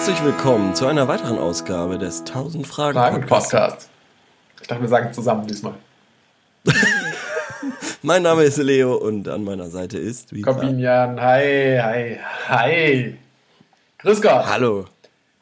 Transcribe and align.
Herzlich 0.00 0.24
willkommen 0.24 0.74
zu 0.74 0.86
einer 0.86 1.08
weiteren 1.08 1.38
Ausgabe 1.38 1.98
des 1.98 2.20
1000 2.20 2.66
Fragen, 2.66 2.94
Fragen 2.94 3.26
Podcast. 3.26 3.90
Ich 4.58 4.66
dachte, 4.66 4.80
wir 4.80 4.88
sagen 4.88 5.12
zusammen 5.12 5.46
diesmal. 5.46 5.74
mein 8.02 8.22
Name 8.22 8.44
ist 8.44 8.56
Leo 8.56 8.94
und 8.94 9.28
an 9.28 9.44
meiner 9.44 9.68
Seite 9.68 9.98
ist 9.98 10.32
wie 10.32 10.40
Corbinian. 10.40 11.20
Hi, 11.20 11.78
hi, 11.82 12.18
hi. 12.48 13.18
Grüß 13.98 14.22
Gott. 14.22 14.46
Hallo. 14.46 14.86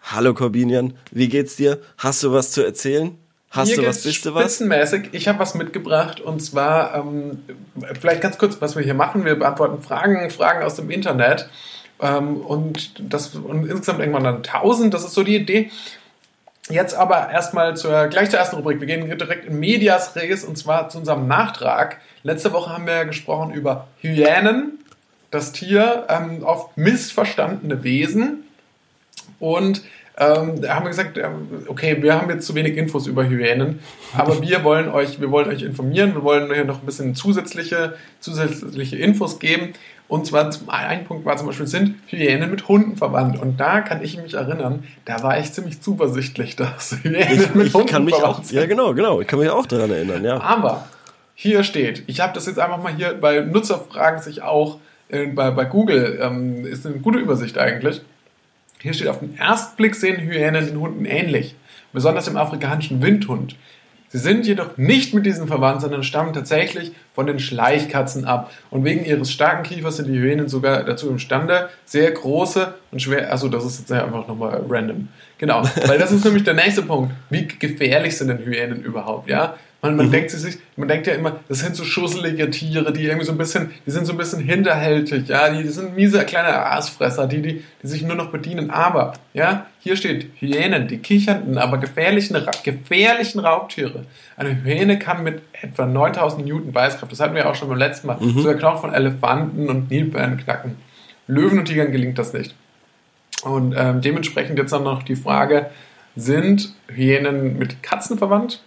Hallo 0.03 0.35
Corbinian. 0.35 0.95
Wie 1.13 1.29
geht's 1.29 1.55
dir? 1.55 1.79
Hast 1.97 2.25
du 2.25 2.33
was 2.33 2.51
zu 2.51 2.65
erzählen? 2.65 3.17
Hast 3.51 3.69
Mir 3.69 3.77
du 3.77 3.87
was, 3.87 4.03
bist 4.03 4.27
du 4.27 4.35
was? 4.35 4.43
Spitzenmäßig. 4.43 5.11
Ich 5.13 5.29
habe 5.29 5.39
was 5.39 5.55
mitgebracht 5.55 6.21
und 6.21 6.41
zwar, 6.41 6.97
ähm, 6.97 7.45
vielleicht 8.01 8.23
ganz 8.23 8.39
kurz, 8.39 8.61
was 8.61 8.75
wir 8.75 8.83
hier 8.83 8.95
machen. 8.95 9.25
Wir 9.25 9.37
beantworten 9.37 9.81
Fragen, 9.85 10.29
Fragen 10.31 10.65
aus 10.65 10.75
dem 10.75 10.91
Internet. 10.91 11.49
Ähm, 12.01 12.37
und 12.39 12.93
das 12.99 13.35
und 13.35 13.67
insgesamt 13.67 14.01
irgendwann 14.01 14.25
dann 14.25 14.37
1000, 14.37 14.93
das 14.95 15.05
ist 15.05 15.15
so 15.15 15.23
die 15.23 15.37
Idee. 15.37 15.71
Jetzt 16.71 16.95
aber 16.95 17.31
erstmal 17.31 17.77
zur, 17.77 18.09
gleich 18.09 18.31
zur 18.31 18.39
ersten 18.39 18.57
Rubrik. 18.57 18.81
Wir 18.81 18.87
gehen 18.87 19.07
direkt 19.07 19.47
in 19.47 19.59
Medias 19.59 20.15
Res 20.17 20.45
und 20.45 20.59
zwar 20.59 20.89
zu 20.91 20.99
unserem 20.99 21.27
Nachtrag. 21.27 21.99
Letzte 22.23 22.53
Woche 22.53 22.71
haben 22.71 22.87
wir 22.87 22.95
ja 22.95 23.05
gesprochen 23.05 23.53
über 23.55 23.89
Hyänen, 24.01 24.79
das 25.31 25.53
Tier, 25.53 26.07
ähm, 26.09 26.43
oft 26.43 26.77
missverstandene 26.77 27.83
Wesen. 27.85 28.45
Und 29.39 29.83
ähm, 30.19 30.61
da 30.61 30.75
haben 30.75 30.85
wir 30.85 30.91
gesagt, 30.91 31.17
ähm, 31.17 31.65
okay, 31.69 32.03
wir 32.03 32.21
haben 32.21 32.29
jetzt 32.29 32.47
zu 32.47 32.55
wenig 32.55 32.77
Infos 32.77 33.07
über 33.07 33.27
Hyänen, 33.27 33.79
aber 34.17 34.43
wir 34.43 34.65
wollen 34.65 34.89
euch, 34.89 35.21
wir 35.21 35.31
wollen 35.31 35.49
euch 35.49 35.63
informieren, 35.63 36.15
wir 36.15 36.25
wollen 36.25 36.53
hier 36.53 36.65
noch 36.65 36.83
ein 36.83 36.87
bisschen 36.87 37.15
zusätzliche, 37.15 37.95
zusätzliche 38.21 38.97
Infos 38.97 39.39
geben. 39.39 39.75
Und 40.09 40.27
zwar 40.27 40.51
zum 40.51 40.71
ein 40.71 41.05
Punkt 41.05 41.27
war 41.27 41.37
zum 41.37 41.47
Beispiel, 41.47 41.67
sind 41.67 41.97
Hyänen 42.07 42.51
mit 42.51 42.67
Hunden 42.67 42.97
verwandt? 42.97 43.39
Und 43.39 43.59
da 43.61 43.83
kann 43.83 44.03
ich 44.03 44.17
mich 44.17 44.35
erinnern, 44.35 44.85
da 45.05 45.23
war 45.23 45.39
ich 45.39 45.53
ziemlich 45.53 45.83
zuversichtlich, 45.83 46.57
dass 46.57 46.97
Hyänen 47.03 47.43
ich, 47.43 47.55
mit 47.55 47.67
ich 47.69 47.75
Hunden 47.75 47.89
kann 47.89 48.05
mich 48.05 48.15
auch, 48.15 48.43
sind. 48.43 48.59
Ja, 48.59 48.67
genau, 48.67 48.95
genau. 48.95 49.21
Ich 49.21 49.29
kann 49.29 49.39
mich 49.39 49.51
auch 49.51 49.67
daran 49.67 49.91
erinnern, 49.91 50.25
ja. 50.25 50.41
Aber 50.41 50.89
hier 51.35 51.63
steht, 51.63 52.05
ich 52.07 52.21
habe 52.21 52.33
das 52.33 52.47
jetzt 52.47 52.59
einfach 52.59 52.83
mal 52.83 52.95
hier 52.95 53.15
bei 53.21 53.41
Nutzerfragen 53.41 54.23
sich 54.23 54.43
auch 54.43 54.79
äh, 55.09 55.27
bei, 55.27 55.51
bei 55.51 55.67
Google, 55.67 56.19
ähm, 56.23 56.65
ist 56.65 56.87
eine 56.87 56.97
gute 56.97 57.19
Übersicht 57.19 57.59
eigentlich. 57.59 58.01
Hier 58.81 58.95
steht, 58.95 59.09
auf 59.09 59.19
den 59.21 59.37
ersten 59.37 59.77
Blick 59.77 59.95
sehen 59.95 60.21
Hyänen 60.21 60.67
den 60.67 60.81
Hunden 60.81 61.05
ähnlich, 61.05 61.55
besonders 61.93 62.29
im 62.29 62.37
afrikanischen 62.37 63.03
Windhund. 63.03 63.57
Sie 64.11 64.19
sind 64.19 64.47
jedoch 64.47 64.79
nicht 64.79 65.13
mit 65.13 65.27
diesen 65.27 65.47
verwandt, 65.49 65.83
sondern 65.83 66.03
stammen 66.03 66.33
tatsächlich 66.33 66.93
von 67.15 67.27
den 67.27 67.39
Schleichkatzen 67.39 68.25
ab. 68.25 68.51
Und 68.71 68.85
wegen 68.85 69.05
ihres 69.05 69.31
starken 69.31 69.65
Kiefers 69.65 69.99
sind 69.99 70.09
die 70.09 70.19
Hyänen 70.19 70.49
sogar 70.49 70.85
dazu 70.85 71.11
imstande, 71.11 71.69
sehr 71.85 72.11
große 72.11 72.75
und 72.91 73.03
schwer. 73.03 73.31
Also 73.31 73.49
das 73.49 73.65
ist 73.67 73.81
jetzt 73.81 73.93
einfach 73.93 74.27
nochmal 74.27 74.65
random. 74.69 75.09
Genau, 75.37 75.63
weil 75.87 75.99
das 75.99 76.11
ist 76.11 76.25
nämlich 76.25 76.45
der 76.45 76.55
nächste 76.55 76.83
Punkt. 76.83 77.13
Wie 77.29 77.47
gefährlich 77.47 78.17
sind 78.17 78.29
denn 78.29 78.39
Hyänen 78.39 78.83
überhaupt? 78.83 79.29
Ja, 79.29 79.57
man, 79.81 79.97
man, 79.97 80.07
mhm. 80.07 80.11
denkt 80.11 80.31
sich, 80.31 80.59
man 80.75 80.89
denkt 80.89 81.07
ja 81.07 81.15
immer, 81.15 81.39
das 81.49 81.61
sind 81.61 81.77
so 81.77 81.85
schusselige 81.85 82.51
Tiere, 82.51 82.93
die 82.93 83.05
irgendwie 83.05 83.25
so 83.25 83.31
ein 83.31 83.39
bisschen, 83.39 83.71
die 83.87 83.93
sind 83.93 84.07
so 84.07 84.13
ein 84.13 84.19
bisschen 84.19 84.41
hinterhältig, 84.41 85.29
ja, 85.29 85.51
die 85.51 85.69
sind 85.69 85.95
miese 85.95 86.25
kleine 86.25 86.67
Aasfresser, 86.67 87.29
die, 87.29 87.43
die, 87.43 87.65
die 87.83 87.87
sich 87.87 88.03
nur 88.03 88.17
noch 88.17 88.31
bedienen. 88.31 88.71
Aber, 88.71 89.13
ja, 89.35 89.67
hier 89.79 89.97
steht 89.97 90.31
Hyänen, 90.41 90.89
die 90.89 90.99
kichernden, 90.99 91.59
aber 91.59 91.79
gefährlichen, 91.79 92.37
gefährlichen 92.65 93.39
Raubtiere. 93.39 94.05
Eine 94.37 94.65
Hyäne 94.65 94.99
kann 94.99 95.23
mit 95.23 95.43
etwa 95.53 95.87
9000 95.87 96.45
Newton 96.45 96.73
Beißkraft, 96.73 97.13
das 97.13 97.21
hatten 97.21 97.37
wir 97.37 97.49
auch 97.49 97.55
schon 97.55 97.69
beim 97.69 97.79
letzten 97.79 98.09
Mal, 98.09 98.19
mhm. 98.19 98.37
sogar 98.37 98.55
Knochen 98.55 98.81
von 98.81 98.95
Elefanten 98.95 99.69
und 99.69 99.91
Nilpferden 99.91 100.39
knacken. 100.39 100.77
Löwen 101.29 101.61
und 101.61 101.67
Tigern 101.67 101.93
gelingt 101.93 102.19
das 102.19 102.33
nicht. 102.33 102.55
Und 103.45 103.77
ähm, 103.79 104.01
dementsprechend 104.01 104.59
jetzt 104.59 104.73
dann 104.73 104.83
noch 104.83 105.05
die 105.05 105.15
Frage, 105.15 105.67
sind 106.17 106.75
Hyänen 106.89 107.59
mit 107.59 107.81
Katzen 107.85 108.19
verwandt? 108.19 108.61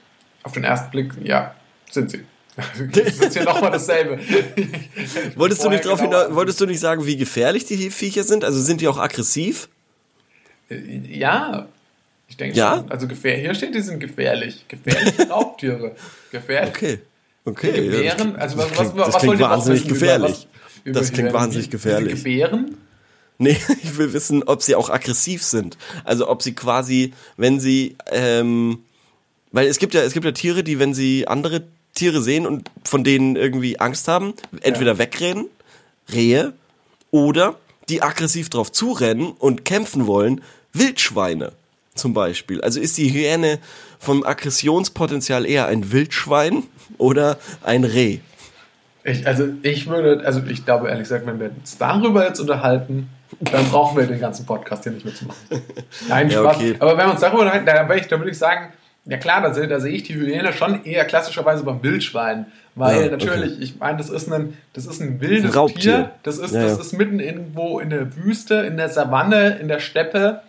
Auf 0.44 0.54
den 0.54 0.64
ersten 0.64 0.92
Blick, 0.92 1.14
ja, 1.24 1.56
sind 1.90 2.12
sie. 2.12 2.22
Das 2.92 3.18
ist 3.18 3.36
ja 3.36 3.44
nochmal 3.44 3.72
dasselbe. 3.72 4.20
wolltest, 5.36 5.64
du 5.64 5.70
nicht 5.70 5.86
drauf 5.86 6.02
genau 6.02 6.36
wolltest 6.36 6.60
du 6.60 6.66
nicht 6.66 6.80
sagen, 6.80 7.06
wie 7.06 7.16
gefährlich 7.16 7.66
die 7.66 7.90
Viecher 7.90 8.24
sind? 8.24 8.44
Also 8.44 8.60
sind 8.60 8.82
die 8.82 8.88
auch 8.88 8.98
aggressiv? 8.98 9.70
Äh, 10.70 11.00
ja, 11.08 11.68
ich 12.28 12.38
denke 12.38 12.58
ja? 12.58 12.78
schon. 12.78 12.92
Also 12.92 13.08
hier 13.08 13.54
steht, 13.56 13.76
die 13.76 13.82
sind 13.82 14.00
gefährlich. 14.00 14.66
Gefährliche 14.68 15.28
Raubtiere. 15.30 15.96
Gefährlich. 16.32 16.76
Okay. 16.76 17.00
Okay. 17.44 17.72
Die 17.72 17.90
gebären, 17.90 18.36
also 18.36 18.58
was, 18.58 18.70
das 18.70 18.78
klingt, 18.78 18.98
was, 18.98 19.14
das 19.14 19.22
klingt 19.22 19.40
wahnsinnig 19.40 19.88
gefährlich. 19.88 20.48
Über, 20.84 21.00
das 21.00 21.12
klingt 21.12 21.34
wahnsinnig 21.34 21.70
gefährlich. 21.70 22.16
Gebären? 22.16 22.78
Nee, 23.38 23.58
ich 23.82 23.98
will 23.98 24.14
wissen, 24.14 24.44
ob 24.44 24.62
sie 24.62 24.76
auch 24.76 24.92
aggressiv 24.92 25.44
sind. 25.44 25.78
Also 26.04 26.30
ob 26.30 26.44
sie 26.44 26.54
quasi, 26.54 27.14
wenn 27.38 27.60
sie 27.60 27.96
ähm, 28.12 28.84
weil 29.52 29.68
es 29.68 29.80
gibt 29.80 29.94
ja, 29.94 30.02
es 30.02 30.14
gibt 30.14 30.26
ja 30.26 30.32
Tiere, 30.32 30.64
die, 30.64 30.80
wenn 30.80 30.94
sie 30.94 31.28
andere 31.28 31.64
Tiere 31.94 32.22
sehen 32.22 32.46
und 32.46 32.70
von 32.86 33.04
denen 33.04 33.36
irgendwie 33.36 33.80
Angst 33.80 34.08
haben, 34.08 34.34
entweder 34.62 34.94
ja. 34.94 34.98
wegrennen, 34.98 35.48
Rehe, 36.12 36.54
oder 37.12 37.56
die 37.90 38.02
aggressiv 38.02 38.50
drauf 38.50 38.72
zurennen 38.72 39.34
und 39.38 39.66
kämpfen 39.66 40.08
wollen, 40.08 40.42
Wildschweine 40.74 41.52
zum 41.96 42.14
Beispiel. 42.14 42.62
Also 42.62 42.80
ist 42.80 42.98
die 42.98 43.12
Hyäne 43.12 43.60
vom 44.00 44.26
Aggressionspotenzial 44.26 45.46
eher 45.46 45.68
ein 45.68 45.92
Wildschwein 45.92 46.64
oder 46.98 47.38
ein 47.64 47.84
Reh? 47.84 48.20
Ich, 49.04 49.28
also 49.28 49.50
ich 49.64 49.88
würde, 49.88 50.26
also 50.26 50.42
ich 50.48 50.64
glaube 50.64 50.88
ehrlich 50.88 51.04
gesagt, 51.04 51.26
wenn 51.26 51.40
wir 51.40 51.52
uns 51.60 51.78
darüber 51.78 52.26
jetzt 52.26 52.40
unterhalten, 52.40 53.10
dann 53.40 53.66
brauchen 53.70 53.98
wir 53.98 54.06
den 54.06 54.20
ganzen 54.20 54.46
Podcast 54.46 54.84
hier 54.84 54.92
nicht 54.92 55.06
mehr 55.06 55.16
zu 55.16 55.26
machen. 55.26 55.40
Nein, 56.08 56.30
ja, 56.30 56.40
Spaß. 56.40 56.56
Okay. 56.58 56.76
Aber 56.80 56.98
wenn 56.98 57.08
wir 57.08 57.12
uns 57.12 57.22
darüber 57.22 57.42
unterhalten, 57.42 57.66
dann, 57.66 57.88
dann 57.88 58.20
würde 58.20 58.32
ich 58.32 58.38
sagen, 58.38 58.74
ja 59.06 59.18
klar, 59.18 59.42
da 59.42 59.54
sehe, 59.54 59.68
da 59.68 59.80
sehe 59.80 59.94
ich 59.94 60.04
die 60.04 60.16
Hyäne 60.16 60.54
schon 60.54 60.86
eher 60.86 61.06
klassischerweise 61.06 61.64
beim 61.64 61.82
Wildschwein. 61.84 62.46
Weil 62.76 63.06
ja, 63.06 63.12
natürlich, 63.12 63.54
okay. 63.54 63.64
ich 63.64 63.80
meine, 63.80 63.98
das 63.98 64.10
ist 64.10 64.32
ein, 64.32 64.58
das 64.74 64.86
ist 64.86 65.02
ein 65.02 65.20
wildes 65.20 65.58
ein 65.58 65.68
Tier. 65.68 66.12
Das 66.24 66.38
ist, 66.38 66.54
ja, 66.54 66.62
das 66.62 66.80
ist 66.80 66.94
mitten 66.94 67.20
irgendwo 67.20 67.80
in 67.80 67.90
der 67.90 68.16
Wüste, 68.16 68.56
in 68.56 68.78
der 68.78 68.90
Savanne, 68.90 69.58
in 69.60 69.68
der 69.68 69.80
Steppe. 69.80 70.42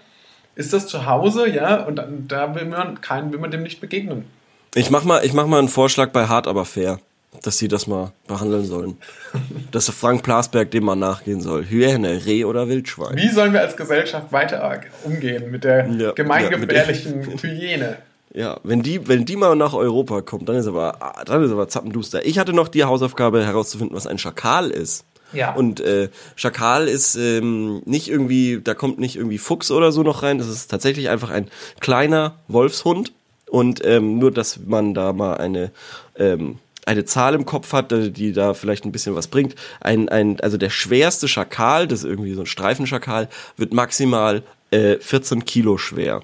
Ist 0.55 0.73
das 0.73 0.87
zu 0.87 1.07
Hause, 1.07 1.49
ja? 1.49 1.83
Und 1.83 2.01
da 2.29 2.55
will 2.55 2.67
man, 2.67 3.01
kein, 3.01 3.33
will 3.33 3.41
man 3.41 3.51
dem 3.51 3.63
nicht 3.63 3.81
begegnen. 3.81 4.27
Ich 4.75 4.91
mach 4.91 5.05
mal, 5.05 5.25
ich 5.25 5.33
mach 5.33 5.47
mal 5.47 5.59
einen 5.59 5.69
Vorschlag 5.69 6.11
bei 6.11 6.27
Hart 6.27 6.47
aber 6.47 6.65
fair, 6.65 7.01
dass 7.43 7.59
sie 7.59 7.69
das 7.69 7.87
mal 7.87 8.13
behandeln 8.29 8.67
sollen. 8.67 8.99
dass 9.73 9.89
Frank 9.89 10.23
Plasberg 10.23 10.71
dem 10.71 10.85
mal 10.85 10.95
nachgehen 10.95 11.41
soll. 11.41 11.65
Hyäne, 11.65 12.25
Reh 12.27 12.45
oder 12.45 12.69
Wildschwein. 12.69 13.17
Wie 13.17 13.29
sollen 13.31 13.53
wir 13.55 13.63
als 13.63 13.77
Gesellschaft 13.77 14.31
weiter 14.31 14.81
umgehen 15.05 15.51
mit 15.51 15.65
der 15.65 15.89
ja, 15.89 16.13
gemeingefährlichen 16.13 17.25
Hyäne? 17.41 17.97
Ja, 18.35 18.59
wenn 18.63 18.83
die, 18.83 19.09
wenn 19.09 19.27
die 19.27 19.37
mal 19.37 19.55
nach 19.57 19.75
Europa 19.75 20.23
kommt, 20.23 20.49
dann 20.49 20.57
ist 20.57 20.67
aber, 20.67 20.99
dann 21.27 21.43
ist 21.43 21.53
aber 21.53 21.69
zappenduster. 21.69 22.25
Ich 22.25 22.39
hatte 22.39 22.55
noch 22.55 22.69
die 22.69 22.85
Hausaufgabe 22.85 23.45
herauszufinden, 23.45 23.95
was 23.95 24.07
ein 24.07 24.19
Schakal 24.19 24.71
ist. 24.71 25.05
Ja. 25.35 25.55
Und 25.55 25.81
äh, 25.81 26.09
Schakal 26.37 26.89
ist 26.89 27.15
ähm, 27.17 27.83
nicht 27.85 28.09
irgendwie, 28.09 28.61
da 28.63 28.75
kommt 28.75 28.99
nicht 28.99 29.17
irgendwie 29.17 29.39
Fuchs 29.39 29.71
oder 29.71 29.93
so 29.93 30.03
noch 30.03 30.23
rein. 30.23 30.39
Das 30.39 30.49
ist 30.49 30.71
tatsächlich 30.71 31.09
einfach 31.09 31.31
ein 31.31 31.49
kleiner 31.81 32.37
Wolfshund. 32.49 33.13
Und 33.49 33.85
ähm, 33.85 34.19
nur, 34.19 34.31
dass 34.31 34.61
man 34.67 34.95
da 34.95 35.13
mal 35.13 35.35
eine 35.35 35.71
ähm, 36.17 36.59
eine 36.85 37.05
Zahl 37.05 37.35
im 37.35 37.47
Kopf 37.47 37.73
hat, 37.73 37.93
die 37.93 38.33
da 38.33 38.55
vielleicht 38.55 38.85
ein 38.85 38.93
bisschen 38.93 39.15
was 39.15 39.29
bringt. 39.29 39.55
Ein, 39.81 40.09
ein, 40.09 40.41
also 40.41 40.57
der 40.57 40.71
schwerste 40.71 41.29
Schakal, 41.29 41.87
das 41.87 42.01
ist 42.01 42.07
irgendwie 42.07 42.35
so 42.35 42.41
ein 42.41 42.47
Streifenschakal, 42.47 43.29
wird 43.57 43.73
maximal 43.73 44.43
äh, 44.71 44.97
14 44.99 45.45
Kilo 45.45 45.79
schwer. 45.79 46.23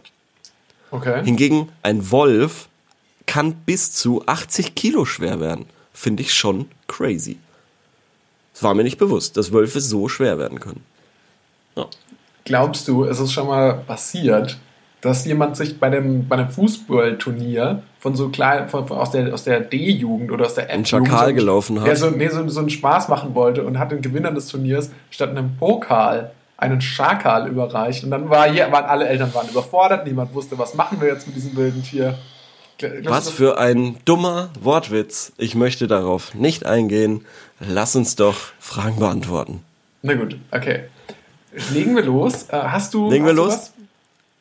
Okay. 0.91 1.25
Hingegen 1.25 1.69
ein 1.82 2.10
Wolf 2.10 2.69
kann 3.26 3.55
bis 3.55 3.93
zu 3.93 4.23
80 4.26 4.75
Kilo 4.75 5.05
schwer 5.05 5.40
werden. 5.40 5.67
Finde 5.93 6.23
ich 6.23 6.32
schon 6.32 6.67
crazy. 6.87 7.38
Das 8.55 8.62
war 8.62 8.75
mir 8.75 8.82
nicht 8.82 8.99
bewusst, 8.99 9.37
dass 9.37 9.52
Wölfe 9.52 9.81
so 9.81 10.08
schwer 10.08 10.38
werden 10.38 10.58
können. 10.58 10.82
Ja. 11.76 11.87
Glaubst 12.44 12.88
du, 12.88 13.05
es 13.05 13.20
ist 13.20 13.32
schon 13.32 13.46
mal 13.46 13.75
passiert, 13.87 14.58
dass 15.00 15.25
jemand 15.26 15.56
sich 15.56 15.79
bei 15.79 15.90
dem, 15.90 16.26
bei 16.26 16.37
einem 16.37 16.49
Fußballturnier 16.49 17.82
von 18.00 18.17
so 18.17 18.31
klein, 18.31 18.69
von, 18.69 18.91
aus 18.91 19.11
der, 19.11 19.32
aus 19.32 19.44
der 19.44 19.61
D-Jugend 19.61 20.32
oder 20.32 20.46
aus 20.46 20.55
der 20.55 20.70
F-Jugend 20.70 20.88
Schakal 20.88 21.29
so, 21.29 21.34
gelaufen 21.34 21.81
hat? 21.81 21.87
Der 21.87 21.96
so, 21.96 22.11
nee, 22.11 22.29
so, 22.29 22.49
so 22.49 22.61
einen 22.61 22.70
Spaß 22.70 23.08
machen 23.08 23.34
wollte 23.34 23.64
und 23.64 23.79
hat 23.79 23.93
den 23.93 24.00
Gewinner 24.00 24.32
des 24.32 24.49
Turniers 24.49 24.91
statt 25.11 25.31
einem 25.31 25.56
Pokal 25.56 26.32
einen 26.58 26.81
Schakal 26.81 27.49
überreicht. 27.49 28.05
Und 28.05 28.10
dann 28.10 28.28
war 28.28 28.50
hier, 28.50 28.70
waren 28.70 28.84
alle 28.84 29.08
Eltern 29.08 29.32
waren 29.32 29.49
überfordert, 29.49 30.06
niemand 30.06 30.34
wusste, 30.34 30.58
was 30.58 30.75
machen 30.75 31.00
wir 31.00 31.08
jetzt 31.08 31.26
mit 31.26 31.37
diesem 31.37 31.56
wilden 31.56 31.82
Tier. 31.82 32.19
Glaubst 32.76 33.08
was 33.08 33.31
für 33.31 33.58
ein 33.58 33.96
dummer 34.05 34.50
Wortwitz. 34.60 35.32
Ich 35.37 35.55
möchte 35.55 35.88
darauf 35.88 36.34
nicht 36.34 36.66
eingehen. 36.66 37.25
Lass 37.58 37.96
uns 37.96 38.14
doch 38.14 38.37
Fragen 38.60 39.00
beantworten. 39.00 39.64
Na 40.02 40.14
gut, 40.14 40.37
okay. 40.52 40.84
Legen 41.72 41.96
wir 41.96 42.05
los. 42.05 42.44
Äh, 42.50 42.56
hast 42.56 42.94
du. 42.94 43.10
Legen 43.10 43.25
hast 43.25 43.31
wir 43.31 43.34
los? 43.34 43.52
Was? 43.52 43.72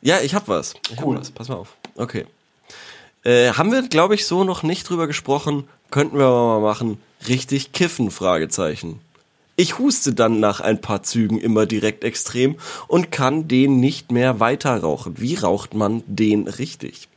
Ja, 0.02 0.19
ich 0.19 0.36
hab 0.36 0.48
was. 0.48 0.75
Ich 0.90 1.02
cool. 1.02 1.16
Hab 1.16 1.22
was. 1.22 1.31
Pass 1.31 1.50
mal 1.50 1.56
auf. 1.56 1.75
Okay. 1.96 2.25
Äh, 3.24 3.54
haben 3.54 3.72
wir, 3.72 3.81
glaube 3.88 4.14
ich, 4.14 4.28
so 4.28 4.44
noch 4.44 4.62
nicht 4.62 4.88
drüber 4.88 5.08
gesprochen. 5.08 5.68
Könnten 5.90 6.19
wir 6.19 6.25
aber 6.25 6.60
mal 6.60 6.62
machen. 6.62 7.02
Richtig 7.28 7.72
kiffen? 7.72 8.12
Fragezeichen. 8.12 9.02
Ich 9.59 9.80
huste 9.80 10.13
dann 10.13 10.39
nach 10.39 10.62
ein 10.62 10.81
paar 10.81 11.01
Zügen 11.01 11.39
immer 11.39 11.65
direkt 11.65 12.04
extrem 12.04 12.57
und 12.88 13.12
kann 13.12 13.48
den 13.48 13.80
nicht 13.80 14.12
mehr 14.12 14.39
weiter 14.39 14.77
rauchen. 14.77 15.15
Wie 15.18 15.33
raucht 15.33 15.74
man 15.74 16.04
den 16.06 16.48
richtig? 16.48 17.07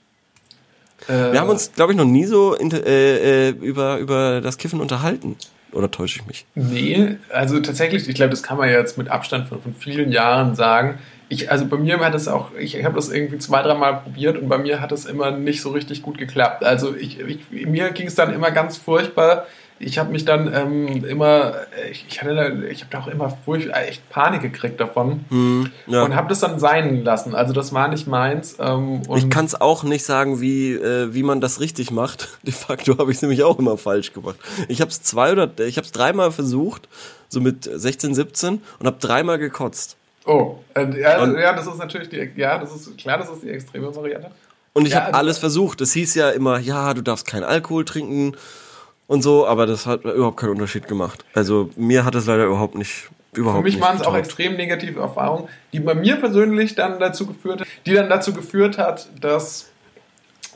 Äh, 1.06 1.32
Wir 1.32 1.40
haben 1.40 1.50
uns, 1.50 1.72
glaube 1.74 1.92
ich, 1.92 1.98
noch 1.98 2.06
nie 2.06 2.24
so 2.24 2.56
äh, 2.56 3.48
äh, 3.48 3.50
über, 3.50 3.98
über 3.98 4.40
das 4.40 4.56
Kiffen 4.56 4.80
unterhalten. 4.80 5.36
Oder 5.72 5.90
täusche 5.90 6.20
ich 6.20 6.26
mich? 6.26 6.46
Nee, 6.54 7.16
also 7.28 7.60
tatsächlich, 7.60 8.08
ich 8.08 8.14
glaube, 8.14 8.30
das 8.30 8.42
kann 8.42 8.56
man 8.56 8.70
jetzt 8.70 8.96
mit 8.96 9.08
Abstand 9.08 9.46
von, 9.46 9.60
von 9.60 9.74
vielen 9.74 10.10
Jahren 10.10 10.54
sagen. 10.54 10.98
Ich, 11.28 11.50
also 11.50 11.66
bei 11.66 11.76
mir 11.76 12.00
hat 12.00 12.14
es 12.14 12.26
auch, 12.26 12.52
ich 12.58 12.82
habe 12.82 12.94
das 12.94 13.10
irgendwie 13.10 13.36
zwei, 13.36 13.62
dreimal 13.62 14.00
probiert 14.00 14.38
und 14.38 14.48
bei 14.48 14.56
mir 14.56 14.80
hat 14.80 14.92
es 14.92 15.04
immer 15.04 15.30
nicht 15.30 15.60
so 15.60 15.70
richtig 15.72 16.00
gut 16.00 16.16
geklappt. 16.16 16.64
Also 16.64 16.96
ich, 16.96 17.20
ich, 17.20 17.50
mir 17.50 17.90
ging 17.90 18.06
es 18.06 18.14
dann 18.14 18.32
immer 18.32 18.50
ganz 18.50 18.78
furchtbar. 18.78 19.46
Ich 19.82 19.98
habe 19.98 20.12
mich 20.12 20.26
dann 20.26 20.52
ähm, 20.52 21.06
immer, 21.06 21.54
ich, 21.90 22.04
ich 22.06 22.20
hatte, 22.20 22.34
da- 22.34 22.66
ich 22.68 22.82
habe 22.82 22.90
da 22.90 22.98
auch 23.00 23.06
immer 23.06 23.30
furcht, 23.30 23.68
echt 23.70 24.06
Panik 24.10 24.42
gekriegt 24.42 24.78
davon 24.78 25.24
Hm, 25.30 25.70
ja. 25.86 26.02
und 26.02 26.14
habe 26.14 26.28
das 26.28 26.40
dann 26.40 26.60
sein 26.60 27.02
lassen. 27.02 27.34
Also 27.34 27.54
das 27.54 27.72
war 27.72 27.88
nicht 27.88 28.06
meins. 28.06 28.56
Ähm, 28.60 29.00
Ich 29.16 29.30
kann 29.30 29.46
es 29.46 29.58
auch 29.58 29.82
nicht 29.82 30.04
sagen, 30.04 30.42
wie, 30.42 30.74
äh, 30.74 31.14
wie 31.14 31.22
man 31.22 31.40
das 31.40 31.60
richtig 31.60 31.90
macht. 31.90 32.28
De 32.42 32.52
facto 32.52 32.98
habe 32.98 33.10
ich 33.10 33.16
es 33.16 33.22
nämlich 33.22 33.42
auch 33.42 33.58
immer 33.58 33.78
falsch 33.78 34.12
gemacht. 34.12 34.36
Ich 34.68 34.82
habe 34.82 34.90
es 34.90 35.02
zwei 35.02 35.32
oder 35.32 35.48
ich 35.60 35.78
habe 35.78 35.86
es 35.86 35.92
dreimal 35.92 36.30
versucht, 36.30 36.86
so 37.30 37.40
mit 37.40 37.64
16, 37.64 38.14
17 38.14 38.60
und 38.80 38.86
habe 38.86 38.98
dreimal 39.00 39.38
gekotzt. 39.38 39.96
Oh, 40.26 40.56
äh, 40.74 41.00
ja, 41.00 41.22
Und- 41.22 41.38
ja, 41.38 41.54
das 41.54 41.66
ist 41.66 41.78
natürlich 41.78 42.10
die, 42.10 42.30
ja, 42.36 42.58
das 42.58 42.74
ist 42.74 42.98
klar, 42.98 43.16
das 43.16 43.30
ist 43.30 43.42
die 43.44 43.48
extreme 43.48 43.96
Variante. 43.96 44.30
Und 44.74 44.84
ich 44.86 44.92
Ja, 44.92 44.98
habe 44.98 45.06
also- 45.06 45.18
alles 45.18 45.38
versucht. 45.38 45.80
Es 45.80 45.94
hieß 45.94 46.14
ja 46.16 46.28
immer, 46.28 46.58
ja, 46.58 46.92
du 46.92 47.00
darfst 47.00 47.26
keinen 47.26 47.44
Alkohol 47.44 47.86
trinken 47.86 48.36
und 49.10 49.22
so, 49.22 49.44
aber 49.44 49.66
das 49.66 49.86
hat 49.86 50.04
überhaupt 50.04 50.36
keinen 50.36 50.50
Unterschied 50.50 50.86
gemacht. 50.86 51.24
Also 51.34 51.68
mir 51.74 52.04
hat 52.04 52.14
es 52.14 52.26
leider 52.26 52.44
überhaupt 52.44 52.76
nicht 52.76 53.08
überhaupt 53.32 53.58
Für 53.58 53.64
mich 53.64 53.80
waren 53.80 53.96
es 53.96 54.06
auch 54.06 54.14
extrem 54.14 54.54
negative 54.56 55.00
Erfahrungen, 55.00 55.48
die 55.72 55.80
bei 55.80 55.96
mir 55.96 56.14
persönlich 56.14 56.76
dann 56.76 57.00
dazu 57.00 57.26
geführt, 57.26 57.64
die 57.86 57.94
dann 57.94 58.08
dazu 58.08 58.32
geführt 58.32 58.78
hat, 58.78 59.08
dass 59.20 59.68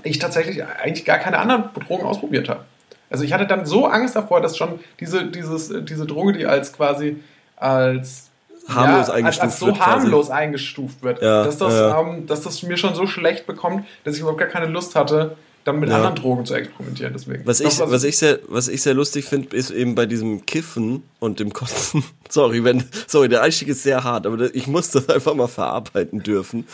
ich 0.05 0.21
tatsächlich 0.21 0.65
eigentlich 0.65 1.05
gar 1.05 1.19
keine 1.19 1.39
anderen 1.41 1.65
Drogen 1.75 2.05
ausprobiert 2.05 2.49
habe. 2.49 2.65
Also 3.11 3.25
ich 3.25 3.33
hatte 3.33 3.49
dann 3.49 3.67
so 3.67 3.87
Angst 3.87 4.15
davor, 4.15 4.41
dass 4.41 4.56
schon 4.56 4.79
diese, 5.01 5.27
dieses, 5.27 5.73
diese 5.83 6.06
Droge, 6.06 6.35
die 6.35 6.47
als 6.47 6.73
quasi 6.73 7.17
als 7.56 8.31
Harmlos 8.69 9.11
als, 9.11 9.11
eingestuft 9.11 9.45
als 9.45 9.59
so 9.59 9.67
wird 9.67 9.77
quasi. 9.79 9.91
harmlos 9.91 10.31
eingestuft 10.31 11.03
wird, 11.03 11.23
Ja, 11.23 11.43
dass, 11.43 11.59
das, 11.59 11.75
ja. 11.75 12.01
ähm, 12.01 12.29
dass 12.29 12.43
das 12.43 12.62
mir 12.62 12.77
schon 12.77 12.95
so 12.95 13.09
schlecht 13.09 13.49
bekommt, 13.49 13.85
dass 14.05 14.15
ich 14.15 14.21
überhaupt 14.21 14.39
gar 14.39 14.49
keine 14.49 14.67
Lust 14.67 14.95
hatte, 14.95 15.37
dann 15.64 15.81
mit 15.81 15.88
Ja. 15.88 15.96
anderen 15.96 16.14
Drogen 16.14 16.44
zu 16.44 16.55
experimentieren. 16.55 17.12
Deswegen. 17.14 17.46
Was 17.46 17.61
ich, 17.61 17.66
Das, 17.66 17.90
was, 17.90 18.05
ich 18.05 18.16
sehr, 18.19 18.38
was 18.49 18.69
ich 18.69 18.82
sehr 18.82 18.94
lustig 18.94 19.25
finde, 19.25 19.56
ist 19.56 19.70
eben 19.70 19.94
bei 19.94 20.06
diesem 20.06 20.46
Kiffen 20.46 21.02
und 21.20 21.40
dem 21.40 21.52
Kotzen. 21.52 22.05
Sorry, 22.28 22.64
wenn, 22.64 22.84
sorry, 23.06 23.28
der 23.28 23.43
Einstieg 23.43 23.69
ist 23.69 23.82
sehr 23.82 24.02
hart, 24.05 24.26
aber 24.26 24.55
ich 24.55 24.66
muss 24.66 24.90
das 24.90 25.08
einfach 25.08 25.34
mal 25.34 25.46
verarbeiten 25.46 26.20
dürfen. 26.20 26.66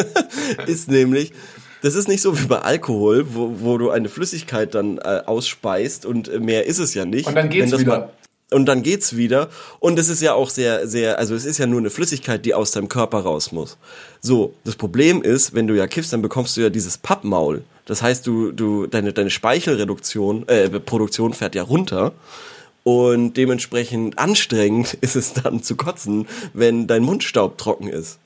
ist 0.66 0.90
nämlich, 0.90 1.32
das 1.82 1.94
ist 1.94 2.08
nicht 2.08 2.22
so 2.22 2.38
wie 2.40 2.46
bei 2.46 2.60
Alkohol, 2.60 3.26
wo, 3.34 3.56
wo 3.60 3.76
du 3.78 3.90
eine 3.90 4.08
Flüssigkeit 4.08 4.74
dann 4.74 4.98
äh, 4.98 5.22
ausspeist 5.26 6.06
und 6.06 6.28
äh, 6.28 6.40
mehr 6.40 6.66
ist 6.66 6.78
es 6.78 6.94
ja 6.94 7.04
nicht. 7.04 7.26
Und 7.26 7.34
dann 7.34 7.50
geht's 7.50 7.78
wieder. 7.78 7.98
Mal, 7.98 8.10
und 8.54 8.66
dann 8.66 8.82
geht's 8.82 9.16
wieder. 9.16 9.48
Und 9.80 9.98
es 9.98 10.08
ist 10.08 10.22
ja 10.22 10.34
auch 10.34 10.48
sehr, 10.48 10.86
sehr, 10.86 11.18
also 11.18 11.34
es 11.34 11.44
ist 11.44 11.58
ja 11.58 11.66
nur 11.66 11.80
eine 11.80 11.90
Flüssigkeit, 11.90 12.44
die 12.44 12.54
aus 12.54 12.70
deinem 12.70 12.88
Körper 12.88 13.20
raus 13.20 13.52
muss. 13.52 13.76
So, 14.20 14.54
das 14.64 14.76
Problem 14.76 15.22
ist, 15.22 15.54
wenn 15.54 15.66
du 15.66 15.74
ja 15.74 15.86
kiffst, 15.86 16.12
dann 16.12 16.22
bekommst 16.22 16.56
du 16.56 16.60
ja 16.60 16.70
dieses 16.70 16.96
Pappmaul. 16.96 17.64
Das 17.84 18.00
heißt, 18.00 18.26
du, 18.26 18.52
du, 18.52 18.86
deine, 18.86 19.12
deine 19.12 19.30
Speichelreduktion, 19.30 20.48
äh, 20.48 20.68
Produktion 20.80 21.34
fährt 21.34 21.54
ja 21.54 21.64
runter. 21.64 22.12
Und 22.84 23.34
dementsprechend 23.34 24.18
anstrengend 24.18 24.94
ist 25.00 25.16
es 25.16 25.32
dann 25.32 25.62
zu 25.62 25.74
kotzen, 25.76 26.28
wenn 26.52 26.86
dein 26.86 27.02
Mundstaub 27.02 27.58
trocken 27.58 27.88
ist. 27.88 28.18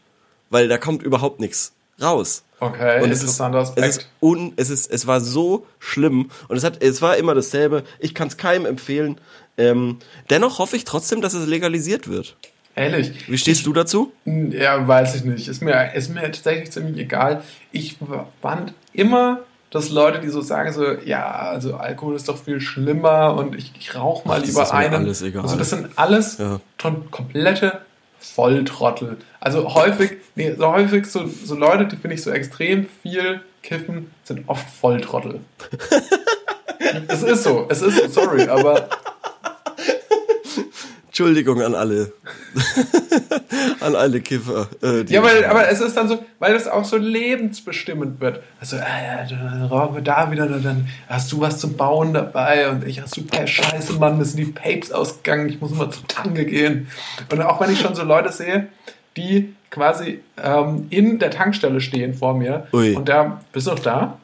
Weil 0.50 0.68
da 0.68 0.78
kommt 0.78 1.02
überhaupt 1.02 1.40
nichts 1.40 1.72
raus. 2.00 2.42
Okay, 2.60 3.02
Und 3.02 3.10
es 3.10 3.18
ist, 3.18 3.22
interessanter 3.22 3.58
Aspekt. 3.58 3.86
es 3.86 3.96
ist 3.98 4.08
un, 4.20 4.52
es 4.56 4.70
ist, 4.70 4.90
es 4.90 5.06
war 5.06 5.20
so 5.20 5.66
schlimm 5.78 6.30
und 6.48 6.56
es 6.56 6.64
hat, 6.64 6.82
es 6.82 7.00
war 7.00 7.16
immer 7.16 7.34
dasselbe. 7.34 7.84
Ich 8.00 8.14
kann 8.14 8.28
es 8.28 8.36
keinem 8.36 8.66
empfehlen. 8.66 9.20
Ähm, 9.58 9.98
dennoch 10.30 10.58
hoffe 10.58 10.76
ich 10.76 10.84
trotzdem, 10.84 11.20
dass 11.20 11.34
es 11.34 11.46
legalisiert 11.46 12.08
wird. 12.08 12.36
Ehrlich. 12.76 13.28
Wie 13.28 13.36
stehst 13.38 13.66
du 13.66 13.72
dazu? 13.72 14.12
Ja, 14.24 14.86
weiß 14.86 15.16
ich 15.16 15.24
nicht. 15.24 15.48
Ist 15.48 15.60
mir, 15.62 15.92
ist 15.94 16.10
mir 16.10 16.22
tatsächlich 16.22 16.70
ziemlich 16.70 16.96
egal. 16.98 17.42
Ich 17.72 17.96
fand 18.40 18.72
immer, 18.92 19.40
dass 19.70 19.90
Leute, 19.90 20.20
die 20.20 20.28
so 20.28 20.40
sagen, 20.40 20.72
so, 20.72 20.92
ja, 21.04 21.26
also 21.28 21.74
Alkohol 21.74 22.14
ist 22.14 22.28
doch 22.28 22.38
viel 22.42 22.60
schlimmer 22.60 23.34
und 23.34 23.56
ich, 23.56 23.72
ich 23.78 23.94
rauche 23.96 24.26
mal 24.28 24.34
Ach, 24.36 24.40
das 24.40 24.48
lieber 24.50 24.62
ist 24.62 24.72
mir 24.72 24.78
einen. 24.78 24.94
alles 24.94 25.22
egal. 25.22 25.42
Also 25.42 25.56
das 25.56 25.70
sind 25.70 25.88
alles 25.96 26.38
Ja. 26.38 26.60
komplette 27.10 27.80
Volltrottel. 28.20 29.16
Also 29.40 29.74
häufig, 29.74 30.12
nee, 30.36 30.54
so 30.56 30.68
häufig 30.68 31.06
so, 31.06 31.26
so 31.26 31.54
Leute, 31.56 31.86
die 31.86 31.96
finde 31.96 32.14
ich 32.14 32.22
so 32.22 32.30
extrem 32.30 32.86
viel 33.02 33.40
kiffen, 33.62 34.10
sind 34.24 34.48
oft 34.48 34.68
Volltrottel. 34.70 35.40
es 37.08 37.22
ist 37.22 37.42
so, 37.44 37.66
es 37.68 37.82
ist 37.82 37.96
so, 38.14 38.22
sorry, 38.22 38.44
aber 38.48 38.88
Entschuldigung 41.18 41.60
an 41.62 41.74
alle. 41.74 42.12
an 43.80 43.96
alle 43.96 44.20
Kiffer. 44.20 44.68
Äh, 44.80 45.02
Ja, 45.08 45.20
weil, 45.20 45.44
aber 45.46 45.68
es 45.68 45.80
ist 45.80 45.96
dann 45.96 46.06
so, 46.06 46.24
weil 46.38 46.52
das 46.52 46.68
auch 46.68 46.84
so 46.84 46.96
lebensbestimmend 46.96 48.20
wird. 48.20 48.40
Also, 48.60 48.76
äh, 48.76 48.80
ja, 48.80 49.26
dann 49.28 49.64
rauchen 49.64 49.96
wir 49.96 50.02
da 50.02 50.30
wieder, 50.30 50.46
dann 50.46 50.86
hast 51.08 51.32
du 51.32 51.40
was 51.40 51.58
zum 51.58 51.76
Bauen 51.76 52.14
dabei 52.14 52.70
und 52.70 52.86
ich, 52.86 53.02
super, 53.06 53.48
scheiße, 53.48 53.94
Mann, 53.94 54.20
das 54.20 54.34
sind 54.34 54.46
die 54.46 54.52
Papes 54.52 54.92
ausgegangen, 54.92 55.48
ich 55.48 55.60
muss 55.60 55.72
mal 55.72 55.90
zur 55.90 56.06
Tanke 56.06 56.44
gehen. 56.44 56.86
Und 57.32 57.42
auch 57.42 57.60
wenn 57.60 57.72
ich 57.72 57.80
schon 57.80 57.96
so 57.96 58.04
Leute 58.04 58.30
sehe, 58.30 58.68
die 59.16 59.52
quasi 59.72 60.20
ähm, 60.40 60.86
in 60.90 61.18
der 61.18 61.32
Tankstelle 61.32 61.80
stehen 61.80 62.14
vor 62.14 62.34
mir 62.34 62.68
Ui. 62.72 62.94
und 62.94 63.08
da, 63.08 63.40
bist 63.52 63.66
du 63.66 63.72
noch 63.72 63.80
da? 63.80 64.20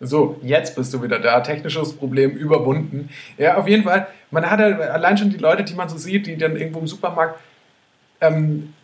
So, 0.00 0.38
jetzt 0.42 0.76
bist 0.76 0.94
du 0.94 1.02
wieder 1.02 1.18
da. 1.18 1.40
Technisches 1.40 1.94
Problem 1.94 2.30
überwunden. 2.30 3.08
Ja, 3.36 3.56
auf 3.56 3.66
jeden 3.66 3.84
Fall. 3.84 4.06
Man 4.30 4.48
hat 4.48 4.60
ja 4.60 4.66
allein 4.66 5.18
schon 5.18 5.30
die 5.30 5.38
Leute, 5.38 5.64
die 5.64 5.74
man 5.74 5.88
so 5.88 5.98
sieht, 5.98 6.26
die 6.26 6.36
dann 6.36 6.56
irgendwo 6.56 6.78
im 6.78 6.86
Supermarkt 6.86 7.40
ähm, 8.20 8.74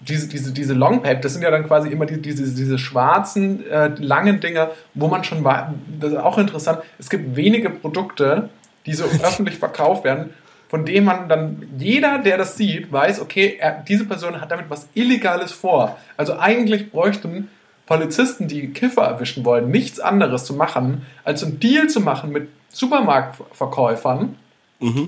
diese, 0.00 0.28
diese, 0.28 0.52
diese 0.52 0.74
Longpipe, 0.74 1.20
das 1.20 1.34
sind 1.34 1.42
ja 1.42 1.50
dann 1.50 1.66
quasi 1.66 1.90
immer 1.90 2.06
die, 2.06 2.20
diese, 2.20 2.42
diese 2.54 2.78
schwarzen, 2.78 3.68
äh, 3.68 3.88
langen 3.98 4.40
Dinger, 4.40 4.70
wo 4.94 5.08
man 5.08 5.24
schon 5.24 5.44
war, 5.44 5.74
das 6.00 6.12
ist 6.12 6.18
auch 6.18 6.38
interessant, 6.38 6.80
es 6.98 7.10
gibt 7.10 7.36
wenige 7.36 7.68
Produkte, 7.70 8.48
die 8.86 8.94
so 8.94 9.04
öffentlich 9.22 9.58
verkauft 9.58 10.04
werden, 10.04 10.30
von 10.68 10.86
denen 10.86 11.04
man 11.04 11.28
dann, 11.28 11.68
jeder, 11.78 12.18
der 12.18 12.38
das 12.38 12.56
sieht, 12.56 12.90
weiß, 12.90 13.20
okay, 13.20 13.58
er, 13.60 13.84
diese 13.86 14.06
Person 14.06 14.40
hat 14.40 14.50
damit 14.50 14.66
was 14.70 14.88
Illegales 14.94 15.52
vor. 15.52 15.98
Also 16.16 16.38
eigentlich 16.38 16.90
bräuchten 16.90 17.48
Polizisten, 17.90 18.46
die 18.46 18.68
Kiffer 18.68 19.02
erwischen 19.02 19.44
wollen, 19.44 19.68
nichts 19.68 19.98
anderes 19.98 20.44
zu 20.44 20.54
machen, 20.54 21.04
als 21.24 21.42
einen 21.42 21.58
Deal 21.58 21.88
zu 21.88 22.00
machen 22.00 22.30
mit 22.30 22.48
Supermarktverkäufern, 22.68 24.36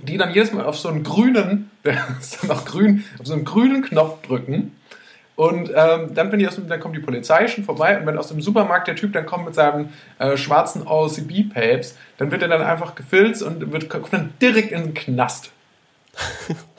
die 0.02 0.16
dann 0.18 0.34
jedes 0.34 0.52
Mal 0.52 0.64
auf 0.64 0.76
so 0.76 0.88
einen 0.88 1.04
grünen, 1.04 1.70
der 1.84 2.04
ist 2.18 2.42
dann 2.42 2.48
noch 2.48 2.64
grün, 2.64 3.04
auf 3.20 3.26
so 3.28 3.34
einen 3.34 3.44
grünen 3.44 3.82
Knopf 3.82 4.26
drücken. 4.26 4.76
Und 5.36 5.70
ähm, 5.72 6.12
dann, 6.12 6.32
wenn 6.32 6.40
die 6.40 6.48
aus 6.48 6.56
dem, 6.56 6.68
dann 6.68 6.80
kommt 6.80 6.96
die 6.96 7.00
Polizei 7.00 7.46
schon 7.46 7.62
vorbei 7.62 8.00
und 8.00 8.04
wenn 8.04 8.18
aus 8.18 8.28
dem 8.28 8.42
Supermarkt 8.42 8.88
der 8.88 8.96
Typ 8.96 9.12
dann 9.12 9.26
kommt 9.26 9.44
mit 9.44 9.54
seinem 9.54 9.90
äh, 10.18 10.36
schwarzen 10.36 10.84
OCB-Papes, 10.84 11.96
dann 12.18 12.32
wird 12.32 12.42
er 12.42 12.48
dann 12.48 12.62
einfach 12.62 12.96
gefilzt 12.96 13.44
und 13.44 13.72
wird, 13.72 13.88
kommt 13.88 14.12
dann 14.12 14.34
direkt 14.42 14.72
in 14.72 14.82
den 14.82 14.94
Knast. 14.94 15.52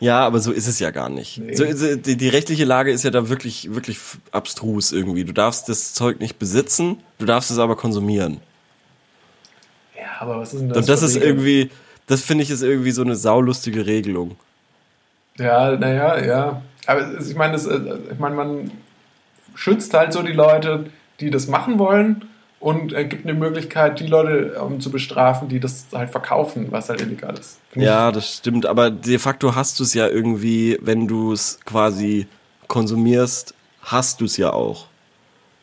Ja, 0.00 0.26
aber 0.26 0.40
so 0.40 0.52
ist 0.52 0.66
es 0.66 0.78
ja 0.78 0.90
gar 0.90 1.08
nicht. 1.08 1.38
Nee. 1.38 1.54
So, 1.54 1.64
die, 1.64 2.16
die 2.16 2.28
rechtliche 2.28 2.64
Lage 2.64 2.90
ist 2.90 3.04
ja 3.04 3.10
da 3.10 3.28
wirklich, 3.28 3.74
wirklich 3.74 3.98
abstrus 4.32 4.92
irgendwie. 4.92 5.24
Du 5.24 5.32
darfst 5.32 5.68
das 5.68 5.94
Zeug 5.94 6.20
nicht 6.20 6.38
besitzen, 6.38 6.98
du 7.18 7.26
darfst 7.26 7.50
es 7.50 7.58
aber 7.58 7.76
konsumieren. 7.76 8.40
Ja, 9.96 10.20
aber 10.20 10.38
was 10.38 10.54
ist 10.54 10.60
denn 10.60 10.68
das? 10.68 10.78
Und 10.78 10.88
das 10.88 11.02
ist 11.02 11.16
Regeln? 11.16 11.30
irgendwie, 11.30 11.70
das 12.06 12.22
finde 12.22 12.44
ich 12.44 12.50
ist 12.50 12.62
irgendwie 12.62 12.90
so 12.90 13.02
eine 13.02 13.16
saulustige 13.16 13.86
Regelung. 13.86 14.36
Ja, 15.38 15.76
naja, 15.76 16.24
ja. 16.24 16.62
Aber 16.86 17.20
ich 17.20 17.34
meine, 17.34 17.56
äh, 17.56 18.12
ich 18.12 18.18
meine, 18.18 18.34
man 18.34 18.70
schützt 19.54 19.94
halt 19.94 20.12
so 20.12 20.22
die 20.22 20.32
Leute, 20.32 20.86
die 21.20 21.30
das 21.30 21.46
machen 21.46 21.78
wollen 21.78 22.24
und 22.64 22.94
äh, 22.94 23.04
gibt 23.04 23.26
eine 23.26 23.34
Möglichkeit, 23.38 24.00
die 24.00 24.06
Leute 24.06 24.56
ähm, 24.58 24.80
zu 24.80 24.90
bestrafen, 24.90 25.50
die 25.50 25.60
das 25.60 25.84
halt 25.92 26.08
verkaufen, 26.08 26.68
was 26.70 26.88
halt 26.88 27.02
illegal 27.02 27.34
ist. 27.38 27.58
Ja, 27.74 28.10
das 28.10 28.38
stimmt. 28.38 28.64
Aber 28.64 28.90
de 28.90 29.18
facto 29.18 29.54
hast 29.54 29.78
du 29.78 29.84
es 29.84 29.92
ja 29.92 30.08
irgendwie, 30.08 30.78
wenn 30.80 31.06
du 31.06 31.34
es 31.34 31.60
quasi 31.66 32.26
konsumierst, 32.66 33.54
hast 33.82 34.22
du 34.22 34.24
es 34.24 34.38
ja 34.38 34.54
auch. 34.54 34.86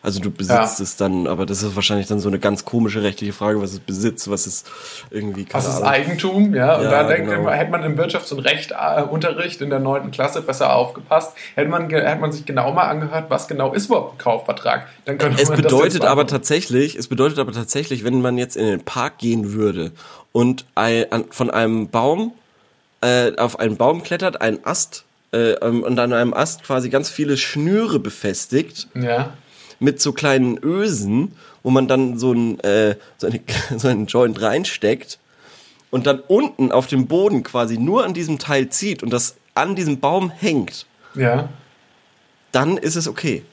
Also 0.03 0.19
du 0.19 0.31
besitzt 0.31 0.79
Ja. 0.79 0.83
es 0.83 0.95
dann, 0.97 1.27
aber 1.27 1.45
das 1.45 1.61
ist 1.61 1.75
wahrscheinlich 1.75 2.07
dann 2.07 2.19
so 2.19 2.27
eine 2.27 2.39
ganz 2.39 2.65
komische 2.65 3.03
rechtliche 3.03 3.33
Frage, 3.33 3.61
was 3.61 3.73
ist 3.73 3.85
Besitz, 3.85 4.27
was 4.29 4.47
ist 4.47 4.67
irgendwie 5.11 5.45
Was 5.51 5.67
ist 5.67 5.75
Ahnung. 5.75 5.87
Eigentum? 5.89 6.55
Ja, 6.55 6.77
und 6.77 6.85
Ja, 6.85 6.89
da 6.89 7.03
denkt 7.03 7.29
genau. 7.29 7.43
man, 7.43 7.53
hätte 7.53 7.69
man 7.71 7.83
im 7.83 7.97
Wirtschafts- 7.99 8.33
und 8.33 8.39
Rechtunterricht 8.39 9.61
in 9.61 9.69
der 9.69 9.79
9. 9.79 10.09
Klasse 10.11 10.41
besser 10.41 10.75
aufgepasst, 10.75 11.33
hätte 11.55 11.69
man, 11.69 11.89
hätte 11.89 12.19
man 12.19 12.31
sich 12.31 12.45
genau 12.45 12.71
mal 12.73 12.87
angehört, 12.89 13.25
was 13.29 13.47
genau 13.47 13.73
ist 13.73 13.87
überhaupt 13.87 14.15
ein 14.15 14.17
Kaufvertrag. 14.17 14.87
Dann 15.05 15.17
könnte 15.19 15.41
Es 15.41 15.49
man 15.49 15.57
das 15.61 15.65
bedeutet 15.71 15.93
jetzt 15.95 16.05
aber 16.05 16.25
tatsächlich, 16.25 16.95
es 16.95 17.07
bedeutet 17.07 17.37
aber 17.39 17.51
tatsächlich, 17.51 18.03
wenn 18.03 18.21
man 18.21 18.37
jetzt 18.37 18.57
in 18.57 18.65
den 18.65 18.81
Park 18.83 19.19
gehen 19.19 19.53
würde 19.53 19.91
und 20.31 20.65
ein, 20.75 21.11
an, 21.11 21.25
von 21.29 21.51
einem 21.51 21.89
Baum 21.89 22.33
äh, 23.01 23.35
auf 23.37 23.59
einen 23.59 23.77
Baum 23.77 24.01
klettert, 24.03 24.41
einen 24.41 24.59
Ast 24.65 25.05
äh, 25.33 25.51
ähm, 25.53 25.83
und 25.83 25.97
an 25.99 26.11
einem 26.13 26.33
Ast 26.33 26.63
quasi 26.63 26.89
ganz 26.89 27.09
viele 27.09 27.37
Schnüre 27.37 27.99
befestigt 27.99 28.87
Ja. 28.95 29.33
Mit 29.81 29.99
so 29.99 30.13
kleinen 30.13 30.57
Ösen, 30.63 31.33
wo 31.63 31.69
man 31.71 31.87
dann 31.87 32.17
so 32.17 32.31
ein 32.31 32.59
äh, 32.61 32.95
so, 33.17 33.27
eine, 33.27 33.39
so 33.77 33.87
einen 33.87 34.05
Joint 34.05 34.41
reinsteckt 34.41 35.19
und 35.89 36.07
dann 36.07 36.19
unten 36.19 36.71
auf 36.71 36.87
dem 36.87 37.07
Boden 37.07 37.43
quasi 37.43 37.77
nur 37.77 38.05
an 38.05 38.13
diesem 38.13 38.39
Teil 38.39 38.69
zieht 38.69 39.03
und 39.03 39.11
das 39.11 39.35
an 39.55 39.75
diesem 39.75 39.99
Baum 39.99 40.29
hängt, 40.31 40.85
Ja. 41.15 41.49
dann 42.53 42.77
ist 42.77 42.95
es 42.95 43.07
okay. 43.07 43.43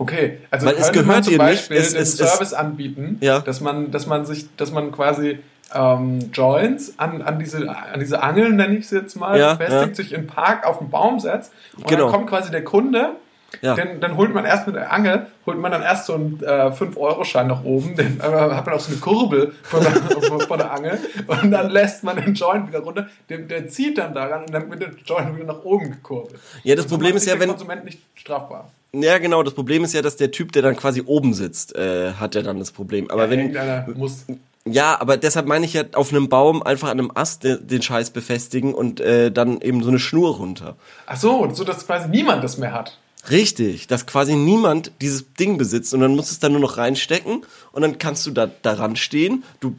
Okay, 0.00 0.38
also 0.52 0.66
Weil 0.66 0.76
es 0.76 0.92
könnte 0.92 1.08
man 1.08 1.24
zum 1.24 1.32
dir 1.32 1.38
nicht, 1.42 1.56
Beispiel 1.58 1.76
es- 1.78 1.92
den 1.92 2.02
es- 2.02 2.20
es- 2.20 2.30
Service 2.30 2.52
anbieten, 2.52 3.18
Ja. 3.20 3.40
dass 3.40 3.60
man, 3.60 3.90
dass 3.90 4.06
man 4.06 4.24
sich, 4.26 4.46
dass 4.56 4.70
man 4.70 4.92
quasi 4.92 5.40
ähm, 5.74 6.30
Joints 6.32 6.94
an, 6.98 7.20
an, 7.20 7.38
diese, 7.38 7.68
an 7.68 8.00
diese 8.00 8.22
Angeln, 8.22 8.56
nenne 8.56 8.76
ich 8.78 8.86
es 8.86 8.90
jetzt 8.90 9.16
mal, 9.16 9.38
Ja, 9.38 9.56
festigt, 9.56 9.88
ja. 9.88 9.94
sich 9.94 10.12
im 10.14 10.26
Park 10.26 10.64
auf 10.64 10.78
den 10.78 10.88
Baum 10.88 11.20
setzt 11.20 11.52
und 11.76 11.86
Genau. 11.88 12.04
dann 12.04 12.12
kommt 12.12 12.30
quasi 12.30 12.50
der 12.50 12.64
Kunde, 12.64 13.16
Ja. 13.62 13.74
dann, 13.74 14.00
dann 14.00 14.16
holt 14.16 14.34
man 14.34 14.44
erst 14.44 14.66
mit 14.66 14.76
der 14.76 14.92
Angel, 14.92 15.26
holt 15.46 15.58
man 15.58 15.72
dann 15.72 15.82
erst 15.82 16.04
so 16.06 16.14
einen 16.14 16.38
äh, 16.42 16.46
5-Euro-Schein 16.70 17.46
nach 17.46 17.64
oben, 17.64 17.96
dann 17.96 18.20
äh, 18.20 18.22
hat 18.54 18.66
man 18.66 18.74
auch 18.74 18.80
so 18.80 18.92
eine 18.92 19.00
Kurbel 19.00 19.54
von 19.62 19.80
der, 19.82 19.92
von 20.46 20.58
der 20.58 20.70
Angel 20.72 20.98
und 21.26 21.50
dann 21.50 21.70
lässt 21.70 22.04
man 22.04 22.16
den 22.16 22.34
Joint 22.34 22.68
wieder 22.68 22.80
runter, 22.80 23.08
der, 23.30 23.38
der 23.38 23.68
zieht 23.68 23.96
dann 23.96 24.12
daran 24.14 24.42
und 24.44 24.52
dann 24.52 24.70
wird 24.70 24.82
der 24.82 24.90
Joint 25.04 25.34
wieder 25.34 25.46
nach 25.46 25.64
oben 25.64 25.90
gekurbelt. 25.92 26.38
Ja, 26.62 26.74
das 26.76 26.84
Und 26.84 26.90
so 26.90 26.96
Problem 26.96 27.16
ist 27.16 27.26
ja, 27.26 27.40
wenn- 27.40 27.48
Konsument 27.48 27.84
nicht 27.84 28.00
strafbar. 28.14 28.70
Ja, 28.92 29.18
genau. 29.18 29.42
Das 29.42 29.52
Problem 29.54 29.84
ist 29.84 29.92
ja, 29.92 30.00
dass 30.02 30.16
der 30.16 30.30
Typ, 30.30 30.52
der 30.52 30.62
dann 30.62 30.74
quasi 30.76 31.02
oben 31.04 31.34
sitzt, 31.34 31.76
äh, 31.76 32.12
hat 32.12 32.34
ja 32.34 32.42
dann 32.42 32.58
das 32.58 32.72
Problem. 32.72 33.10
Aber 33.10 33.28
wenn, 33.28 33.38
Irgendeiner 33.40 33.86
muss 33.94 34.24
ja, 34.70 35.00
aber 35.00 35.16
deshalb 35.16 35.46
meine 35.46 35.64
ich 35.64 35.72
ja 35.72 35.84
auf 35.94 36.10
einem 36.12 36.28
Baum 36.28 36.62
einfach 36.62 36.88
an 36.88 36.98
einem 36.98 37.10
Ast 37.14 37.44
de, 37.44 37.58
den 37.58 37.80
Scheiß 37.80 38.10
befestigen 38.10 38.74
und 38.74 39.00
äh, 39.00 39.30
dann 39.30 39.60
eben 39.62 39.82
so 39.82 39.88
eine 39.88 39.98
Schnur 39.98 40.36
runter. 40.36 40.76
Ach 41.06 41.16
so, 41.16 41.48
so 41.52 41.64
dass 41.64 41.86
quasi 41.86 42.08
niemand 42.08 42.44
das 42.44 42.58
mehr 42.58 42.72
hat. 42.72 42.98
Richtig, 43.30 43.86
dass 43.86 44.06
quasi 44.06 44.34
niemand 44.34 44.92
dieses 45.00 45.32
Ding 45.34 45.58
besitzt 45.58 45.94
und 45.94 46.00
dann 46.00 46.14
musst 46.14 46.30
du 46.30 46.32
es 46.34 46.38
dann 46.38 46.52
nur 46.52 46.60
noch 46.60 46.76
reinstecken 46.76 47.44
und 47.72 47.82
dann 47.82 47.98
kannst 47.98 48.26
du 48.26 48.30
da 48.30 48.46
daran 48.62 48.96
stehen. 48.96 49.44
Du 49.60 49.76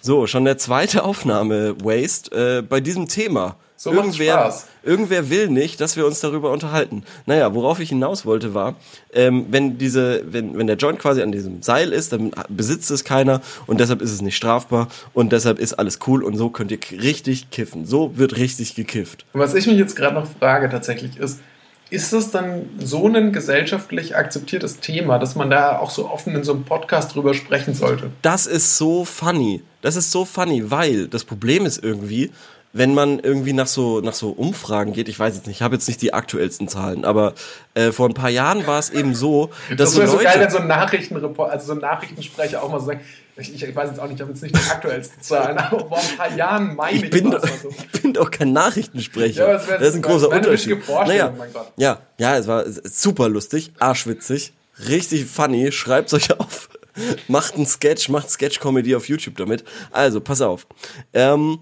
so 0.00 0.26
schon 0.26 0.44
der 0.44 0.58
zweite 0.58 1.04
Aufnahme 1.04 1.76
Waste 1.82 2.58
äh, 2.58 2.62
bei 2.62 2.80
diesem 2.80 3.08
Thema. 3.08 3.56
So 3.82 3.90
Spaß. 3.92 4.66
irgendwer 4.84 5.28
will 5.28 5.48
nicht, 5.48 5.80
dass 5.80 5.96
wir 5.96 6.06
uns 6.06 6.20
darüber 6.20 6.52
unterhalten. 6.52 7.02
Naja, 7.26 7.52
worauf 7.52 7.80
ich 7.80 7.88
hinaus 7.88 8.24
wollte 8.24 8.54
war, 8.54 8.76
ähm, 9.12 9.46
wenn 9.50 9.76
diese, 9.76 10.22
wenn, 10.32 10.56
wenn 10.56 10.68
der 10.68 10.76
Joint 10.76 11.00
quasi 11.00 11.20
an 11.20 11.32
diesem 11.32 11.62
Seil 11.62 11.92
ist, 11.92 12.12
dann 12.12 12.30
besitzt 12.48 12.92
es 12.92 13.02
keiner 13.02 13.40
und 13.66 13.80
deshalb 13.80 14.00
ist 14.00 14.12
es 14.12 14.22
nicht 14.22 14.36
strafbar 14.36 14.86
und 15.14 15.32
deshalb 15.32 15.58
ist 15.58 15.74
alles 15.74 15.98
cool 16.06 16.22
und 16.22 16.36
so 16.36 16.48
könnt 16.48 16.70
ihr 16.70 16.78
richtig 16.92 17.50
kiffen. 17.50 17.84
So 17.84 18.16
wird 18.16 18.36
richtig 18.36 18.76
gekifft. 18.76 19.24
Und 19.32 19.40
was 19.40 19.52
ich 19.52 19.66
mich 19.66 19.78
jetzt 19.78 19.96
gerade 19.96 20.14
noch 20.14 20.28
frage 20.38 20.70
tatsächlich 20.70 21.16
ist, 21.16 21.40
ist 21.92 22.12
das 22.14 22.30
dann 22.30 22.70
so 22.78 23.06
ein 23.06 23.32
gesellschaftlich 23.32 24.16
akzeptiertes 24.16 24.80
Thema, 24.80 25.18
dass 25.18 25.34
man 25.34 25.50
da 25.50 25.78
auch 25.78 25.90
so 25.90 26.08
offen 26.08 26.34
in 26.34 26.42
so 26.42 26.54
einem 26.54 26.64
Podcast 26.64 27.14
drüber 27.14 27.34
sprechen 27.34 27.74
sollte? 27.74 28.10
Das 28.22 28.46
ist 28.46 28.78
so 28.78 29.04
funny. 29.04 29.62
Das 29.82 29.96
ist 29.96 30.10
so 30.10 30.24
funny, 30.24 30.70
weil 30.70 31.06
das 31.06 31.24
Problem 31.24 31.66
ist 31.66 31.84
irgendwie, 31.84 32.32
wenn 32.72 32.94
man 32.94 33.18
irgendwie 33.18 33.52
nach 33.52 33.66
so 33.66 34.00
nach 34.00 34.14
so 34.14 34.30
Umfragen 34.30 34.94
geht, 34.94 35.08
ich 35.10 35.18
weiß 35.18 35.34
jetzt 35.36 35.46
nicht, 35.46 35.56
ich 35.56 35.62
habe 35.62 35.74
jetzt 35.74 35.86
nicht 35.86 36.00
die 36.00 36.14
aktuellsten 36.14 36.66
Zahlen, 36.66 37.04
aber 37.04 37.34
äh, 37.74 37.92
vor 37.92 38.08
ein 38.08 38.14
paar 38.14 38.30
Jahren 38.30 38.66
war 38.66 38.78
es 38.78 38.88
eben 38.88 39.14
so, 39.14 39.50
dass 39.68 39.90
Das 39.90 39.96
wäre 39.98 40.06
so 40.06 40.12
so 40.12 40.18
Leute, 40.18 40.30
geil, 40.30 40.40
wenn 40.40 40.50
so 40.50 40.58
ein 40.58 40.68
Nachrichtenreport, 40.68 41.50
also 41.50 41.66
so 41.66 41.72
ein 41.74 41.80
Nachrichtensprecher 41.80 42.62
auch 42.62 42.70
mal 42.70 42.80
so 42.80 42.86
sagt, 42.86 43.02
ich, 43.36 43.62
ich, 43.62 43.74
weiß 43.74 43.90
jetzt 43.90 44.00
auch 44.00 44.04
nicht, 44.04 44.16
ich 44.16 44.20
habe 44.20 44.32
jetzt 44.32 44.42
nicht 44.42 44.54
die 44.54 44.70
aktuellsten 44.70 45.22
Zahlen, 45.22 45.58
aber 45.58 45.88
vor 45.88 45.98
ein 45.98 46.16
paar 46.16 46.36
Jahren 46.36 46.76
meine 46.76 46.96
ich, 46.96 47.04
ich 47.04 47.10
bin, 47.10 47.30
doch, 47.30 47.46
so. 47.46 47.68
ich 47.92 48.02
bin 48.02 48.12
doch 48.12 48.30
kein 48.30 48.52
Nachrichtensprecher. 48.52 49.52
Ja, 49.52 49.68
wär- 49.68 49.78
das 49.78 49.88
ist 49.88 49.94
ein 49.96 50.02
großer 50.02 50.28
Unterschied. 50.28 50.78
Naja, 50.88 51.32
mein 51.36 51.52
Gott. 51.52 51.72
ja, 51.76 52.00
ja, 52.18 52.36
es 52.36 52.46
war 52.46 52.64
super 52.68 53.28
lustig, 53.28 53.72
arschwitzig, 53.78 54.52
richtig 54.88 55.26
funny. 55.26 55.72
Schreibt's 55.72 56.12
euch 56.14 56.38
auf. 56.38 56.68
Macht 57.26 57.54
einen 57.54 57.66
Sketch, 57.66 58.10
macht 58.10 58.28
Sketch-Comedy 58.30 58.94
auf 58.94 59.08
YouTube 59.08 59.36
damit. 59.38 59.64
Also, 59.90 60.20
pass 60.20 60.42
auf. 60.42 60.66
Ähm, 61.14 61.58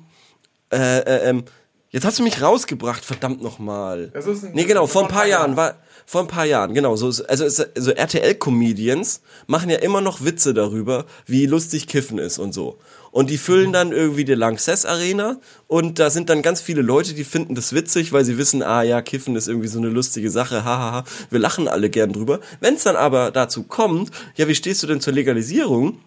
äh, 0.72 0.98
äh, 0.98 1.28
ähm, 1.30 1.44
jetzt 1.90 2.04
hast 2.04 2.18
du 2.18 2.24
mich 2.24 2.42
rausgebracht, 2.42 3.04
verdammt 3.04 3.40
nochmal. 3.40 4.10
Das 4.12 4.26
Nee, 4.52 4.64
genau, 4.64 4.88
vor 4.88 5.02
ein 5.02 5.08
paar 5.08 5.26
Jahren 5.26 5.56
war, 5.56 5.76
vor 6.10 6.22
ein 6.22 6.26
paar 6.26 6.44
Jahren, 6.44 6.74
genau, 6.74 6.96
so, 6.96 7.06
also, 7.28 7.48
so 7.48 7.90
RTL-Comedians 7.92 9.20
machen 9.46 9.70
ja 9.70 9.76
immer 9.76 10.00
noch 10.00 10.24
Witze 10.24 10.52
darüber, 10.54 11.06
wie 11.26 11.46
lustig 11.46 11.86
Kiffen 11.86 12.18
ist 12.18 12.40
und 12.40 12.52
so. 12.52 12.78
Und 13.12 13.30
die 13.30 13.38
füllen 13.38 13.72
dann 13.72 13.92
irgendwie 13.92 14.24
die 14.24 14.34
Lanxess 14.34 14.86
Arena 14.86 15.38
und 15.68 16.00
da 16.00 16.10
sind 16.10 16.28
dann 16.28 16.42
ganz 16.42 16.60
viele 16.60 16.82
Leute, 16.82 17.14
die 17.14 17.22
finden 17.22 17.54
das 17.54 17.72
witzig, 17.74 18.12
weil 18.12 18.24
sie 18.24 18.38
wissen, 18.38 18.60
ah 18.60 18.82
ja, 18.82 19.02
Kiffen 19.02 19.36
ist 19.36 19.46
irgendwie 19.46 19.68
so 19.68 19.78
eine 19.78 19.88
lustige 19.88 20.30
Sache, 20.30 20.64
hahaha, 20.64 21.04
wir 21.30 21.38
lachen 21.38 21.68
alle 21.68 21.90
gern 21.90 22.12
drüber. 22.12 22.40
Wenn 22.58 22.74
es 22.74 22.82
dann 22.82 22.96
aber 22.96 23.30
dazu 23.30 23.62
kommt, 23.62 24.10
ja, 24.34 24.48
wie 24.48 24.56
stehst 24.56 24.82
du 24.82 24.88
denn 24.88 25.00
zur 25.00 25.12
Legalisierung? 25.12 26.00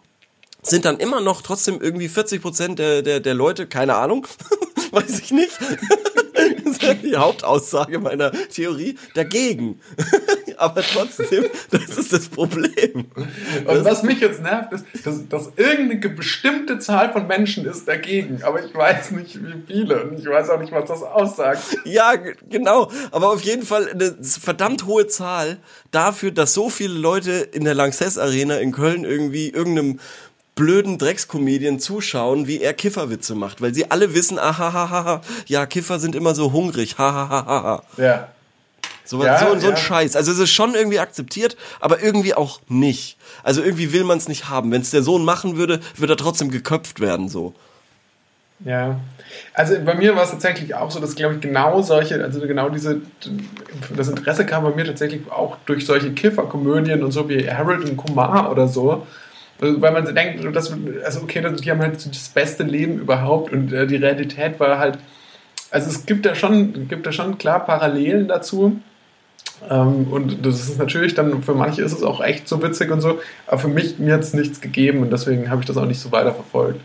sind 0.65 0.83
dann 0.83 0.97
immer 0.97 1.21
noch 1.21 1.41
trotzdem 1.41 1.79
irgendwie 1.81 2.09
40 2.09 2.41
Prozent 2.41 2.79
der, 2.79 3.03
der, 3.03 3.21
der 3.21 3.33
Leute, 3.33 3.67
keine 3.67 3.95
Ahnung, 3.95 4.27
weiß 4.91 5.19
ich 5.19 5.31
nicht. 5.31 5.57
Das 6.81 6.95
ist 6.95 7.03
die 7.03 7.15
Hauptaussage 7.15 7.99
meiner 7.99 8.31
Theorie 8.31 8.97
dagegen. 9.13 9.79
Aber 10.57 10.81
trotzdem, 10.81 11.45
das 11.71 11.97
ist 11.97 12.13
das 12.13 12.27
Problem. 12.27 13.05
Und 13.65 13.85
was 13.85 14.03
mich 14.03 14.19
jetzt 14.19 14.41
nervt, 14.41 14.71
ist, 14.73 14.85
dass, 15.03 15.27
dass 15.27 15.51
irgendeine 15.55 16.13
bestimmte 16.15 16.79
Zahl 16.79 17.11
von 17.11 17.27
Menschen 17.27 17.65
ist 17.65 17.87
dagegen, 17.87 18.41
aber 18.43 18.63
ich 18.63 18.73
weiß 18.73 19.11
nicht, 19.11 19.39
wie 19.43 19.63
viele 19.65 20.03
und 20.03 20.19
ich 20.19 20.25
weiß 20.25 20.49
auch 20.51 20.59
nicht, 20.59 20.71
was 20.71 20.85
das 20.85 21.03
aussagt. 21.03 21.61
Ja, 21.85 22.13
genau. 22.15 22.91
Aber 23.11 23.31
auf 23.31 23.41
jeden 23.41 23.63
Fall 23.63 23.89
eine 23.89 24.15
verdammt 24.21 24.85
hohe 24.85 25.07
Zahl 25.07 25.57
dafür, 25.91 26.31
dass 26.31 26.53
so 26.53 26.69
viele 26.69 26.93
Leute 26.93 27.31
in 27.31 27.63
der 27.63 27.73
Lanxess 27.73 28.17
Arena 28.17 28.57
in 28.57 28.71
Köln 28.71 29.03
irgendwie 29.03 29.49
irgendeinem 29.49 29.99
blöden 30.55 30.97
Dreckskomedien 30.97 31.79
zuschauen, 31.79 32.47
wie 32.47 32.61
er 32.61 32.73
Kifferwitze 32.73 33.35
macht, 33.35 33.61
weil 33.61 33.73
sie 33.73 33.89
alle 33.89 34.13
wissen, 34.13 34.37
ahahaha, 34.37 35.21
ja, 35.47 35.65
Kiffer 35.65 35.99
sind 35.99 36.15
immer 36.15 36.35
so 36.35 36.51
hungrig, 36.51 36.97
hahaha. 36.97 37.83
Ja. 37.97 38.29
So, 39.05 39.23
Ja, 39.23 39.37
so, 39.37 39.59
so 39.59 39.67
ein 39.67 39.73
ja. 39.73 39.77
Scheiß. 39.77 40.15
Also 40.15 40.31
es 40.31 40.39
ist 40.39 40.51
schon 40.51 40.75
irgendwie 40.75 40.99
akzeptiert, 40.99 41.57
aber 41.79 42.01
irgendwie 42.01 42.33
auch 42.33 42.61
nicht. 42.69 43.17
Also 43.43 43.61
irgendwie 43.61 43.91
will 43.91 44.05
man 44.05 44.17
es 44.17 44.27
nicht 44.27 44.49
haben. 44.49 44.71
Wenn 44.71 44.81
es 44.81 44.91
der 44.91 45.03
Sohn 45.03 45.25
machen 45.25 45.57
würde, 45.57 45.81
würde 45.97 46.13
er 46.13 46.17
trotzdem 46.17 46.49
geköpft 46.49 46.99
werden, 46.99 47.27
so. 47.27 47.53
Ja, 48.65 48.99
also 49.53 49.75
bei 49.83 49.95
mir 49.95 50.15
war 50.15 50.23
es 50.23 50.31
tatsächlich 50.31 50.73
auch 50.73 50.89
so, 50.89 51.01
dass, 51.01 51.15
glaube 51.15 51.35
ich, 51.35 51.41
genau 51.41 51.81
solche, 51.81 52.23
also 52.23 52.39
genau 52.41 52.69
diese, 52.69 53.01
das 53.95 54.07
Interesse 54.07 54.45
kam 54.45 54.63
bei 54.63 54.73
mir 54.73 54.85
tatsächlich 54.85 55.29
auch 55.29 55.57
durch 55.65 55.85
solche 55.85 56.11
Kifferkomödien 56.13 57.03
und 57.03 57.11
so 57.11 57.27
wie 57.27 57.49
Harold 57.49 57.83
und 57.83 57.97
Kumar 57.97 58.51
oder 58.51 58.67
so. 58.69 59.05
Also, 59.61 59.81
Weil 59.81 59.91
man 59.91 60.05
so 60.05 60.11
denkt, 60.11 60.55
dass, 60.55 60.73
also 61.05 61.21
okay, 61.21 61.41
die 61.41 61.71
haben 61.71 61.79
halt 61.81 62.05
das 62.05 62.29
beste 62.29 62.63
Leben 62.63 62.99
überhaupt 62.99 63.51
und 63.53 63.71
äh, 63.71 63.87
die 63.87 63.95
Realität 63.95 64.59
war 64.59 64.79
halt, 64.79 64.97
also 65.71 65.89
es 65.89 66.05
gibt 66.05 66.25
da 66.25 66.35
schon, 66.35 66.87
gibt 66.87 67.05
da 67.05 67.11
schon 67.11 67.37
klar 67.37 67.65
Parallelen 67.65 68.27
dazu. 68.27 68.79
Ähm, 69.69 70.07
und 70.11 70.45
das 70.45 70.67
ist 70.67 70.77
natürlich 70.77 71.13
dann, 71.15 71.41
für 71.43 71.53
manche 71.53 71.81
ist 71.81 71.93
es 71.93 72.03
auch 72.03 72.21
echt 72.21 72.47
so 72.47 72.61
witzig 72.61 72.91
und 72.91 73.01
so, 73.01 73.19
aber 73.47 73.59
für 73.59 73.67
mich, 73.67 73.99
mir 73.99 74.15
hat 74.15 74.21
es 74.21 74.33
nichts 74.33 74.59
gegeben 74.59 75.01
und 75.01 75.11
deswegen 75.11 75.49
habe 75.49 75.61
ich 75.61 75.67
das 75.67 75.77
auch 75.77 75.85
nicht 75.85 75.99
so 75.99 76.11
weiterverfolgt. 76.11 76.81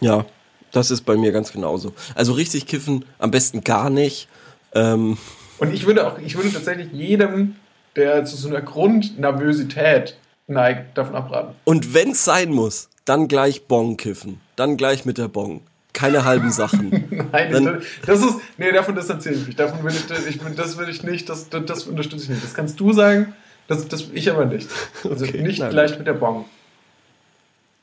Ja, 0.00 0.24
das 0.72 0.90
ist 0.90 1.02
bei 1.02 1.16
mir 1.16 1.32
ganz 1.32 1.52
genauso. 1.52 1.92
Also 2.14 2.32
richtig 2.32 2.66
kiffen, 2.66 3.04
am 3.18 3.30
besten 3.30 3.62
gar 3.62 3.90
nicht. 3.90 4.28
Ähm, 4.74 5.16
Und 5.58 5.72
ich 5.72 5.86
würde 5.86 6.06
auch, 6.06 6.18
ich 6.18 6.36
würde 6.36 6.52
tatsächlich 6.52 6.88
jedem, 6.92 7.56
der 7.94 8.24
zu 8.24 8.36
so 8.36 8.48
einer 8.48 8.60
Grundnervosität 8.60 10.16
neigt, 10.46 10.96
davon 10.96 11.14
abraten. 11.16 11.54
und 11.64 11.94
wenn's 11.94 12.24
sein 12.24 12.50
muss, 12.52 12.88
dann 13.04 13.28
gleich 13.28 13.66
Bong 13.66 13.96
kiffen. 13.96 14.40
Dann 14.56 14.76
gleich 14.76 15.04
mit 15.04 15.18
der 15.18 15.28
Bong. 15.28 15.60
Keine 15.92 16.24
halben 16.24 16.50
Sachen. 16.52 16.90
Nein, 17.32 17.52
Dann- 17.52 17.82
das 18.04 18.20
ist, 18.22 18.34
nee, 18.58 18.70
davon 18.72 18.94
distanziere 18.94 19.34
ich 19.34 19.46
mich. 19.46 19.56
Davon 19.56 19.82
will 19.82 19.92
ich, 19.92 20.26
ich 20.28 20.54
das 20.56 20.76
will 20.78 20.88
ich 20.88 21.02
nicht, 21.02 21.28
das, 21.28 21.48
das, 21.48 21.64
das 21.64 21.84
unterstütze 21.84 22.24
ich 22.24 22.28
nicht. 22.30 22.44
Das 22.44 22.54
kannst 22.54 22.78
du 22.80 22.92
sagen, 22.92 23.32
das, 23.68 23.88
das 23.88 24.04
ich 24.12 24.30
aber 24.30 24.44
nicht. 24.44 24.68
Also 25.04 25.24
Okay, 25.24 25.42
nicht 25.42 25.58
na 25.58 25.68
gleich 25.68 25.96
mit 25.98 26.06
der 26.06 26.12
Bon. 26.14 26.44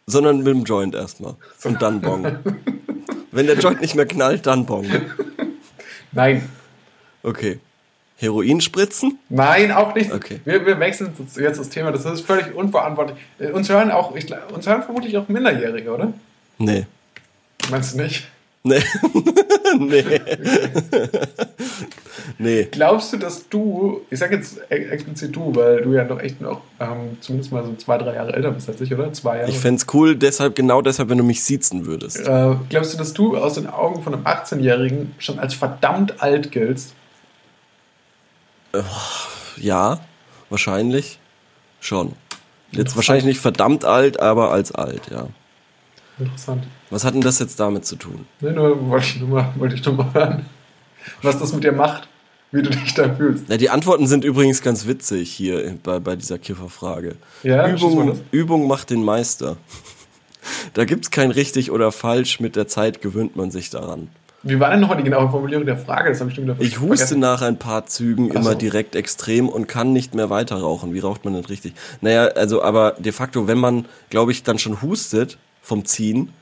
Sondern 0.06 0.40
mit 0.40 0.48
dem 0.48 0.64
Joint 0.64 0.94
erstmal. 0.96 1.36
Und 1.64 1.82
dann 1.82 2.02
Bong. 2.02 2.38
Wenn 3.32 3.48
der 3.48 3.58
Joint 3.58 3.82
nicht 3.82 3.96
mehr 3.96 4.06
knallt, 4.06 4.46
dann 4.46 4.66
Bong. 4.66 4.86
Nein, 6.12 6.48
Okay. 7.24 7.60
Heroin 8.18 8.62
spritzen? 8.62 9.20
nein, 9.30 9.72
auch 9.72 9.94
nicht. 9.96 10.12
Okay. 10.14 10.40
Wir, 10.46 10.66
wir 10.66 10.80
wechseln 10.80 11.12
jetzt 11.38 11.60
das 11.60 11.70
Thema. 11.70 11.92
Das 11.92 12.06
ist 12.06 12.22
völlig 12.22 12.54
unverantwortlich. 12.56 13.18
Äh, 13.40 13.52
Uns 13.52 13.70
hören 13.70 13.92
auch, 13.92 14.16
ich, 14.16 14.28
uns 14.54 14.68
hören 14.68 14.84
vermutlich 14.84 15.18
auch 15.18 15.28
Minderjährige, 15.28 15.92
oder? 15.92 16.14
Nee. 16.58 16.86
Meinst 17.70 17.94
du 17.94 18.02
nicht? 18.02 18.28
Nee. 18.66 18.82
nee. 19.78 20.04
nee. 22.38 22.68
Glaubst 22.72 23.12
du, 23.12 23.18
dass 23.18 23.50
du, 23.50 24.02
ich 24.10 24.20
sag 24.20 24.32
jetzt 24.32 24.58
e- 24.70 24.76
explizit 24.76 25.36
du, 25.36 25.54
weil 25.56 25.82
du 25.82 25.94
ja 25.94 26.04
doch 26.06 26.20
echt 26.22 26.40
noch 26.40 26.62
ähm, 26.80 27.18
zumindest 27.20 27.52
mal 27.52 27.66
so 27.66 27.74
zwei, 27.76 27.98
drei 27.98 28.16
Jahre 28.16 28.34
älter 28.34 28.52
bist 28.52 28.70
als 28.70 28.80
ich, 28.80 28.94
oder? 28.94 29.12
Zwei 29.12 29.40
Jahre. 29.40 29.50
Ich 29.50 29.58
fänd's 29.60 29.86
cool, 29.94 30.16
deshalb, 30.16 30.56
genau 30.56 30.82
deshalb, 30.82 31.10
wenn 31.10 31.18
du 31.18 31.24
mich 31.26 31.44
siezen 31.44 31.86
würdest. 31.86 32.20
äh, 32.26 32.56
glaubst 32.70 32.94
du, 32.94 32.98
dass 32.98 33.14
du 33.14 33.36
aus 33.38 33.56
den 33.56 33.68
Augen 33.68 34.02
von 34.02 34.14
einem 34.14 34.24
18-Jährigen 34.26 35.14
schon 35.18 35.40
als 35.40 35.54
verdammt 35.54 36.22
alt 36.22 36.52
giltst? 36.52 36.94
Ja, 39.58 40.00
wahrscheinlich. 40.50 41.20
Schon. 41.80 42.14
Jetzt 42.72 42.96
wahrscheinlich 42.96 43.26
nicht 43.26 43.40
verdammt 43.40 43.86
alt, 43.86 44.20
aber 44.20 44.52
als 44.52 44.72
alt, 44.72 45.02
ja. 45.12 45.28
Interessant. 46.18 46.64
Was 46.90 47.04
hat 47.04 47.14
denn 47.14 47.22
das 47.22 47.40
jetzt 47.40 47.60
damit 47.60 47.86
zu 47.86 47.96
tun? 47.96 48.26
Nee, 48.40 48.52
nur 48.52 48.90
wollte 48.90 49.06
ich 49.06 49.20
nur 49.20 49.30
mal, 49.30 49.54
wollte 49.58 49.76
ich 49.76 49.86
nur 49.86 49.96
mal 49.96 50.14
hören, 50.14 50.46
was 51.22 51.40
das 51.40 51.54
mit 51.54 51.64
dir 51.64 51.72
macht, 51.72 52.08
wie 52.52 52.62
du 52.62 52.70
dich 52.70 52.94
da 52.94 53.14
fühlst. 53.14 53.50
Ja, 53.50 53.58
die 53.58 53.70
Antworten 53.70 54.08
sind 54.08 54.24
übrigens 54.24 54.62
ganz 54.62 54.88
witzig 54.88 55.32
hier 55.32 55.78
bei, 55.84 56.00
bei 56.00 56.16
dieser 56.16 56.38
Kifferfrage. 56.38 57.16
Ja, 57.44 57.68
Übung. 57.68 58.20
Übung 58.32 58.68
macht 58.68 58.90
den 58.90 59.04
Meister. 59.04 59.58
Da 60.74 60.84
gibt's 60.84 61.10
kein 61.10 61.32
richtig 61.32 61.72
oder 61.72 61.94
falsch, 61.94 62.42
mit 62.42 62.58
der 62.58 62.68
Zeit 62.68 63.02
gewöhnt 63.02 63.38
man 63.38 63.50
sich 63.50 63.70
daran. 63.70 64.10
Wie 64.46 64.60
war 64.60 64.70
denn 64.72 64.82
nochmal 64.82 64.98
die 64.98 65.04
genaue 65.04 65.30
Formulierung 65.30 65.66
der 65.66 65.78
Frage? 65.78 66.10
Das 66.10 66.20
habe 66.20 66.30
ich 66.30 66.36
schon 66.36 66.44
wieder 66.44 66.56
Ich 66.60 66.80
huste 66.82 66.88
vergessen. 66.98 67.20
nach 67.20 67.42
ein 67.42 67.58
paar 67.58 67.86
Zügen 67.86 68.30
so. 68.30 68.38
immer 68.38 68.56
direkt 68.56 68.96
extrem 68.96 69.48
und 69.48 69.68
kann 69.68 69.94
nicht 69.94 70.14
mehr 70.16 70.30
weiter 70.30 70.58
rauchen. 70.58 70.94
Wie 70.94 71.00
raucht 71.00 71.24
man 71.24 71.34
denn 71.34 71.46
richtig? 71.46 71.74
Naja, 72.02 72.26
also 72.28 72.62
aber 72.62 72.92
de 73.00 73.12
facto, 73.14 73.48
wenn 73.48 73.58
man, 73.58 73.86
glaube 74.10 74.32
ich, 74.34 74.44
dann 74.44 74.60
schon 74.60 74.82
hustet 74.82 75.38
vom 75.62 75.86
Ziehen, 75.86 76.34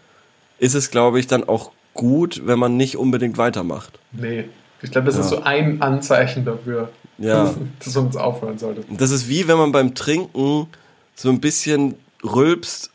ist 0.58 0.74
es, 0.74 0.90
glaube 0.90 1.20
ich, 1.20 1.28
dann 1.28 1.44
auch 1.48 1.72
gut, 1.94 2.42
wenn 2.46 2.58
man 2.58 2.76
nicht 2.76 2.98
unbedingt 2.98 3.38
weitermacht. 3.38 4.00
Nee, 4.12 4.46
ich 4.82 4.90
glaube, 4.92 5.06
das 5.08 5.18
ist 5.18 5.30
Ja. 5.32 5.38
so 5.38 5.44
ein 5.44 5.82
Anzeichen 5.84 6.44
dafür, 6.44 6.90
Ja. 7.20 7.44
dass, 7.44 7.56
dass 7.86 7.96
uns 7.98 8.16
aufhören 8.18 8.58
sollte. 8.58 8.84
Das 8.90 9.12
ist 9.12 9.30
wie, 9.30 9.48
wenn 9.48 9.58
man 9.58 9.72
beim 9.72 9.94
Trinken 9.94 10.68
so 11.16 11.30
ein 11.30 11.40
bisschen 11.40 11.96
rülpst 12.24 12.90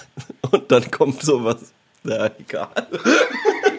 und 0.50 0.70
dann 0.70 0.90
kommt 0.90 1.22
sowas. 1.22 1.72
Ja, 2.04 2.28
egal. 2.38 2.68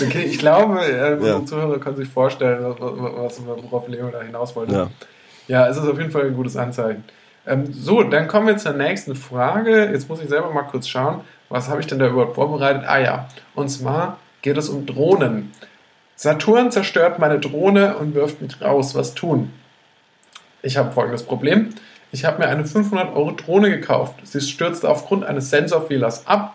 Okay, 0.00 0.22
ich 0.22 0.38
glaube, 0.38 0.80
äh, 0.84 1.14
unsere 1.14 1.40
Ja. 1.40 1.44
Zuhörer 1.46 1.78
können 1.78 1.96
sich 1.96 2.08
vorstellen, 2.08 2.64
was, 2.78 3.40
worauf 3.44 3.88
Leo 3.88 4.08
da 4.10 4.22
hinaus 4.22 4.54
wollte. 4.56 4.72
Ja. 4.74 4.88
Ja, 5.48 5.68
es 5.68 5.76
ist 5.76 5.88
auf 5.88 5.98
jeden 5.98 6.10
Fall 6.10 6.26
ein 6.26 6.34
gutes 6.34 6.56
Anzeichen. 6.56 7.04
Ähm, 7.46 7.72
so, 7.72 8.02
dann 8.04 8.28
kommen 8.28 8.46
wir 8.46 8.56
zur 8.56 8.72
nächsten 8.72 9.16
Frage. 9.16 9.90
Jetzt 9.92 10.08
muss 10.08 10.20
ich 10.22 10.28
selber 10.28 10.50
mal 10.52 10.62
kurz 10.62 10.86
schauen, 10.88 11.22
was 11.48 11.68
habe 11.68 11.80
ich 11.80 11.86
denn 11.86 11.98
da 11.98 12.06
überhaupt 12.06 12.36
vorbereitet? 12.36 12.84
Ah 12.86 12.98
ja, 12.98 13.28
und 13.54 13.68
zwar 13.68 14.18
geht 14.42 14.56
es 14.56 14.68
um 14.68 14.86
Drohnen. 14.86 15.52
Saturn 16.14 16.70
zerstört 16.70 17.18
meine 17.18 17.40
Drohne 17.40 17.96
und 17.96 18.14
wirft 18.14 18.40
mich 18.40 18.60
raus. 18.62 18.94
Was 18.94 19.14
tun? 19.14 19.52
Ich 20.62 20.76
habe 20.76 20.92
folgendes 20.92 21.24
Problem. 21.24 21.70
Ich 22.12 22.24
habe 22.24 22.38
mir 22.38 22.46
eine 22.48 22.64
500 22.64 23.14
Euro 23.16 23.32
Drohne 23.32 23.70
gekauft. 23.70 24.14
Sie 24.22 24.40
stürzte 24.40 24.88
aufgrund 24.88 25.24
eines 25.24 25.50
Sensorfehlers 25.50 26.26
ab 26.26 26.54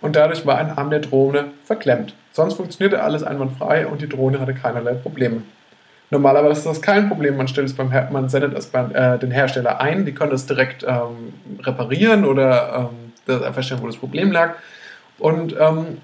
und 0.00 0.16
dadurch 0.16 0.46
war 0.46 0.58
ein 0.58 0.70
Arm 0.70 0.90
der 0.90 1.00
Drohne 1.00 1.46
verklemmt. 1.64 2.14
Sonst 2.32 2.54
funktionierte 2.54 3.02
alles 3.02 3.22
einwandfrei 3.22 3.86
und 3.86 4.02
die 4.02 4.08
Drohne 4.08 4.40
hatte 4.40 4.54
keinerlei 4.54 4.94
Probleme. 4.94 5.42
Normalerweise 6.10 6.60
ist 6.60 6.66
das 6.66 6.82
kein 6.82 7.08
Problem. 7.08 7.36
Man, 7.36 7.48
stellt 7.48 7.66
es 7.66 7.74
beim 7.74 7.90
Her 7.90 8.08
man 8.12 8.28
sendet 8.28 8.56
es 8.56 8.66
beim 8.66 8.94
äh, 8.94 9.18
den 9.18 9.30
Hersteller 9.30 9.80
ein. 9.80 10.04
Die 10.04 10.12
können 10.12 10.30
das 10.30 10.46
direkt 10.46 10.84
ähm, 10.84 11.32
reparieren 11.62 12.24
oder 12.24 12.90
ähm, 13.26 13.52
feststellen, 13.52 13.82
wo 13.82 13.86
das 13.86 13.96
Problem 13.96 14.30
lag. 14.30 14.54
Und 15.18 15.56
ähm, 15.58 15.98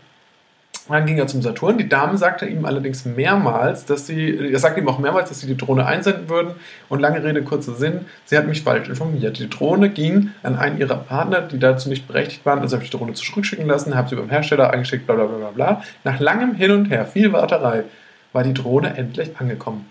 dann 0.88 1.06
ging 1.06 1.18
er 1.18 1.26
zum 1.26 1.42
Saturn. 1.42 1.78
Die 1.78 1.88
Dame 1.88 2.18
sagte 2.18 2.46
ihm 2.46 2.64
allerdings 2.64 3.04
mehrmals, 3.04 3.84
dass 3.84 4.06
sie, 4.06 4.52
er 4.52 4.58
sagte 4.58 4.80
ihm 4.80 4.88
auch 4.88 4.98
mehrmals, 4.98 5.28
dass 5.28 5.40
sie 5.40 5.46
die 5.46 5.56
Drohne 5.56 5.86
einsenden 5.86 6.28
würden. 6.28 6.54
Und 6.88 7.00
lange 7.00 7.22
Rede, 7.22 7.42
kurzer 7.44 7.74
Sinn, 7.74 8.06
sie 8.24 8.36
hat 8.36 8.46
mich 8.46 8.62
falsch 8.62 8.88
informiert. 8.88 9.38
Die 9.38 9.48
Drohne 9.48 9.90
ging 9.90 10.30
an 10.42 10.56
einen 10.56 10.78
ihrer 10.78 10.96
Partner, 10.96 11.42
die 11.42 11.58
dazu 11.58 11.88
nicht 11.88 12.08
berechtigt 12.08 12.44
waren. 12.44 12.58
Also 12.58 12.76
habe 12.76 12.84
ich 12.84 12.90
die 12.90 12.96
Drohne 12.96 13.12
zurückschicken 13.12 13.66
lassen, 13.66 13.94
habe 13.94 14.08
sie 14.08 14.16
beim 14.16 14.30
Hersteller 14.30 14.70
eingeschickt, 14.70 15.06
bla 15.06 15.14
bla 15.14 15.26
bla 15.26 15.36
bla 15.36 15.50
bla. 15.50 15.82
Nach 16.04 16.18
langem 16.18 16.54
Hin 16.54 16.72
und 16.72 16.90
Her, 16.90 17.06
viel 17.06 17.32
Warterei, 17.32 17.84
war 18.32 18.42
die 18.42 18.54
Drohne 18.54 18.96
endlich 18.96 19.36
angekommen. 19.38 19.86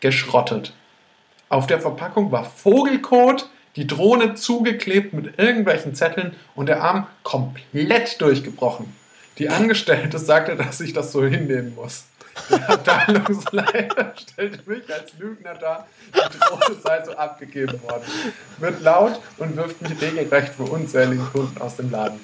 Geschrottet. 0.00 0.74
Auf 1.48 1.66
der 1.66 1.80
Verpackung 1.80 2.32
war 2.32 2.44
Vogelkot, 2.44 3.48
die 3.76 3.86
Drohne 3.86 4.34
zugeklebt 4.34 5.14
mit 5.14 5.38
irgendwelchen 5.38 5.94
Zetteln 5.94 6.34
und 6.54 6.66
der 6.66 6.82
Arm 6.82 7.06
komplett 7.22 8.20
durchgebrochen. 8.20 9.01
Die 9.38 9.48
Angestellte 9.48 10.18
sagte, 10.18 10.56
dass 10.56 10.80
ich 10.80 10.92
das 10.92 11.12
so 11.12 11.24
hinnehmen 11.24 11.74
muss. 11.74 12.04
Der 12.50 12.70
Abteilungsleiter 12.70 14.14
stellte 14.32 14.70
mich 14.70 14.92
als 14.92 15.12
Lügner 15.18 15.54
dar. 15.54 15.86
Die 16.14 16.38
Drohne 16.38 16.80
sei 16.82 17.04
so 17.04 17.12
abgegeben 17.12 17.82
worden. 17.82 18.02
Wird 18.58 18.80
laut 18.82 19.20
und 19.38 19.56
wirft 19.56 19.82
mich 19.82 20.00
regelrecht 20.00 20.54
für 20.54 20.64
unzähligen 20.64 21.26
Kunden 21.32 21.60
aus 21.60 21.76
dem 21.76 21.90
Laden. 21.90 22.20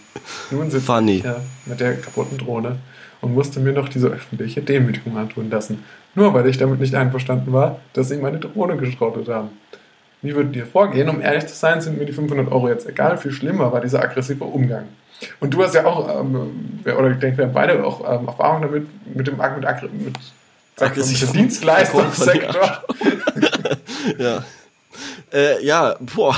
Nun 0.50 0.70
sitzt 0.70 0.86
Funny. 0.86 1.16
ich 1.16 1.22
hier 1.22 1.40
mit 1.66 1.80
der 1.80 1.96
kaputten 1.96 2.38
Drohne 2.38 2.78
und 3.20 3.34
musste 3.34 3.60
mir 3.60 3.72
noch 3.72 3.88
diese 3.88 4.08
öffentliche 4.08 4.62
Demütigung 4.62 5.16
antun 5.16 5.50
lassen. 5.50 5.84
Nur 6.14 6.32
weil 6.34 6.46
ich 6.46 6.56
damit 6.56 6.80
nicht 6.80 6.94
einverstanden 6.94 7.52
war, 7.52 7.80
dass 7.92 8.08
sie 8.08 8.16
meine 8.16 8.38
Drohne 8.38 8.76
geschrottet 8.76 9.28
haben. 9.28 9.50
Wie 10.22 10.34
würdet 10.34 10.56
ihr 10.56 10.66
vorgehen? 10.66 11.08
Um 11.08 11.20
ehrlich 11.20 11.46
zu 11.46 11.54
sein, 11.54 11.80
sind 11.80 11.98
mir 11.98 12.06
die 12.06 12.12
500 12.12 12.50
Euro 12.50 12.68
jetzt 12.68 12.88
egal. 12.88 13.18
Viel 13.18 13.30
schlimmer 13.30 13.72
war 13.72 13.80
dieser 13.80 14.02
aggressive 14.02 14.44
Umgang. 14.44 14.86
Und 15.40 15.52
du 15.52 15.62
hast 15.62 15.74
ja 15.74 15.84
auch, 15.84 16.20
ähm, 16.20 16.80
oder 16.84 17.10
ich 17.10 17.18
denke, 17.18 17.38
wir 17.38 17.46
haben 17.46 17.52
beide 17.54 17.84
auch 17.84 18.00
ähm, 18.00 18.26
Erfahrung 18.26 18.62
damit, 18.62 18.86
mit 19.14 19.26
dem 19.26 19.36
mit, 19.36 19.92
mit, 20.04 20.16
sagt 20.76 20.96
man, 20.96 21.08
mit 21.08 21.22
dem 21.22 21.32
Dienstleistungssektor. 21.32 22.84
Ja. 24.18 24.44
Äh, 25.32 25.64
ja, 25.64 25.96
boah. 26.00 26.36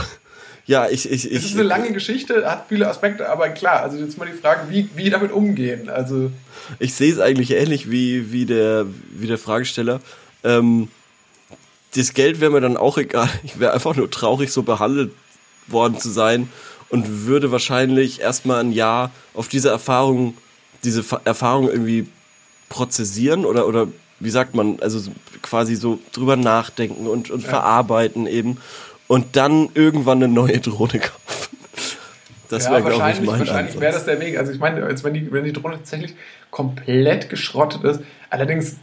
Ja, 0.67 0.89
ich, 0.89 1.11
ich, 1.11 1.25
Es 1.25 1.31
ich. 1.31 1.45
ist 1.45 1.55
eine 1.55 1.63
lange 1.65 1.93
Geschichte, 1.93 2.49
hat 2.49 2.67
viele 2.69 2.89
Aspekte, 2.89 3.29
aber 3.29 3.49
klar, 3.51 3.83
also 3.83 3.97
jetzt 3.99 4.19
mal 4.19 4.27
die 4.27 4.37
Frage, 4.37 4.71
wie, 4.71 4.89
wie 4.95 5.11
damit 5.11 5.33
umgehen. 5.33 5.89
Also, 5.89 6.31
Ich 6.79 6.95
sehe 6.95 7.13
es 7.13 7.19
eigentlich 7.19 7.53
ähnlich 7.53 7.91
wie, 7.91 8.33
wie, 8.33 8.45
der, 8.47 8.87
wie 9.13 9.27
der 9.27 9.39
Fragesteller. 9.39 10.01
Ähm, 10.45 10.89
das 11.95 12.15
Geld 12.15 12.41
wäre 12.41 12.51
mir 12.51 12.61
dann 12.61 12.77
auch 12.77 12.99
egal. 12.99 13.29
Ich 13.43 13.59
wäre 13.59 13.73
einfach 13.73 13.97
nur 13.97 14.11
traurig, 14.11 14.53
so 14.53 14.63
behandelt 14.63 15.13
worden 15.67 15.99
zu 15.99 16.11
sein 16.11 16.49
und 16.91 17.27
würde 17.27 17.51
wahrscheinlich 17.53 18.21
erstmal 18.21 18.61
ein 18.61 18.73
Jahr 18.73 19.11
auf 19.35 19.49
diese 19.49 19.71
Erfahrung, 19.71 20.37
diese 20.85 21.03
Fa- 21.03 21.21
Erfahrung 21.25 21.69
irgendwie 21.71 22.07
prozessieren 22.69 23.45
oder, 23.45 23.67
oder 23.67 23.89
wie 24.19 24.31
sagt 24.31 24.55
man, 24.55 24.79
also 24.81 24.99
so- 24.99 25.13
quasi 25.43 25.77
so 25.77 25.99
drüber 26.13 26.37
nachdenken 26.37 27.07
und, 27.07 27.31
und 27.31 27.43
verarbeiten 27.43 28.27
eben 28.27 28.59
und 29.09 29.37
dann 29.37 29.69
irgendwann 29.75 30.23
eine 30.23 30.33
neue 30.33 30.61
Drohne 30.61 30.99
kaufen. 31.01 31.57
Das 32.49 32.65
ja, 32.65 32.73
wäre, 32.73 32.83
glaube 32.83 32.95
ich, 32.95 33.01
wahrscheinlich, 33.01 33.31
mein 33.31 33.39
wahrscheinlich 33.41 33.81
wäre 33.81 33.93
das 33.93 34.05
der 34.05 34.21
Weg. 34.21 34.37
Also 34.37 34.53
ich 34.53 34.59
meine, 34.59 34.83
wenn, 35.05 35.15
die, 35.15 35.33
wenn 35.33 35.45
die 35.45 35.53
Drohne 35.53 35.77
tatsächlich 35.77 36.15
komplett 36.51 37.29
geschrottet 37.31 37.85
ist, 37.85 38.01
allerdings 38.29 38.77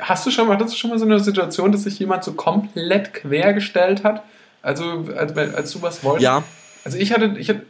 hast 0.00 0.26
du 0.26 0.30
schon 0.30 0.48
mal, 0.48 0.54
hattest 0.54 0.74
du 0.74 0.78
schon 0.78 0.90
mal 0.90 0.98
so 0.98 1.04
eine 1.04 1.20
Situation, 1.20 1.72
dass 1.72 1.84
sich 1.84 1.98
jemand 1.98 2.24
so 2.24 2.32
komplett 2.32 3.14
quergestellt 3.14 4.04
hat? 4.04 4.22
Also 4.62 5.06
als, 5.16 5.36
als 5.36 5.72
du 5.72 5.82
was 5.82 6.02
wolltest? 6.04 6.24
Ja, 6.24 6.42
Also 6.84 6.98
ich 6.98 7.12
hatte, 7.12 7.34
ich 7.38 7.48
hatte, 7.48 7.62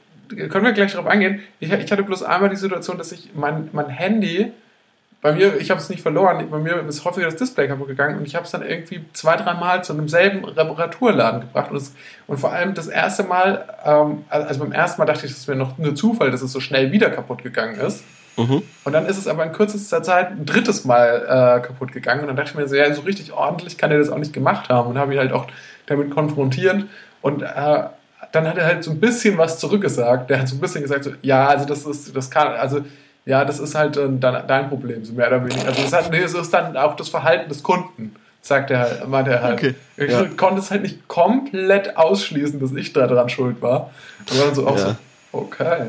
können 0.49 0.65
wir 0.65 0.73
gleich 0.73 0.93
darauf 0.93 1.07
eingehen, 1.07 1.41
ich, 1.61 1.73
ich 1.73 1.93
hatte 1.93 2.03
bloß 2.03 2.23
einmal 2.23 2.51
die 2.51 2.57
Situation, 2.57 2.99
dass 2.99 3.13
ich 3.13 3.31
mein, 3.35 3.69
mein 3.73 3.89
Handy, 3.89 4.53
bei 5.23 5.33
mir, 5.33 5.57
ich 5.61 5.71
habe 5.71 5.81
es 5.81 5.89
nicht 5.89 6.03
verloren, 6.03 6.45
bei 6.51 6.59
mir 6.59 6.85
ist 6.89 7.05
häufiger 7.05 7.27
das 7.27 7.37
Display 7.37 7.69
kaputt 7.69 7.87
gegangen 7.87 8.19
und 8.19 8.27
ich 8.27 8.35
habe 8.35 8.45
es 8.45 8.51
dann 8.51 8.63
irgendwie 8.63 9.05
zwei, 9.13 9.37
drei 9.37 9.55
Mal 9.55 9.85
zu 9.85 9.93
einem 9.93 10.09
selben 10.09 10.45
Reparaturladen 10.45 11.43
gebracht 11.43 11.71
und, 11.71 11.77
es, 11.77 11.95
und 12.27 12.39
vor 12.39 12.53
allem 12.53 12.75
das 12.75 12.89
erste 12.89 13.23
Mal, 13.23 13.65
ähm, 13.85 14.25
also 14.29 14.59
beim 14.59 14.73
ersten 14.73 15.01
Mal 15.01 15.07
dachte 15.07 15.27
ich, 15.27 15.33
das 15.33 15.47
wäre 15.47 15.57
noch 15.57 15.79
nur 15.79 15.95
Zufall, 15.95 16.33
dass 16.33 16.43
es 16.43 16.51
so 16.51 16.59
schnell 16.59 16.91
wieder 16.91 17.09
kaputt 17.11 17.45
gegangen 17.45 17.79
ist. 17.79 18.03
mhm. 18.37 18.63
Und 18.83 18.93
dann 18.93 19.07
ist 19.07 19.17
es 19.17 19.29
aber 19.29 19.45
in 19.45 19.53
kürzester 19.53 20.03
Zeit 20.03 20.33
ein 20.33 20.45
drittes 20.45 20.85
Mal 20.85 21.23
äh, 21.25 21.65
kaputt 21.65 21.93
gegangen. 21.93 22.23
Und 22.23 22.27
dann 22.27 22.37
dachte 22.37 22.51
ich 22.51 22.57
mir 22.57 22.67
so, 22.67 22.75
ja, 22.75 22.93
so 22.93 23.03
richtig 23.03 23.33
ordentlich 23.33 23.79
kann 23.79 23.93
er 23.93 23.99
das 23.99 24.11
auch 24.11 24.19
nicht 24.19 24.33
gemacht 24.33 24.71
haben. 24.71 24.91
Und 24.91 24.99
habe 24.99 25.13
ihn 25.13 25.21
halt 25.21 25.33
auch 25.33 25.47
damit 25.87 26.11
konfrontiert. 26.11 26.85
Und 27.21 27.43
äh, 27.43 27.85
dann 28.33 28.49
hat 28.49 28.59
er 28.59 28.67
halt 28.67 28.83
so 28.85 28.91
ein 28.91 29.01
bisschen 29.01 29.39
was 29.39 29.59
zurückgesagt. 29.59 30.31
Der 30.31 30.41
hat 30.41 30.49
so 30.49 30.57
ein 30.57 30.61
bisschen 30.61 30.83
gesagt, 30.83 31.05
so, 31.05 31.11
ja, 31.23 31.47
also 31.47 31.67
das 31.67 31.85
ist, 31.87 32.17
das 32.17 32.31
kann, 32.31 32.49
also 32.49 32.81
ja, 33.25 33.45
das 33.45 33.61
ist 33.61 33.75
halt 33.75 33.97
äh, 33.97 34.09
dein, 34.11 34.47
dein 34.47 34.69
Problem, 34.69 35.05
so 35.05 35.13
mehr 35.13 35.29
oder 35.29 35.45
weniger. 35.45 35.69
Also 35.69 35.83
das, 35.83 35.93
hat, 35.93 36.11
nee, 36.11 36.21
das 36.21 36.35
ist 36.35 36.53
dann 36.53 36.77
auch 36.77 36.97
das 36.97 37.09
Verhalten 37.09 37.49
des 37.49 37.63
Kunden, 37.63 38.17
sagt 38.41 38.71
er 38.71 38.81
halt, 38.81 39.09
meinte 39.09 39.31
er 39.31 39.43
halt. 39.43 39.59
Okay, 39.59 39.75
Ich 39.97 40.11
ja. 40.11 40.25
konnte 40.37 40.61
es 40.61 40.71
halt 40.71 40.83
nicht 40.83 41.07
komplett 41.09 41.97
ausschließen, 41.97 42.59
dass 42.59 42.73
ich 42.73 42.93
da 42.93 43.07
dran 43.07 43.29
schuld 43.29 43.63
war. 43.63 43.91
Dann 44.27 44.55
so 44.55 44.67
auch 44.67 44.77
Ja. 44.79 44.97
so, 45.33 45.39
okay, 45.39 45.87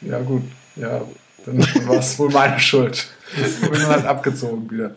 ja 0.00 0.20
gut, 0.20 0.42
ja, 0.76 1.02
dann 1.44 1.58
war 1.86 1.98
es 1.98 2.18
wohl 2.18 2.30
meine 2.30 2.58
Schuld. 2.58 3.06
Ich 3.36 3.68
bin 3.68 3.86
halt 3.86 4.06
abgezogen 4.06 4.70
wieder. 4.70 4.94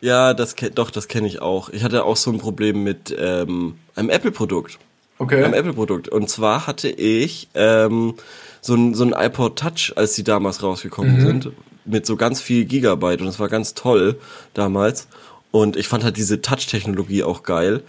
Ja, 0.00 0.34
das 0.34 0.54
doch, 0.74 0.90
das 0.90 1.08
kenne 1.08 1.26
ich 1.26 1.40
auch. 1.40 1.70
Ich 1.70 1.82
hatte 1.84 2.04
auch 2.04 2.16
so 2.16 2.30
ein 2.30 2.38
Problem 2.38 2.82
mit 2.82 3.14
ähm, 3.18 3.76
einem 3.94 4.10
Apple-Produkt. 4.10 4.78
Okay. 5.18 5.42
Einem 5.42 5.54
Apple-Produkt. 5.54 6.08
Und 6.08 6.28
zwar 6.28 6.66
hatte 6.66 6.88
ich 6.88 7.48
ähm, 7.54 8.14
so 8.60 8.74
ein, 8.74 8.94
so 8.94 9.04
ein 9.04 9.12
iPod 9.12 9.58
Touch, 9.58 9.92
als 9.96 10.14
die 10.14 10.24
damals 10.24 10.62
rausgekommen 10.62 11.20
sind. 11.20 11.52
mit 11.84 12.06
so 12.06 12.16
ganz 12.16 12.40
viel 12.40 12.64
Gigabyte 12.64 13.20
und 13.20 13.28
es 13.28 13.38
war 13.38 13.48
ganz 13.48 13.74
toll 13.74 14.18
damals. 14.54 15.06
Und 15.50 15.76
ich 15.76 15.86
fand 15.86 16.02
halt 16.02 16.16
diese 16.16 16.40
Touch-Technologie 16.40 17.22
auch 17.22 17.42
geil. 17.42 17.82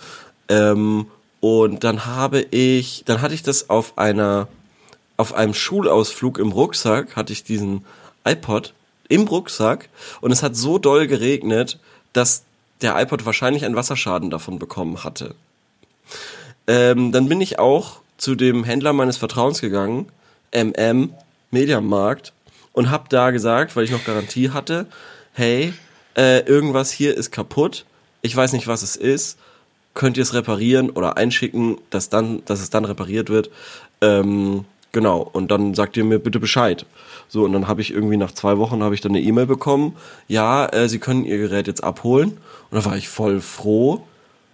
Ähm, 0.50 1.08
und 1.40 1.84
dann 1.84 2.06
habe 2.06 2.42
ich, 2.42 3.04
dann 3.06 3.22
hatte 3.22 3.34
ich 3.34 3.44
das 3.44 3.70
auf 3.70 3.98
einer, 3.98 4.48
auf 5.18 5.34
einem 5.34 5.54
Schulausflug 5.54 6.38
im 6.38 6.52
Rucksack, 6.52 7.16
hatte 7.16 7.34
ich 7.34 7.44
diesen 7.44 7.86
iPod 8.24 8.74
im 9.08 9.28
Rucksack 9.28 9.90
und 10.22 10.32
es 10.32 10.44
hat 10.44 10.56
so 10.56 10.78
doll 10.78 11.08
geregnet, 11.08 11.80
dass 12.14 12.44
der 12.82 13.00
iPod 13.00 13.26
wahrscheinlich 13.26 13.64
einen 13.66 13.76
Wasserschaden 13.76 14.30
davon 14.30 14.60
bekommen 14.60 15.04
hatte. 15.04 15.36
Ähm, 16.68 17.12
dann 17.12 17.30
bin 17.30 17.42
ich 17.42 17.60
auch 17.60 18.00
zu 18.18 18.36
dem 18.36 18.64
Händler 18.64 18.94
meines 18.94 19.18
Vertrauens 19.18 19.62
gegangen, 19.62 20.08
MM, 20.54 21.14
Mediamarkt, 21.52 22.34
und 22.74 22.92
hab 22.92 23.10
da 23.10 23.32
gesagt, 23.32 23.76
weil 23.76 23.86
ich 23.86 23.92
noch 23.92 24.04
Garantie 24.04 24.50
hatte, 24.50 24.88
hey, 25.34 25.74
äh, 26.18 26.40
irgendwas 26.42 26.92
hier 26.92 27.16
ist 27.16 27.32
kaputt, 27.32 27.86
ich 28.22 28.36
weiß 28.36 28.54
nicht, 28.54 28.68
was 28.68 28.84
es 28.84 28.96
ist, 28.96 29.38
könnt 29.94 30.18
ihr 30.18 30.24
es 30.24 30.34
reparieren 30.34 30.90
oder 30.90 31.18
einschicken, 31.18 31.78
dass 31.90 32.10
dann, 32.10 32.44
dass 32.46 32.62
es 32.62 32.70
dann 32.70 32.86
repariert 32.86 33.30
wird. 33.30 33.50
Ähm, 34.02 34.66
genau, 34.92 35.30
und 35.32 35.52
dann 35.52 35.74
sagt 35.74 35.96
ihr 35.98 36.04
mir 36.04 36.20
bitte 36.20 36.40
Bescheid. 36.40 36.86
So, 37.30 37.44
und 37.44 37.54
dann 37.54 37.68
habe 37.68 37.82
ich 37.82 37.92
irgendwie 37.92 38.18
nach 38.18 38.32
zwei 38.32 38.58
Wochen 38.58 38.84
habe 38.84 38.94
ich 38.94 39.02
dann 39.02 39.14
eine 39.14 39.22
E-Mail 39.22 39.46
bekommen, 39.46 39.96
ja, 40.28 40.66
äh, 40.68 40.90
sie 40.90 41.00
können 41.00 41.26
ihr 41.26 41.38
Gerät 41.38 41.68
jetzt 41.68 41.84
abholen. 41.84 42.38
Und 42.70 42.78
da 42.78 42.86
war 42.86 42.98
ich 42.98 43.08
voll 43.08 43.42
froh 43.42 44.04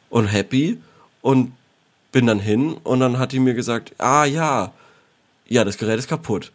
und 0.10 0.28
happy 0.28 0.78
und 1.22 1.54
bin 2.12 2.28
dann 2.28 2.40
hin 2.40 2.76
und 2.84 3.00
dann 3.00 3.20
hat 3.20 3.32
die 3.32 3.40
mir 3.40 3.54
gesagt, 3.54 3.94
ah 3.98 4.26
ja, 4.26 4.72
ja, 5.48 5.66
das 5.66 5.78
Gerät 5.78 6.00
ist 6.00 6.08
kaputt. 6.08 6.52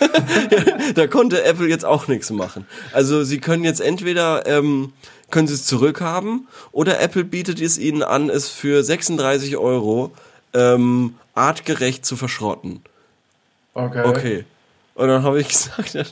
da 0.94 1.06
konnte 1.06 1.44
Apple 1.44 1.68
jetzt 1.68 1.84
auch 1.84 2.08
nichts 2.08 2.30
machen. 2.30 2.66
Also 2.92 3.22
sie 3.22 3.38
können 3.38 3.62
jetzt 3.64 3.80
entweder 3.80 4.46
ähm, 4.46 4.92
können 5.30 5.46
sie 5.46 5.54
es 5.54 5.64
zurückhaben 5.64 6.48
oder 6.72 7.00
Apple 7.00 7.24
bietet 7.24 7.60
es 7.60 7.78
ihnen 7.78 8.02
an, 8.02 8.28
es 8.28 8.48
für 8.48 8.82
36 8.82 9.56
Euro 9.56 10.10
ähm, 10.52 11.14
artgerecht 11.34 12.04
zu 12.04 12.16
verschrotten. 12.16 12.82
Okay. 13.74 14.02
Okay. 14.04 14.44
Und 14.94 15.08
dann 15.08 15.22
habe 15.22 15.40
ich 15.40 15.48
gesagt, 15.48 15.94
ja, 15.94 16.02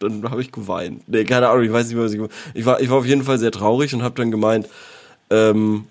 dann 0.00 0.28
habe 0.28 0.42
ich 0.42 0.52
geweint. 0.52 1.08
Nee, 1.08 1.24
keine 1.24 1.48
Ahnung, 1.48 1.64
ich 1.64 1.72
weiß 1.72 1.88
nicht, 1.88 1.98
was 1.98 2.12
ich 2.12 2.20
ich 2.54 2.66
war. 2.66 2.80
Ich 2.80 2.90
war 2.90 2.98
auf 2.98 3.06
jeden 3.06 3.22
Fall 3.22 3.38
sehr 3.38 3.52
traurig 3.52 3.94
und 3.94 4.02
habe 4.02 4.16
dann 4.16 4.30
gemeint, 4.30 4.68
ähm, 5.30 5.86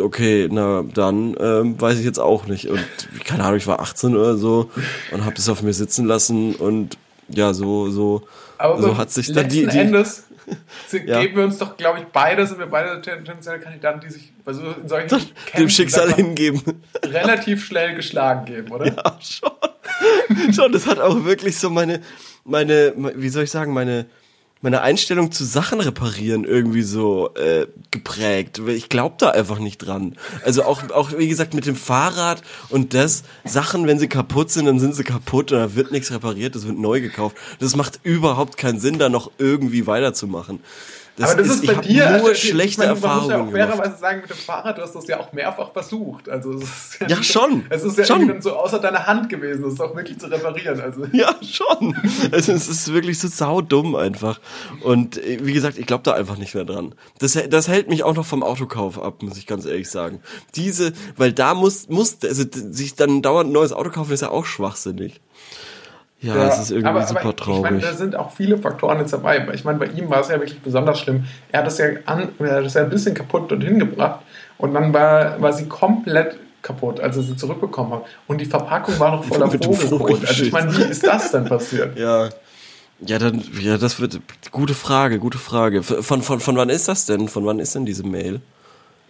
okay, 0.00 0.48
na 0.50 0.82
dann 0.94 1.36
ähm, 1.40 1.80
weiß 1.80 1.98
ich 1.98 2.04
jetzt 2.04 2.18
auch 2.18 2.46
nicht. 2.46 2.68
Und 2.68 2.84
keine 3.24 3.44
Ahnung, 3.44 3.56
ich 3.56 3.66
war 3.66 3.80
18 3.80 4.16
oder 4.16 4.36
so 4.36 4.70
und 5.12 5.24
habe 5.24 5.34
das 5.34 5.48
auf 5.48 5.62
mir 5.62 5.72
sitzen 5.72 6.06
lassen 6.06 6.54
und 6.54 6.96
ja, 7.28 7.54
so 7.54 7.90
so 7.90 8.22
Aber 8.58 8.80
so 8.82 8.96
hat 8.96 9.10
sich 9.10 9.32
dann 9.32 9.48
die, 9.48 9.66
die 9.66 9.78
Endes 9.78 10.24
Ja. 11.06 11.20
geben 11.20 11.36
wir 11.36 11.44
uns 11.44 11.58
doch, 11.58 11.76
glaube 11.76 12.00
ich, 12.00 12.06
beide, 12.06 12.46
sind 12.46 12.58
wir 12.58 12.66
beide 12.66 13.00
potenzielle 13.00 13.60
Kandidaten, 13.60 14.00
die 14.00 14.10
sich 14.10 14.32
bei 14.44 14.52
so, 14.52 14.62
in 14.62 14.88
solchen 14.88 15.08
dem 15.08 15.20
Kämpfen, 15.46 15.70
Schicksal 15.70 16.12
hingeben. 16.12 16.60
relativ 17.04 17.64
schnell 17.64 17.94
geschlagen 17.94 18.46
geben, 18.46 18.72
oder? 18.72 18.86
Ja, 18.86 19.18
schon. 19.20 20.52
schon, 20.52 20.72
das 20.72 20.86
hat 20.86 20.98
auch 20.98 21.24
wirklich 21.24 21.58
so 21.58 21.70
meine, 21.70 22.00
meine, 22.44 22.92
wie 22.96 23.28
soll 23.28 23.44
ich 23.44 23.50
sagen, 23.50 23.72
meine, 23.72 24.06
meine 24.62 24.82
Einstellung 24.82 25.32
zu 25.32 25.44
Sachen 25.44 25.80
reparieren 25.80 26.44
irgendwie 26.44 26.82
so 26.82 27.34
äh, 27.34 27.66
geprägt. 27.90 28.60
Ich 28.68 28.88
glaube 28.88 29.16
da 29.18 29.30
einfach 29.30 29.58
nicht 29.58 29.78
dran. 29.78 30.16
Also 30.44 30.64
auch, 30.64 30.90
auch 30.90 31.16
wie 31.16 31.28
gesagt 31.28 31.54
mit 31.54 31.66
dem 31.66 31.76
Fahrrad 31.76 32.42
und 32.68 32.92
das 32.92 33.22
Sachen, 33.44 33.86
wenn 33.86 33.98
sie 33.98 34.08
kaputt 34.08 34.50
sind, 34.50 34.66
dann 34.66 34.78
sind 34.78 34.94
sie 34.94 35.04
kaputt 35.04 35.52
und 35.52 35.58
da 35.58 35.74
wird 35.74 35.92
nichts 35.92 36.12
repariert, 36.12 36.54
das 36.54 36.66
wird 36.66 36.78
neu 36.78 37.00
gekauft. 37.00 37.36
Das 37.58 37.74
macht 37.74 38.00
überhaupt 38.02 38.58
keinen 38.58 38.80
Sinn, 38.80 38.98
da 38.98 39.08
noch 39.08 39.30
irgendwie 39.38 39.86
weiterzumachen. 39.86 40.60
Aber 41.18 41.34
das 41.34 41.48
ist, 41.48 41.66
bei 41.66 41.72
ich 41.72 41.76
hab 41.78 41.84
dir 41.84 42.04
nur 42.06 42.14
also, 42.14 42.30
ich 42.30 42.48
schlechte 42.48 42.80
meine, 42.80 42.94
Man 42.94 43.00
muss 43.00 43.04
ja 43.04 43.10
Erfahrungen 43.34 43.48
auch 43.48 43.52
fairerweise 43.52 43.96
sagen, 43.98 44.20
mit 44.22 44.30
dem 44.30 44.36
Fahrrad, 44.36 44.78
du 44.78 44.82
hast 44.82 44.94
das 44.94 45.06
ja 45.06 45.20
auch 45.20 45.32
mehrfach 45.32 45.72
versucht. 45.72 46.28
Also, 46.28 46.54
es 46.54 46.62
ist 46.62 47.00
Ja, 47.00 47.06
nicht- 47.18 47.24
schon. 47.32 47.66
Es 47.68 47.82
ist 47.84 47.98
ja 47.98 48.04
Schon. 48.04 48.40
so 48.40 48.52
außer 48.56 48.78
deiner 48.78 49.06
Hand 49.06 49.28
gewesen, 49.28 49.62
das 49.62 49.74
ist 49.74 49.80
auch 49.80 49.94
wirklich 49.94 50.18
zu 50.18 50.26
reparieren. 50.28 50.80
Also, 50.80 51.04
Ja, 51.12 51.34
schon. 51.42 51.94
Also 52.32 52.52
es 52.52 52.68
ist 52.68 52.92
wirklich 52.92 53.18
so 53.18 53.28
saudumm 53.28 53.94
einfach. 53.96 54.40
Und 54.82 55.18
äh, 55.18 55.38
wie 55.42 55.52
gesagt, 55.52 55.76
ich 55.78 55.86
glaube 55.86 56.04
da 56.04 56.12
einfach 56.12 56.38
nicht 56.38 56.54
mehr 56.54 56.64
dran. 56.64 56.94
Das, 57.18 57.38
das 57.50 57.68
hält 57.68 57.88
mich 57.88 58.02
auch 58.04 58.14
noch 58.14 58.26
vom 58.26 58.42
Autokauf 58.42 59.00
ab, 59.02 59.22
muss 59.22 59.36
ich 59.36 59.46
ganz 59.46 59.66
ehrlich 59.66 59.90
sagen. 59.90 60.20
Diese, 60.56 60.92
weil 61.16 61.32
da 61.32 61.54
muss, 61.54 61.88
muss 61.88 62.16
also 62.22 62.44
sich 62.52 62.94
dann 62.94 63.20
dauernd 63.22 63.50
ein 63.50 63.52
neues 63.52 63.72
Auto 63.72 63.90
kaufen, 63.90 64.12
ist 64.12 64.22
ja 64.22 64.30
auch 64.30 64.46
schwachsinnig. 64.46 65.20
Ja, 66.22 66.48
es 66.48 66.58
ist 66.58 66.70
irgendwie 66.70 66.88
aber, 66.88 67.06
super 67.06 67.20
aber 67.20 67.36
traurig. 67.36 67.64
Ich 67.64 67.70
meine, 67.70 67.80
da 67.80 67.94
sind 67.94 68.14
auch 68.14 68.30
viele 68.32 68.58
Faktoren 68.58 68.98
jetzt 68.98 69.12
dabei. 69.12 69.46
Ich 69.54 69.64
meine, 69.64 69.78
bei 69.78 69.86
ihm 69.86 70.10
war 70.10 70.20
es 70.20 70.28
ja 70.28 70.38
wirklich 70.38 70.60
besonders 70.60 71.00
schlimm. 71.00 71.24
Er 71.50 71.60
hat 71.60 71.66
das 71.66 71.78
ja, 71.78 71.86
an, 72.04 72.28
er 72.38 72.56
hat 72.56 72.64
das 72.64 72.74
ja 72.74 72.82
ein 72.82 72.90
bisschen 72.90 73.14
kaputt 73.14 73.50
dorthin 73.50 73.78
gebracht 73.78 74.20
und 74.58 74.74
dann 74.74 74.92
war, 74.92 75.40
war 75.40 75.52
sie 75.52 75.66
komplett 75.66 76.36
kaputt, 76.60 77.00
als 77.00 77.16
er 77.16 77.22
sie 77.22 77.36
zurückbekommen 77.36 77.94
hat. 77.94 78.04
Und 78.26 78.38
die 78.38 78.44
Verpackung 78.44 78.98
war 78.98 79.12
noch 79.12 79.24
voller 79.24 79.50
Vogelkot. 79.50 80.26
Also 80.26 80.44
ich 80.44 80.52
meine, 80.52 80.76
wie 80.76 80.82
ist 80.82 81.06
das 81.06 81.32
denn 81.32 81.44
passiert? 81.44 81.98
ja. 81.98 82.28
Ja, 83.02 83.18
dann, 83.18 83.42
ja, 83.58 83.78
das 83.78 83.98
wird, 83.98 84.20
gute 84.50 84.74
Frage, 84.74 85.18
gute 85.20 85.38
Frage. 85.38 85.82
Von, 85.82 86.20
von, 86.20 86.38
von 86.38 86.56
wann 86.56 86.68
ist 86.68 86.86
das 86.86 87.06
denn? 87.06 87.28
Von 87.28 87.46
wann 87.46 87.58
ist 87.58 87.74
denn 87.74 87.86
diese 87.86 88.02
Mail? 88.02 88.42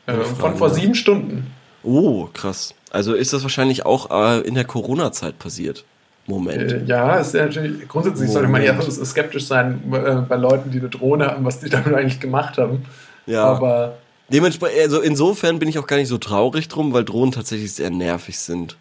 Äh, 0.06 0.14
von 0.22 0.54
vor 0.56 0.70
sieben 0.70 0.94
Stunden. 0.94 1.52
Oh, 1.82 2.28
krass. 2.32 2.72
Also 2.90 3.14
ist 3.14 3.32
das 3.32 3.42
wahrscheinlich 3.42 3.84
auch 3.86 4.10
äh, 4.10 4.40
in 4.42 4.54
der 4.54 4.64
Corona-Zeit 4.64 5.40
passiert. 5.40 5.84
Moment. 6.26 6.72
Äh, 6.72 6.84
Ja, 6.84 7.16
ist 7.16 7.34
ja 7.34 7.46
natürlich, 7.46 7.88
grundsätzlich 7.88 8.30
sollte 8.30 8.48
man 8.48 8.62
ja 8.62 8.72
Moment. 8.72 8.92
so 8.92 9.04
skeptisch 9.04 9.46
sein 9.46 9.80
äh, 9.92 10.16
bei 10.28 10.36
Leuten, 10.36 10.70
die 10.70 10.78
eine 10.78 10.88
Drohne 10.88 11.26
haben, 11.28 11.44
was 11.44 11.60
die 11.60 11.68
damit 11.70 11.94
eigentlich 11.94 12.20
gemacht 12.20 12.58
haben. 12.58 12.84
Ja. 13.26 13.44
Aber 13.44 13.98
Dementsprechend, 14.32 14.80
also 14.80 15.00
insofern 15.00 15.58
bin 15.58 15.68
ich 15.68 15.78
auch 15.78 15.88
gar 15.88 15.96
nicht 15.96 16.08
so 16.08 16.18
traurig 16.18 16.68
drum, 16.68 16.92
weil 16.92 17.04
Drohnen 17.04 17.32
tatsächlich 17.32 17.72
sehr 17.72 17.90
nervig 17.90 18.38
sind. 18.38 18.76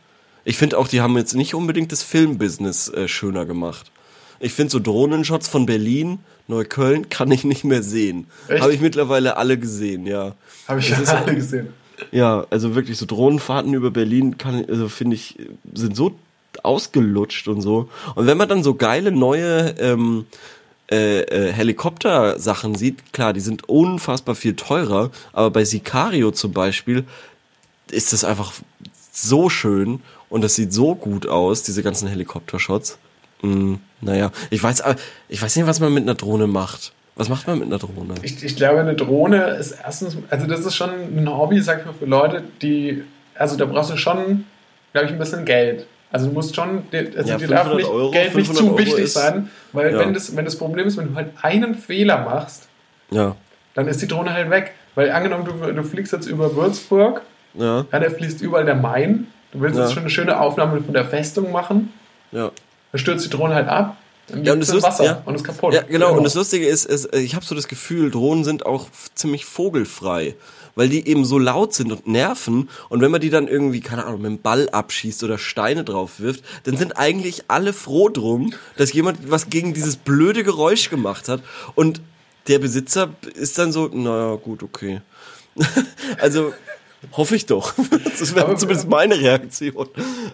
Ich 0.46 0.58
finde 0.58 0.78
auch, 0.78 0.88
die 0.88 1.02
haben 1.02 1.18
jetzt 1.18 1.34
nicht 1.34 1.56
unbedingt 1.56 1.92
das 1.92 2.04
Filmbusiness 2.04 2.90
äh, 2.90 3.08
schöner 3.08 3.46
gemacht. 3.46 3.92
Ich 4.40 4.54
finde 4.54 4.72
so 4.72 4.80
Drohnenshots 4.80 5.48
von 5.48 5.66
Berlin, 5.66 6.20
Neukölln 6.48 7.10
kann 7.10 7.32
ich 7.32 7.44
nicht 7.44 7.64
mehr 7.64 7.84
sehen. 7.84 8.28
Habe 8.60 8.74
ich 8.74 8.80
mittlerweile 8.80 9.38
alle 9.38 9.58
gesehen, 9.58 10.06
ja. 10.06 10.34
habe 10.68 10.80
ich 10.80 10.96
alle 11.10 11.36
gesehen. 11.36 11.70
Ja, 12.12 12.46
also 12.50 12.76
wirklich 12.76 12.98
so 12.98 13.06
Drohnenfahrten 13.06 13.74
über 13.74 13.92
Berlin 13.92 14.38
kann, 14.38 14.64
also 14.70 14.88
finde 14.88 15.16
ich, 15.16 15.38
sind 15.74 15.96
so 15.96 16.16
ausgelutscht 16.64 17.48
und 17.48 17.62
so. 17.62 17.90
Und 18.16 18.28
wenn 18.28 18.38
man 18.38 18.50
dann 18.50 18.64
so 18.64 18.76
geile 18.76 19.12
neue 19.12 19.76
ähm, 19.80 20.26
äh, 20.92 21.22
äh, 21.22 21.52
Helikopter-Sachen 21.54 22.76
sieht, 22.76 23.14
klar, 23.14 23.34
die 23.34 23.42
sind 23.42 23.70
unfassbar 23.70 24.36
viel 24.36 24.56
teurer, 24.56 25.12
aber 25.34 25.52
bei 25.52 25.64
Sicario 25.64 26.32
zum 26.32 26.52
Beispiel 26.52 27.06
ist 27.92 28.12
das 28.14 28.24
einfach 28.24 28.54
so 29.12 29.50
schön 29.50 30.02
und 30.30 30.44
das 30.44 30.56
sieht 30.56 30.74
so 30.74 30.96
gut 30.96 31.28
aus, 31.28 31.64
diese 31.64 31.84
ganzen 31.84 32.08
Helikopter-Shots. 32.08 32.98
Mm, 33.42 33.76
naja, 34.02 34.32
ich 34.50 34.62
weiß, 34.62 34.84
ich 35.28 35.42
weiß 35.42 35.56
nicht, 35.56 35.68
was 35.68 35.80
man 35.80 35.94
mit 35.94 36.04
einer 36.04 36.16
Drohne 36.16 36.48
macht. 36.48 36.94
Was 37.16 37.28
macht 37.28 37.48
man 37.48 37.60
mit 37.60 37.68
einer 37.68 37.80
Drohne? 37.80 38.16
Ich, 38.22 38.44
ich 38.44 38.56
glaube, 38.56 38.80
eine 38.80 38.96
Drohne 38.96 39.50
ist 39.58 39.76
erstens, 39.84 40.18
also 40.30 40.48
das 40.48 40.62
ist 40.62 40.76
schon 40.76 40.90
ein 40.90 41.30
Hobby, 41.30 41.62
sag 41.62 41.82
ich 41.82 41.86
mal, 41.86 41.94
für 41.94 42.06
Leute, 42.06 42.44
die, 42.62 43.04
also 43.36 43.58
da 43.58 43.66
brauchst 43.66 43.92
du 43.92 43.98
schon, 43.98 44.46
glaube 44.94 45.08
ich, 45.08 45.12
ein 45.14 45.20
bisschen 45.20 45.44
Geld. 45.46 45.86
Also 46.12 46.28
du 46.28 46.34
musst 46.34 46.56
schon, 46.56 46.84
also 46.92 47.30
Ja, 47.30 47.38
dir 47.38 47.48
darf 47.48 47.68
500 47.68 47.76
nicht, 47.76 47.88
Euro, 47.90 48.12
Geld 48.12 48.36
nicht 48.36 48.48
500 48.48 48.58
zu 48.58 48.66
Euro 48.70 48.78
wichtig 48.80 49.04
ist- 49.06 49.14
sein, 49.14 49.50
weil 49.74 49.92
Ja. 49.94 50.00
wenn, 50.00 50.14
das, 50.14 50.36
wenn 50.36 50.46
das 50.46 50.56
Problem 50.58 50.88
ist, 50.88 50.98
wenn 50.98 51.10
du 51.10 51.16
halt 51.16 51.30
einen 51.42 51.76
Fehler 51.76 52.24
machst, 52.26 52.68
Ja, 53.12 53.36
dann 53.76 53.88
ist 53.88 54.02
die 54.02 54.08
Drohne 54.08 54.34
halt 54.34 54.50
weg. 54.50 54.72
Weil 54.96 55.12
angenommen, 55.12 55.46
du, 55.46 55.72
du 55.72 55.84
fliegst 55.84 56.12
jetzt 56.14 56.26
über 56.28 56.56
Würzburg, 56.56 57.22
ja, 57.54 57.86
ja, 57.92 58.00
da 58.00 58.10
fließt 58.10 58.42
überall 58.42 58.66
der 58.66 58.76
Main, 58.76 59.28
du 59.52 59.62
willst 59.62 59.78
jetzt 59.78 59.94
schon 59.94 60.02
eine 60.02 60.10
schöne 60.10 60.40
Aufnahme 60.40 60.82
von 60.82 60.94
der 60.94 61.06
Festung 61.06 61.52
machen, 61.52 61.94
ja. 62.32 62.52
dann 62.92 63.00
stürzt 63.00 63.26
die 63.26 63.30
Drohne 63.30 63.54
halt 63.56 63.68
ab, 63.68 63.96
dann 64.28 64.44
Ja, 64.44 64.54
und 64.54 64.60
das 64.60 64.74
Lust- 64.74 64.86
Wasser 64.86 65.04
ja. 65.06 65.22
und 65.26 65.36
ist 65.36 65.44
kaputt. 65.44 65.74
Ja, 65.74 65.82
genau. 65.84 66.10
Für 66.10 66.18
Und 66.18 66.24
das. 66.24 66.34
Lustige 66.36 66.68
ist, 66.68 66.86
ist 66.86 67.16
ich 67.16 67.34
habe 67.36 67.46
so 67.46 67.56
das 67.56 67.68
Gefühl, 67.68 68.12
Drohnen 68.12 68.44
sind 68.44 68.66
auch 68.66 68.88
ziemlich 69.16 69.46
vogelfrei, 69.46 70.36
weil 70.76 70.90
die 70.90 71.08
eben 71.08 71.26
so 71.26 71.38
laut 71.38 71.74
sind 71.74 71.92
und 71.92 72.08
nerven. 72.08 72.70
Und 72.90 73.02
wenn 73.02 73.12
man 73.12 73.22
die 73.22 73.30
dann 73.30 73.48
irgendwie, 73.48 73.82
keine 73.82 74.06
Ahnung, 74.06 74.22
mit 74.22 74.32
dem 74.32 74.42
Ball 74.42 74.70
abschießt 74.70 75.24
oder 75.24 75.38
Steine 75.38 75.84
drauf 75.84 76.20
wirft, 76.20 76.44
dann 76.64 76.78
sind 76.78 76.98
eigentlich 76.98 77.46
alle 77.48 77.74
froh 77.74 78.10
drum, 78.10 78.54
dass 78.78 78.94
jemand 78.94 79.30
was 79.30 79.50
gegen 79.50 79.74
dieses 79.74 79.96
blöde 79.96 80.44
Geräusch 80.44 80.90
gemacht 80.90 81.30
hat. 81.30 81.42
Und 81.76 82.02
der 82.48 82.60
Besitzer 82.60 83.14
ist 83.36 83.58
dann 83.58 83.72
so, 83.72 83.88
naja, 83.88 84.36
gut, 84.36 84.64
okay. 84.64 85.02
also 86.20 86.54
hoffe 87.14 87.36
ich 87.36 87.46
doch. 87.46 87.74
Das 88.20 88.36
wäre 88.36 88.54
zumindest 88.56 88.90
meine 88.90 89.18
Reaktion. 89.18 89.88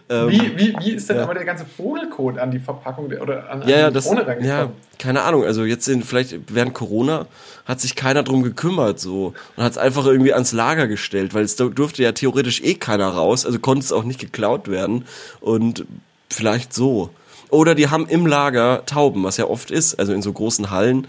Ähm, 0.10 0.30
Wie, 0.30 0.58
wie, 0.58 0.76
wie 0.80 0.92
ist 0.92 1.08
denn 1.10 1.18
ja. 1.18 1.24
aber 1.24 1.36
der 1.36 1.46
ganze 1.46 1.66
Vogelkot 1.66 2.40
an 2.40 2.50
die 2.50 2.58
Verpackung 2.60 3.10
der, 3.10 3.22
oder 3.22 3.50
an, 3.50 3.68
Ja, 3.68 3.88
an 3.88 3.92
die 3.92 3.96
das, 3.96 4.06
Drohne 4.06 4.38
ja, 4.42 4.72
keine 4.98 5.22
Ahnung. 5.22 5.44
Also 5.44 5.66
jetzt 5.66 5.88
in, 5.88 6.02
vielleicht 6.02 6.36
während 6.54 6.74
Corona 6.74 7.28
hat 7.66 7.80
sich 7.80 7.96
keiner 7.96 8.24
drum 8.24 8.42
gekümmert 8.42 9.00
so 9.00 9.34
und 9.56 9.64
hat 9.64 9.74
es 9.74 9.78
einfach 9.78 10.06
irgendwie 10.06 10.34
ans 10.34 10.52
Lager 10.52 10.88
gestellt, 10.88 11.34
weil 11.36 11.44
es 11.44 11.56
durfte 11.56 12.02
ja 12.02 12.12
theoretisch 12.12 12.62
eh 12.62 12.74
keiner 12.74 13.10
raus, 13.10 13.46
also 13.46 13.60
konnte 13.60 13.84
es 13.84 13.92
auch 13.92 14.04
nicht 14.04 14.20
geklaut 14.20 14.68
werden 14.68 15.06
und 15.42 15.86
vielleicht 16.30 16.74
so. 16.74 17.12
Oder 17.50 17.76
die 17.76 17.90
haben 17.90 18.08
im 18.08 18.26
Lager 18.26 18.86
Tauben, 18.86 19.24
was 19.24 19.38
ja 19.38 19.46
oft 19.46 19.70
ist. 19.72 19.96
Also 19.96 20.14
in 20.14 20.22
so 20.22 20.34
großen 20.34 20.72
Hallen, 20.72 21.08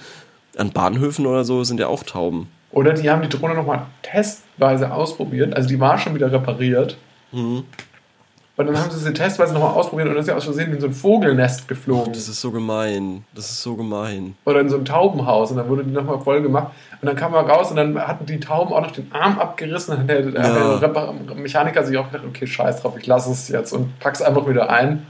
an 0.57 0.71
Bahnhöfen 0.71 1.27
oder 1.27 1.45
so 1.45 1.65
sind 1.65 1.81
ja 1.81 1.89
auch 1.89 2.03
Tauben. 2.03 2.49
Oder 2.71 2.93
die 2.93 3.11
haben 3.11 3.23
die 3.23 3.29
Drohne 3.29 3.55
nochmal 3.55 3.87
testweise 4.03 4.93
ausprobiert. 4.93 5.55
Also 5.55 5.69
die 5.69 5.81
war 5.81 5.99
schon 5.99 6.15
wieder 6.15 6.31
repariert. 6.31 6.97
Mhm. 7.33 7.65
Und 8.59 8.67
dann 8.67 8.79
haben 8.79 8.91
sie 8.91 8.99
sie 8.99 9.13
testweise 9.13 9.53
nochmal 9.53 9.75
ausprobiert 9.75 10.09
und 10.09 10.15
dann 10.15 10.23
ist 10.23 10.29
ja 10.29 10.35
aus 10.35 10.45
Versehen 10.45 10.73
in 10.73 10.81
so 10.81 10.87
ein 10.87 10.95
Vogelnest 10.95 11.69
geflogen. 11.69 12.15
Das 12.15 12.27
ist 12.27 12.41
so 12.41 12.51
gemein. 12.51 13.23
Das 13.35 13.51
ist 13.51 13.63
so 13.63 13.77
gemein. 13.77 14.35
Oder 14.47 14.61
in 14.61 14.71
so 14.71 14.79
ein 14.79 14.87
Taubenhaus 14.87 15.51
und 15.51 15.59
dann 15.59 15.69
wurde 15.69 15.85
die 15.85 15.91
nochmal 15.91 16.19
voll 16.21 16.41
gemacht. 16.41 16.69
Und 17.03 17.07
dann 17.07 17.17
kam 17.17 17.35
er 17.35 17.41
raus 17.41 17.71
und 17.71 17.77
dann 17.77 17.99
hatten 17.99 18.25
die 18.25 18.41
Tauben 18.41 18.73
auch 18.73 18.81
noch 18.81 18.93
den 18.93 19.13
Arm 19.13 19.39
abgerissen. 19.39 19.93
Dann 19.93 20.01
hat 20.01 20.09
der, 20.09 20.23
der 20.23 20.43
Ja. 20.43 20.77
Repar 20.77 21.13
Mechaniker 21.35 21.85
sich 21.85 21.99
auch 21.99 22.11
gedacht, 22.11 22.25
okay, 22.27 22.47
scheiß 22.47 22.81
drauf, 22.81 22.95
ich 22.99 23.07
lasse 23.07 23.31
es 23.31 23.49
jetzt 23.49 23.73
und 23.73 23.99
pack's 23.99 24.23
einfach 24.23 24.49
wieder 24.49 24.71
ein 24.71 25.07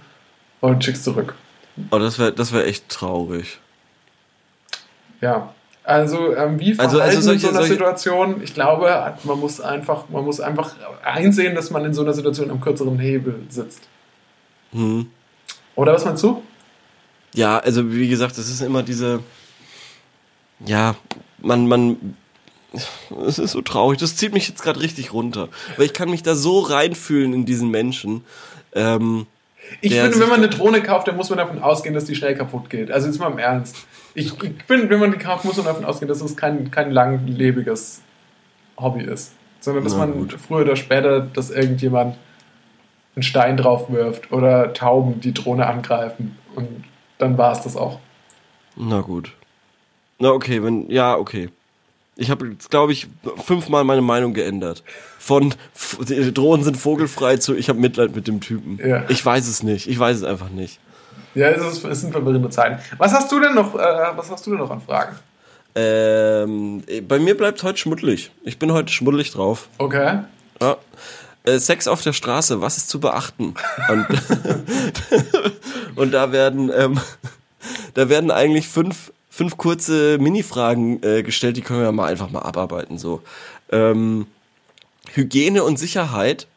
und 0.60 0.82
schick's 0.82 1.04
zurück. 1.04 1.36
Oh, 1.92 1.98
das 2.00 2.18
wäre 2.18 2.32
das 2.32 2.52
wär 2.52 2.66
echt 2.66 2.88
traurig. 2.88 3.60
Ja. 5.20 5.50
Also, 5.86 6.34
ähm, 6.34 6.58
wie 6.58 6.76
Also- 6.76 6.96
verhalten 6.96 7.16
also 7.16 7.20
solche- 7.20 7.34
in 7.34 7.40
so 7.40 7.48
einer 7.48 7.56
solche- 7.58 7.72
Situation? 7.74 8.42
Ich 8.42 8.54
glaube, 8.54 9.14
man 9.22 9.38
muss 9.38 9.60
einfach, 9.60 10.08
man 10.08 10.24
muss 10.24 10.40
einfach 10.40 10.72
einsehen, 11.04 11.54
dass 11.54 11.70
man 11.70 11.84
in 11.84 11.94
so 11.94 12.02
einer 12.02 12.12
Situation 12.12 12.50
am 12.50 12.60
kürzeren 12.60 12.98
Hebel 12.98 13.38
sitzt. 13.48 13.82
Hm. 14.72 15.06
Oder 15.76 15.92
was 15.92 16.04
meinst 16.04 16.24
du? 16.24 16.42
Ja, 17.34 17.58
also 17.58 17.92
wie 17.92 18.08
gesagt, 18.08 18.36
es 18.36 18.50
ist 18.50 18.62
immer 18.62 18.82
diese. 18.82 19.20
Ja, 20.64 20.96
man, 21.38 21.68
man. 21.68 22.16
Es 23.24 23.38
ist 23.38 23.52
so 23.52 23.62
traurig. 23.62 23.98
Das 24.00 24.16
zieht 24.16 24.32
mich 24.32 24.48
jetzt 24.48 24.62
gerade 24.62 24.80
richtig 24.80 25.12
runter. 25.12 25.48
Weil 25.76 25.86
ich 25.86 25.92
kann 25.92 26.10
mich 26.10 26.22
da 26.24 26.34
so 26.34 26.58
reinfühlen 26.58 27.32
in 27.32 27.46
diesen 27.46 27.70
Menschen. 27.70 28.24
Ähm, 28.74 29.26
Ich 29.80 29.94
finde, 29.94 30.18
wenn 30.18 30.28
man 30.28 30.38
eine 30.38 30.48
Drohne 30.48 30.82
kauft, 30.82 31.06
dann 31.08 31.16
muss 31.16 31.30
man 31.30 31.38
davon 31.38 31.62
ausgehen, 31.62 31.94
dass 31.94 32.04
die 32.06 32.16
schnell 32.16 32.34
kaputt 32.34 32.70
geht. 32.70 32.90
Also 32.90 33.06
jetzt 33.06 33.18
mal 33.20 33.30
im 33.30 33.38
Ernst. 33.38 33.76
Ich, 34.16 34.32
ich 34.42 34.62
finde, 34.66 34.88
wenn 34.90 34.98
man 34.98 35.12
die 35.12 35.18
kauft, 35.18 35.44
muss 35.44 35.56
man 35.56 35.66
davon 35.66 35.84
ausgehen, 35.84 36.08
dass 36.08 36.20
es 36.20 36.36
kein, 36.36 36.70
kein 36.70 36.90
langlebiges 36.90 38.00
Hobby 38.78 39.04
ist. 39.04 39.32
Sondern 39.60 39.84
dass 39.84 39.92
Na 39.92 40.00
man 40.06 40.12
gut. 40.14 40.32
früher 40.34 40.62
oder 40.62 40.76
später, 40.76 41.20
dass 41.20 41.50
irgendjemand 41.50 42.16
einen 43.14 43.22
Stein 43.22 43.56
drauf 43.56 43.90
wirft 43.90 44.32
oder 44.32 44.72
Tauben 44.72 45.20
die 45.20 45.32
Drohne 45.34 45.66
angreifen. 45.66 46.36
Und 46.54 46.84
dann 47.18 47.36
war 47.38 47.52
es 47.52 47.60
das 47.62 47.76
auch. 47.76 48.00
na 48.76 49.00
gut. 49.00 49.32
Na 50.18 50.30
okay, 50.30 50.62
wenn. 50.62 50.88
Ja, 50.90 51.16
okay. 51.16 51.50
Ich 52.18 52.30
habe 52.30 52.46
jetzt, 52.48 52.70
glaube 52.70 52.92
ich, 52.92 53.08
fünfmal 53.44 53.84
meine 53.84 54.00
Meinung 54.00 54.32
geändert. 54.32 54.82
Von 55.18 55.54
Drohnen 56.32 56.64
sind 56.64 56.78
vogelfrei 56.78 57.36
zu 57.36 57.54
ich 57.54 57.68
habe 57.68 57.78
Mitleid 57.78 58.16
mit 58.16 58.26
dem 58.26 58.40
Typen. 58.40 58.78
Ja. 58.82 59.04
Ich 59.10 59.24
weiß 59.24 59.46
es 59.46 59.62
nicht. 59.62 59.86
Ich 59.86 59.98
weiß 59.98 60.16
es 60.16 60.22
einfach 60.22 60.48
nicht. 60.48 60.80
Ja, 61.34 61.48
es, 61.48 61.62
ist, 61.62 61.84
es 61.84 62.00
sind 62.00 62.12
verwirrende 62.12 62.50
Zeiten. 62.50 62.78
Was 62.98 63.12
hast 63.12 63.30
du 63.30 63.40
denn 63.40 63.54
noch, 63.54 63.74
äh, 63.74 63.78
was 64.16 64.30
hast 64.30 64.46
du 64.46 64.50
denn 64.50 64.60
noch 64.60 64.70
an 64.70 64.80
Fragen? 64.80 65.16
Ähm, 65.74 66.82
bei 67.06 67.18
mir 67.18 67.36
bleibt 67.36 67.62
heute 67.62 67.78
schmuddelig. 67.78 68.30
Ich 68.42 68.58
bin 68.58 68.72
heute 68.72 68.90
schmuddelig 68.90 69.32
drauf. 69.32 69.68
Okay. 69.76 70.20
Ja. 70.60 70.76
Äh, 71.44 71.58
Sex 71.58 71.86
auf 71.86 72.02
der 72.02 72.14
Straße, 72.14 72.62
was 72.62 72.78
ist 72.78 72.88
zu 72.88 72.98
beachten? 72.98 73.54
Und, 73.88 74.06
und 75.96 76.12
da 76.12 76.32
werden, 76.32 76.72
ähm, 76.74 76.98
da 77.94 78.08
werden 78.08 78.30
eigentlich 78.30 78.68
fünf, 78.68 79.12
fünf 79.28 79.58
kurze 79.58 80.16
Mini-Fragen 80.18 81.02
äh, 81.02 81.22
gestellt, 81.22 81.58
die 81.58 81.60
können 81.60 81.82
wir 81.82 81.92
mal 81.92 82.10
einfach 82.10 82.30
mal 82.30 82.40
abarbeiten. 82.40 82.98
So. 82.98 83.22
Ähm, 83.70 84.26
Hygiene 85.12 85.62
und 85.62 85.78
Sicherheit, 85.78 86.48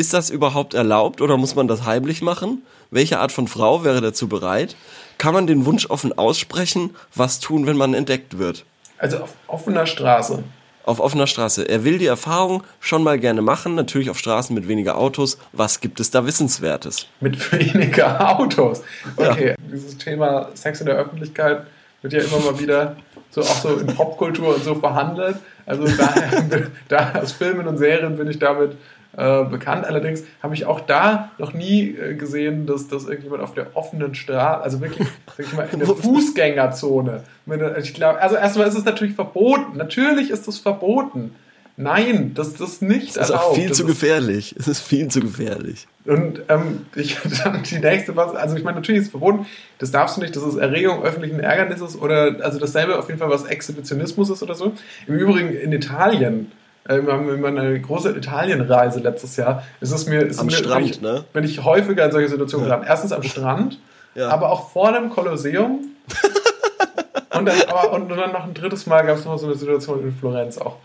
ist 0.00 0.14
das 0.14 0.30
überhaupt 0.30 0.72
erlaubt 0.72 1.20
oder 1.20 1.36
muss 1.36 1.54
man 1.54 1.68
das 1.68 1.84
heimlich 1.84 2.22
machen? 2.22 2.62
Welche 2.90 3.18
Art 3.18 3.32
von 3.32 3.46
Frau 3.46 3.84
wäre 3.84 4.00
dazu 4.00 4.28
bereit? 4.28 4.74
Kann 5.18 5.34
man 5.34 5.46
den 5.46 5.66
Wunsch 5.66 5.90
offen 5.90 6.16
aussprechen? 6.16 6.96
Was 7.14 7.38
tun, 7.38 7.66
wenn 7.66 7.76
man 7.76 7.92
entdeckt 7.92 8.38
wird? 8.38 8.64
Also 8.96 9.18
auf 9.18 9.34
offener 9.46 9.84
Straße. 9.84 10.42
Auf 10.84 11.00
offener 11.00 11.26
Straße. 11.26 11.68
Er 11.68 11.84
will 11.84 11.98
die 11.98 12.06
Erfahrung 12.06 12.62
schon 12.80 13.02
mal 13.02 13.18
gerne 13.18 13.42
machen, 13.42 13.74
natürlich 13.74 14.08
auf 14.08 14.18
Straßen 14.18 14.54
mit 14.54 14.68
weniger 14.68 14.96
Autos. 14.96 15.36
Was 15.52 15.80
gibt 15.80 16.00
es 16.00 16.10
da 16.10 16.24
Wissenswertes? 16.24 17.06
Mit 17.20 17.52
weniger 17.52 18.38
Autos. 18.38 18.82
Okay, 19.16 19.54
dieses 19.70 19.98
Thema 19.98 20.48
Sex 20.54 20.80
in 20.80 20.86
der 20.86 20.96
Öffentlichkeit 20.96 21.66
wird 22.00 22.14
ja 22.14 22.20
immer 22.20 22.38
mal 22.38 22.58
wieder 22.58 22.96
so 23.28 23.42
auch 23.42 23.60
so 23.62 23.76
in 23.76 23.86
Popkultur 23.88 24.54
und 24.54 24.64
so 24.64 24.74
verhandelt. 24.76 25.36
Also 25.66 25.84
daher, 25.84 26.68
da 26.88 27.12
aus 27.20 27.32
Filmen 27.32 27.66
und 27.68 27.76
Serien 27.76 28.16
bin 28.16 28.28
ich 28.28 28.38
damit 28.38 28.78
äh, 29.20 29.44
bekannt. 29.44 29.84
Allerdings 29.84 30.24
habe 30.42 30.54
ich 30.54 30.64
auch 30.64 30.80
da 30.80 31.30
noch 31.36 31.52
nie 31.52 31.90
äh, 31.90 32.14
gesehen, 32.14 32.64
dass, 32.64 32.88
dass 32.88 33.04
irgendjemand 33.04 33.42
auf 33.42 33.52
der 33.52 33.76
offenen 33.76 34.14
Straße, 34.14 34.62
also 34.62 34.80
wirklich, 34.80 35.06
sag 35.36 35.46
ich 35.46 35.52
mal, 35.52 35.68
in 35.70 35.78
der 35.80 35.88
Fußgängerzone. 35.94 37.24
mit 37.44 37.60
Ich 37.82 37.92
glaube, 37.92 38.20
also 38.20 38.36
erstmal 38.36 38.66
ist 38.66 38.78
es 38.78 38.84
natürlich 38.84 39.14
verboten. 39.14 39.76
Natürlich 39.76 40.30
ist 40.30 40.48
es 40.48 40.58
verboten. 40.58 41.34
Nein, 41.76 42.32
das, 42.34 42.54
das 42.54 42.72
ist 42.72 42.82
nicht 42.82 43.16
Das 43.16 43.28
ist 43.28 43.34
auch 43.34 43.40
erlaubt. 43.40 43.56
viel 43.56 43.68
Das 43.68 43.76
zu 43.78 43.86
gefährlich. 43.86 44.54
Es 44.58 44.68
ist 44.68 44.80
viel 44.80 45.08
zu 45.08 45.20
gefährlich. 45.20 45.86
und 46.06 46.42
ähm, 46.48 46.86
ich, 46.94 47.16
dann 47.44 47.62
die 47.62 47.78
nächste, 47.78 48.16
was, 48.16 48.34
also 48.34 48.56
ich 48.56 48.64
meine, 48.64 48.76
natürlich 48.76 49.00
ist 49.00 49.06
es 49.06 49.10
verboten, 49.10 49.46
das 49.78 49.90
darfst 49.90 50.16
du 50.16 50.20
nicht, 50.20 50.36
das 50.36 50.42
ist 50.42 50.56
Erregung 50.56 51.02
öffentlichen 51.02 51.40
Ärgernisses 51.40 51.98
oder, 51.98 52.36
also 52.42 52.58
dasselbe 52.58 52.98
auf 52.98 53.08
jeden 53.08 53.18
Fall, 53.18 53.30
was 53.30 53.44
Exhibitionismus 53.44 54.28
ist 54.30 54.42
oder 54.42 54.54
so. 54.54 54.72
Im 55.06 55.14
Übrigen 55.14 55.52
in 55.52 55.72
Italien, 55.72 56.52
äh, 56.88 57.02
wir 57.02 57.12
haben 57.12 57.44
eine 57.44 57.80
große 57.80 58.10
Italienreise 58.16 59.00
letztes 59.00 59.36
Jahr, 59.36 59.62
ist 59.80 59.92
es 59.92 60.06
mir, 60.06 60.20
ist 60.22 60.38
Am 60.40 60.46
mir 60.46 60.52
Strand, 60.52 60.84
bin 60.84 60.90
ich, 60.90 61.00
ne? 61.00 61.24
bin 61.32 61.44
ich 61.44 61.64
häufiger 61.64 62.04
in 62.06 62.12
solche 62.12 62.28
Situationen 62.28 62.68
Ja. 62.68 62.74
geraten. 62.76 62.88
Erstens 62.90 63.12
am 63.12 63.22
Strand, 63.22 63.78
Ja. 64.14 64.28
aber 64.28 64.50
auch 64.50 64.70
vor 64.70 64.92
dem 64.92 65.10
Kolosseum. 65.10 65.80
und, 67.36 67.46
dann, 67.46 67.56
aber, 67.68 67.92
und 67.92 68.08
dann 68.08 68.32
noch 68.32 68.44
ein 68.44 68.54
drittes 68.54 68.86
Mal 68.86 69.02
gab 69.06 69.18
es 69.18 69.24
noch 69.24 69.38
so 69.38 69.46
eine 69.46 69.54
Situation 69.56 70.00
in 70.02 70.12
Florenz 70.12 70.58
auch. 70.58 70.76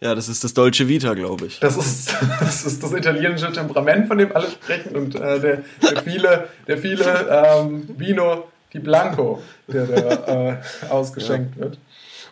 Ja, 0.00 0.16
das 0.16 0.28
ist 0.28 0.42
das 0.42 0.52
Dolce 0.52 0.88
Vita, 0.88 1.14
glaube 1.14 1.46
ich. 1.46 1.60
Das 1.60 1.76
ist, 1.76 2.12
das 2.40 2.64
ist 2.66 2.82
das 2.82 2.92
italienische 2.92 3.52
Temperament, 3.52 4.08
von 4.08 4.18
dem 4.18 4.34
alle 4.34 4.48
sprechen 4.50 4.96
und 4.96 5.14
äh, 5.14 5.38
der, 5.38 5.58
der 5.80 6.02
viele, 6.02 6.48
der 6.66 6.78
viele 6.78 7.44
ähm, 7.60 7.88
Vino 7.96 8.48
di 8.74 8.80
Blanco, 8.80 9.40
der 9.68 9.86
da 9.86 10.48
äh, 10.50 10.56
ausgeschenkt 10.90 11.56
wird. 11.58 11.78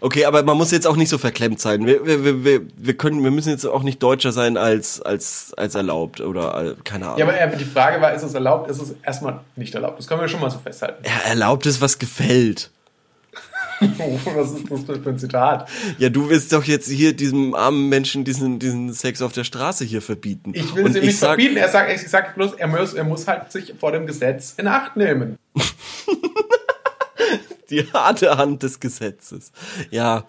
Okay, 0.02 0.24
aber 0.24 0.42
man 0.42 0.56
muss 0.56 0.70
jetzt 0.70 0.86
auch 0.86 0.96
nicht 0.96 1.08
so 1.10 1.18
verklemmt 1.18 1.60
sein. 1.60 1.84
Wir, 1.86 2.04
wir, 2.06 2.44
wir, 2.44 2.60
wir, 2.76 2.94
können, 2.96 3.22
wir 3.22 3.30
müssen 3.30 3.50
jetzt 3.50 3.66
auch 3.66 3.82
nicht 3.82 4.02
deutscher 4.02 4.32
sein 4.32 4.56
als, 4.56 5.00
als, 5.02 5.52
als 5.56 5.74
erlaubt 5.74 6.20
oder 6.20 6.70
äh, 6.70 6.74
keine 6.84 7.06
Ahnung. 7.06 7.18
Ja, 7.18 7.26
aber 7.26 7.38
äh, 7.38 7.56
die 7.56 7.64
Frage 7.64 8.00
war, 8.00 8.14
ist 8.14 8.22
es 8.22 8.32
erlaubt? 8.34 8.70
Ist 8.70 8.80
es 8.80 8.94
erstmal 9.04 9.40
nicht 9.56 9.74
erlaubt? 9.74 9.98
Das 9.98 10.06
können 10.06 10.20
wir 10.22 10.28
schon 10.28 10.40
mal 10.40 10.50
so 10.50 10.58
festhalten. 10.58 11.04
ja, 11.04 11.28
erlaubt 11.28 11.66
ist, 11.66 11.80
was 11.80 11.98
gefällt. 11.98 12.70
Was 13.80 14.50
ist 14.52 14.70
das 14.70 14.98
für 15.02 15.08
ein 15.08 15.18
Zitat? 15.18 15.66
Ja, 15.96 16.10
du 16.10 16.28
willst 16.28 16.52
doch 16.52 16.64
jetzt 16.64 16.86
hier 16.90 17.14
diesem 17.14 17.54
armen 17.54 17.88
Menschen 17.88 18.24
diesen, 18.24 18.58
diesen 18.58 18.92
Sex 18.92 19.22
auf 19.22 19.32
der 19.32 19.44
Straße 19.44 19.86
hier 19.86 20.02
verbieten. 20.02 20.52
Ich 20.54 20.74
will 20.74 20.86
es 20.86 20.96
ihm 20.96 21.04
nicht 21.06 21.18
sag- 21.18 21.28
verbieten. 21.30 21.56
Er 21.56 21.68
sagt, 21.70 21.90
ich 21.90 22.06
sage 22.06 22.28
bloß, 22.36 22.52
er 22.58 22.66
muss, 22.66 22.92
er 22.92 23.04
muss 23.04 23.26
halt 23.26 23.50
sich 23.50 23.72
vor 23.80 23.92
dem 23.92 24.04
Gesetz 24.06 24.52
in 24.58 24.66
Acht 24.68 24.96
nehmen. 24.98 25.38
Die 27.70 27.90
harte 27.92 28.36
Hand 28.36 28.62
des 28.62 28.80
Gesetzes. 28.80 29.52
Ja. 29.90 30.24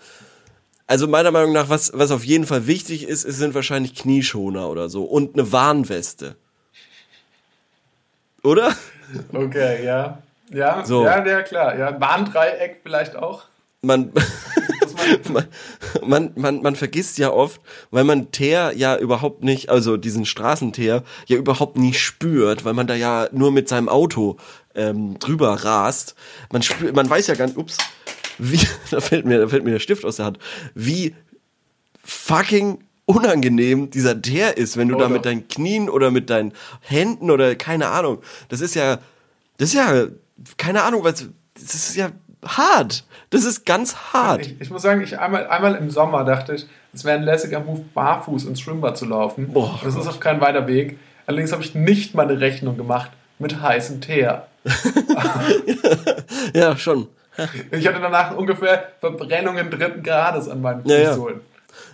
Also 0.88 1.08
meiner 1.08 1.32
Meinung 1.32 1.54
nach, 1.54 1.70
was, 1.70 1.92
was 1.94 2.12
auf 2.12 2.24
jeden 2.26 2.46
Fall 2.46 2.68
wichtig 2.68 3.08
ist, 3.08 3.24
es 3.24 3.38
sind 3.38 3.54
wahrscheinlich 3.54 3.96
Knieschoner 3.96 4.70
oder 4.70 4.90
so 4.90 5.04
und 5.04 5.34
eine 5.36 5.52
Warnweste. 5.52 6.36
Oder? 8.44 8.76
Okay, 9.34 9.86
ja. 9.86 10.22
Ja, 10.50 10.84
So. 10.86 11.06
ja, 11.06 11.26
ja, 11.26 11.42
klar. 11.44 11.78
Ja, 11.78 12.00
Warndreieck 12.00 12.82
vielleicht 12.84 13.16
auch. 13.16 13.44
Man, 13.82 14.12
man, 15.34 15.48
man, 16.06 16.32
man, 16.36 16.62
man, 16.62 16.76
vergisst 16.76 17.18
ja 17.18 17.32
oft, 17.32 17.62
weil 17.90 18.04
man 18.04 18.32
Teer 18.32 18.74
ja 18.76 18.98
überhaupt 18.98 19.44
nicht, 19.44 19.70
also 19.70 19.98
diesen 19.98 20.26
Straßenteer 20.26 21.04
ja 21.28 21.38
überhaupt 21.38 21.78
nie 21.78 21.94
spürt, 21.94 22.66
weil 22.66 22.74
man 22.74 22.88
da 22.88 22.96
ja 22.96 23.28
nur 23.32 23.52
mit 23.52 23.70
seinem 23.70 23.90
Auto 23.90 24.38
ähm, 24.76 25.18
drüber 25.20 25.54
rast. 25.64 26.16
Man 26.52 26.64
spürt, 26.64 26.96
man 26.96 27.10
weiß 27.10 27.28
ja 27.28 27.36
gar 27.36 27.48
nicht, 27.48 27.58
ups, 27.58 27.78
wie, 28.38 28.60
da 28.92 29.02
fällt 29.02 29.26
mir, 29.26 29.40
da 29.40 29.48
fällt 29.48 29.64
mir 29.64 29.72
der 29.72 29.80
Stift 29.80 30.06
aus 30.06 30.18
der 30.18 30.26
Hand, 30.26 30.40
wie 30.74 31.16
fucking 32.04 32.80
unangenehm 33.06 33.90
dieser 33.90 34.22
Teer 34.22 34.58
ist, 34.58 34.78
wenn 34.78 34.88
du 34.88 34.96
da 34.96 35.06
Oder? 35.06 35.14
mit 35.14 35.26
deinen 35.26 35.48
Knien 35.48 35.90
oder 35.90 36.12
mit 36.12 36.30
deinen 36.30 36.54
Händen 36.82 37.30
oder 37.30 37.56
keine 37.56 37.90
Ahnung, 37.90 38.20
das 38.50 38.62
ist 38.62 38.76
ja, 38.76 39.00
das 39.58 39.70
ist 39.70 39.76
ja, 39.76 40.08
keine 40.58 40.84
Ahnung, 40.84 41.04
was, 41.04 41.28
das 41.54 41.76
ist 41.76 41.96
ja 41.96 42.12
hart. 42.46 43.04
Das 43.30 43.44
ist 43.46 43.66
ganz 43.66 43.96
hart. 44.14 44.42
Ich, 44.42 44.60
ich 44.62 44.70
muss 44.70 44.82
sagen, 44.82 45.02
ich 45.02 45.20
einmal, 45.20 45.48
einmal 45.48 45.76
im 45.76 45.90
Sommer 45.90 46.24
dachte 46.24 46.56
ich, 46.56 46.66
es 46.94 47.06
wäre 47.06 47.18
ein 47.18 47.24
lässiger 47.24 47.60
Move, 47.60 47.84
barfuß 47.94 48.46
ins 48.46 48.60
Schwimmbad 48.62 48.98
zu 48.98 49.06
laufen. 49.06 49.54
Boah. 49.54 49.80
das 49.84 49.96
ist 49.96 50.08
auch 50.08 50.20
kein 50.20 50.42
weiter 50.42 50.68
Weg. 50.68 51.00
Allerdings 51.28 51.52
habe 51.52 51.64
ich 51.64 51.76
nicht 51.76 52.16
meine 52.16 52.40
Rechnung 52.42 52.76
gemacht 52.78 53.12
mit 53.40 53.62
heißem 53.62 54.02
Teer. 54.02 54.48
Ja, 56.54 56.76
schon. 56.78 57.08
Ich 57.72 57.88
hatte 57.88 58.00
danach 58.02 58.36
ungefähr 58.36 58.90
Verbrennungen 59.00 59.70
dritten 59.70 60.04
Grades 60.04 60.48
an 60.50 60.62
meinen 60.62 60.86
Ja, 60.86 60.98
ja. 60.98 61.10
Fußsohlen. 61.10 61.42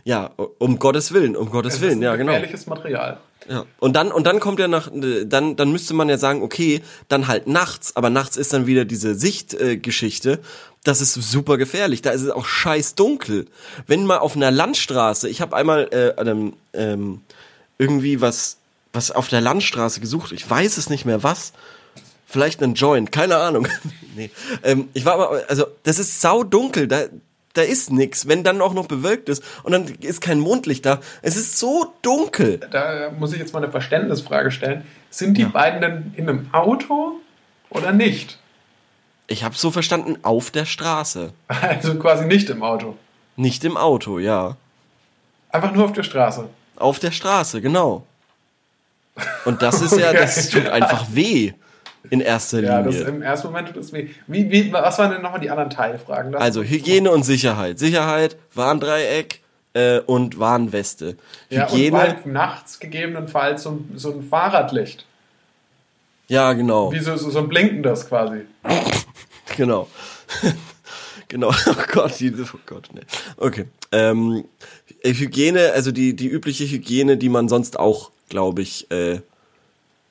Ja, 0.04 0.32
um 0.58 0.80
Gottes 0.80 1.14
Willen, 1.14 1.36
um 1.36 1.52
Gottes 1.52 1.80
Willen, 1.82 2.02
ja, 2.02 2.16
genau. 2.16 2.32
gefährliches 2.32 2.66
Material. 2.66 3.18
Ja. 3.50 3.66
Und 3.80 3.96
dann, 3.96 4.12
und 4.12 4.26
dann 4.26 4.40
kommt 4.40 4.60
ja 4.60 4.68
nach, 4.68 4.90
dann, 4.92 5.56
dann 5.56 5.72
müsste 5.72 5.94
man 5.94 6.10
ja 6.10 6.18
sagen, 6.18 6.42
okay, 6.42 6.82
dann 7.08 7.28
halt 7.28 7.48
nachts, 7.48 7.96
aber 7.96 8.10
nachts 8.10 8.38
ist 8.38 8.54
dann 8.54 8.68
wieder 8.68 8.86
diese 8.86 9.16
Sichtgeschichte. 9.16 10.32
Äh, 10.34 10.38
das 10.84 11.02
ist 11.02 11.14
super 11.14 11.58
gefährlich. 11.58 12.02
Da 12.02 12.12
ist 12.12 12.22
es 12.22 12.30
auch 12.30 12.46
scheiß 12.46 12.96
dunkel. 12.96 13.48
Wenn 13.88 14.06
mal 14.06 14.20
auf 14.20 14.36
einer 14.36 14.52
Landstraße, 14.52 15.28
ich 15.30 15.42
habe 15.42 15.56
einmal 15.56 15.90
äh, 15.92 16.14
ähm, 16.74 17.22
irgendwie 17.78 18.22
was, 18.22 18.58
was 18.94 19.12
auf 19.12 19.28
der 19.28 19.42
Landstraße 19.42 20.00
gesucht, 20.00 20.32
ich 20.32 20.50
weiß 20.50 20.78
es 20.78 20.90
nicht 20.90 21.06
mehr 21.06 21.24
was. 21.24 21.54
Vielleicht 22.26 22.62
einen 22.62 22.74
Joint, 22.74 23.12
keine 23.12 23.38
Ahnung. 23.38 23.68
nee. 24.16 24.30
Ähm, 24.64 24.90
ich 24.94 25.06
war 25.06 25.14
aber, 25.14 25.44
also, 25.48 25.66
das 25.84 26.00
ist 26.00 26.20
sau 26.20 26.44
dunkel, 26.44 26.88
da, 26.88 27.06
da 27.58 27.63
ist 27.63 27.91
nix, 27.91 28.28
wenn 28.28 28.43
dann 28.43 28.62
auch 28.62 28.74
noch 28.74 28.88
bewölkt 28.88 29.30
ist 29.30 29.43
und 29.63 29.72
dann 29.72 29.86
ist 30.02 30.22
kein 30.22 30.39
Mondlicht 30.39 30.86
da. 30.86 31.00
Es 31.22 31.36
ist 31.36 31.58
so 31.58 31.93
dunkel. 32.02 32.60
Da 32.72 33.12
muss 33.17 33.34
ich 33.34 33.39
jetzt 33.39 33.54
mal 33.54 33.63
eine 33.63 33.72
Verständnisfrage 33.72 34.52
stellen. 34.52 34.86
Sind 35.10 35.38
die 35.38 35.43
ja. 35.43 35.48
beiden 35.50 35.82
denn 35.82 36.13
in 36.15 36.30
einem 36.30 36.50
Auto 36.54 37.13
oder 37.70 37.91
nicht? 37.91 38.39
Ich 39.28 39.43
habe 39.43 39.56
so 39.56 39.72
verstanden, 39.72 40.17
auf 40.22 40.52
der 40.52 40.65
Straße. 40.65 41.34
Also 41.48 41.96
quasi 41.96 42.26
nicht 42.26 42.50
im 42.50 42.63
Auto. 42.63 42.96
Nicht 43.36 43.65
im 43.65 43.76
Auto, 43.76 44.20
ja. 44.20 44.56
Einfach 45.50 45.74
nur 45.74 45.86
auf 45.86 45.93
der 45.93 46.04
Straße. 46.04 46.48
Auf 46.78 47.00
der 47.00 47.12
Straße, 47.12 47.62
genau. 47.62 48.06
Und 49.46 49.62
das 49.62 49.82
ist 49.82 49.93
okay. 49.93 50.04
ja, 50.04 50.13
das 50.13 50.50
tut 50.50 50.67
einfach 50.67 51.08
weh 51.12 51.54
in 52.10 52.22
erster 52.22 52.58
Linie. 52.58 52.72
Ja, 52.72 52.82
das, 52.82 52.96
im 53.02 53.22
ersten 53.22 53.48
Moment 53.48 53.70
tut 53.70 53.78
es 53.78 53.93
weh. 53.93 54.10
Wie, 54.28 54.52
wie, 54.52 54.72
was 54.72 54.98
waren 55.00 55.12
denn 55.12 55.22
nochmal 55.22 55.39
die 55.39 55.50
anderen 55.50 55.70
Teilfragen? 55.70 56.32
Das 56.32 56.41
also 56.41 56.63
Hygiene 56.63 57.12
und 57.12 57.24
Sicherheit. 57.24 57.80
Sicherheit, 57.80 58.38
Warndreieck 58.54 59.41
äh, 59.74 60.00
und 60.00 60.39
Warnweste. 60.39 61.17
Ja, 61.50 61.70
Hygiene. 61.70 61.96
Und 61.96 62.02
halt 62.02 62.26
nachts 62.26 62.80
gegebenenfalls 62.80 63.63
so, 63.63 63.82
so 63.96 64.12
ein 64.12 64.24
Fahrradlicht. 64.24 65.06
Ja, 66.28 66.54
genau. 66.54 66.91
Wie 66.91 67.00
so, 67.00 67.15
so, 67.15 67.30
so 67.30 67.39
ein 67.39 67.48
blinkendes 67.48 68.08
quasi. 68.08 68.41
genau. 69.58 69.88
genau. 71.28 71.54
Oh 71.67 71.74
Gott, 71.91 72.20
diese, 72.20 72.43
oh 72.43 72.60
Gott, 72.65 72.93
ne. 72.93 73.02
Okay. 73.38 73.65
Ähm, 73.91 74.46
Hygiene, 75.04 75.72
also 75.74 75.91
die, 75.91 76.15
die 76.15 76.28
übliche 76.28 76.65
Hygiene, 76.65 77.17
die 77.17 77.30
man 77.30 77.48
sonst 77.48 77.80
auch, 77.80 78.12
glaube 78.30 78.62
ich, 78.62 78.89
äh, 78.91 79.22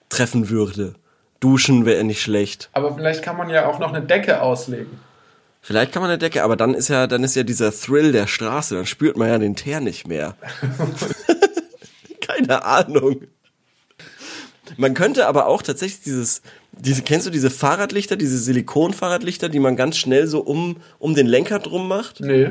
treffen 0.08 0.48
würde. 0.48 0.94
Duschen 1.40 1.84
wäre 1.86 2.04
nicht 2.04 2.22
schlecht. 2.22 2.70
Aber 2.72 2.94
vielleicht 2.94 3.22
kann 3.22 3.36
man 3.36 3.50
ja 3.50 3.66
auch 3.66 3.78
noch 3.78 3.92
eine 3.92 4.02
Decke 4.02 4.42
auslegen. 4.42 5.00
Vielleicht 5.60 5.92
kann 5.92 6.00
man 6.00 6.10
eine 6.10 6.18
Decke, 6.18 6.44
aber 6.44 6.56
dann 6.56 6.74
ist 6.74 6.88
ja, 6.88 7.06
dann 7.06 7.24
ist 7.24 7.34
ja 7.34 7.42
dieser 7.42 7.72
Thrill 7.72 8.12
der 8.12 8.28
Straße, 8.28 8.76
dann 8.76 8.86
spürt 8.86 9.16
man 9.16 9.28
ja 9.28 9.38
den 9.38 9.56
Teer 9.56 9.80
nicht 9.80 10.06
mehr. 10.06 10.36
Keine 12.20 12.64
Ahnung. 12.64 13.22
Man 14.76 14.94
könnte 14.94 15.26
aber 15.26 15.46
auch 15.46 15.62
tatsächlich 15.62 16.02
dieses, 16.02 16.42
diese, 16.72 17.02
kennst 17.02 17.26
du 17.26 17.30
diese 17.30 17.50
Fahrradlichter, 17.50 18.16
diese 18.16 18.38
Silikonfahrradlichter, 18.38 19.48
die 19.48 19.58
man 19.58 19.76
ganz 19.76 19.96
schnell 19.96 20.26
so 20.26 20.40
um, 20.40 20.76
um 20.98 21.14
den 21.14 21.26
Lenker 21.26 21.58
drum 21.58 21.88
macht? 21.88 22.20
Nee. 22.20 22.50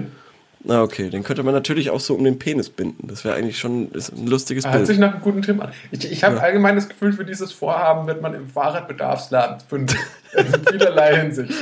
Na, 0.67 0.81
okay, 0.81 1.09
den 1.09 1.23
könnte 1.23 1.43
man 1.43 1.53
natürlich 1.53 1.91
auch 1.91 1.99
so 1.99 2.15
um 2.15 2.23
den 2.23 2.39
Penis 2.39 2.71
binden. 2.71 3.07
Das 3.07 3.23
wäre 3.23 3.35
eigentlich 3.35 3.59
schon 3.59 3.83
ein 3.83 4.25
lustiges 4.25 4.63
Bild. 4.63 4.75
Hört 4.75 4.87
sich 4.87 4.97
nach 4.97 5.13
einem 5.13 5.21
guten 5.21 5.43
Tipp 5.43 5.61
an. 5.61 5.71
Ich, 5.91 6.11
ich 6.11 6.23
habe 6.23 6.37
ja. 6.37 6.41
allgemein 6.41 6.75
das 6.75 6.89
Gefühl, 6.89 7.13
für 7.13 7.23
dieses 7.23 7.51
Vorhaben 7.51 8.07
wird 8.07 8.23
man 8.23 8.33
im 8.33 8.47
Fahrradbedarfsladen 8.47 9.59
finden. 9.67 9.95
In 10.35 10.65
vielerlei 10.67 11.21
Hinsicht. 11.21 11.53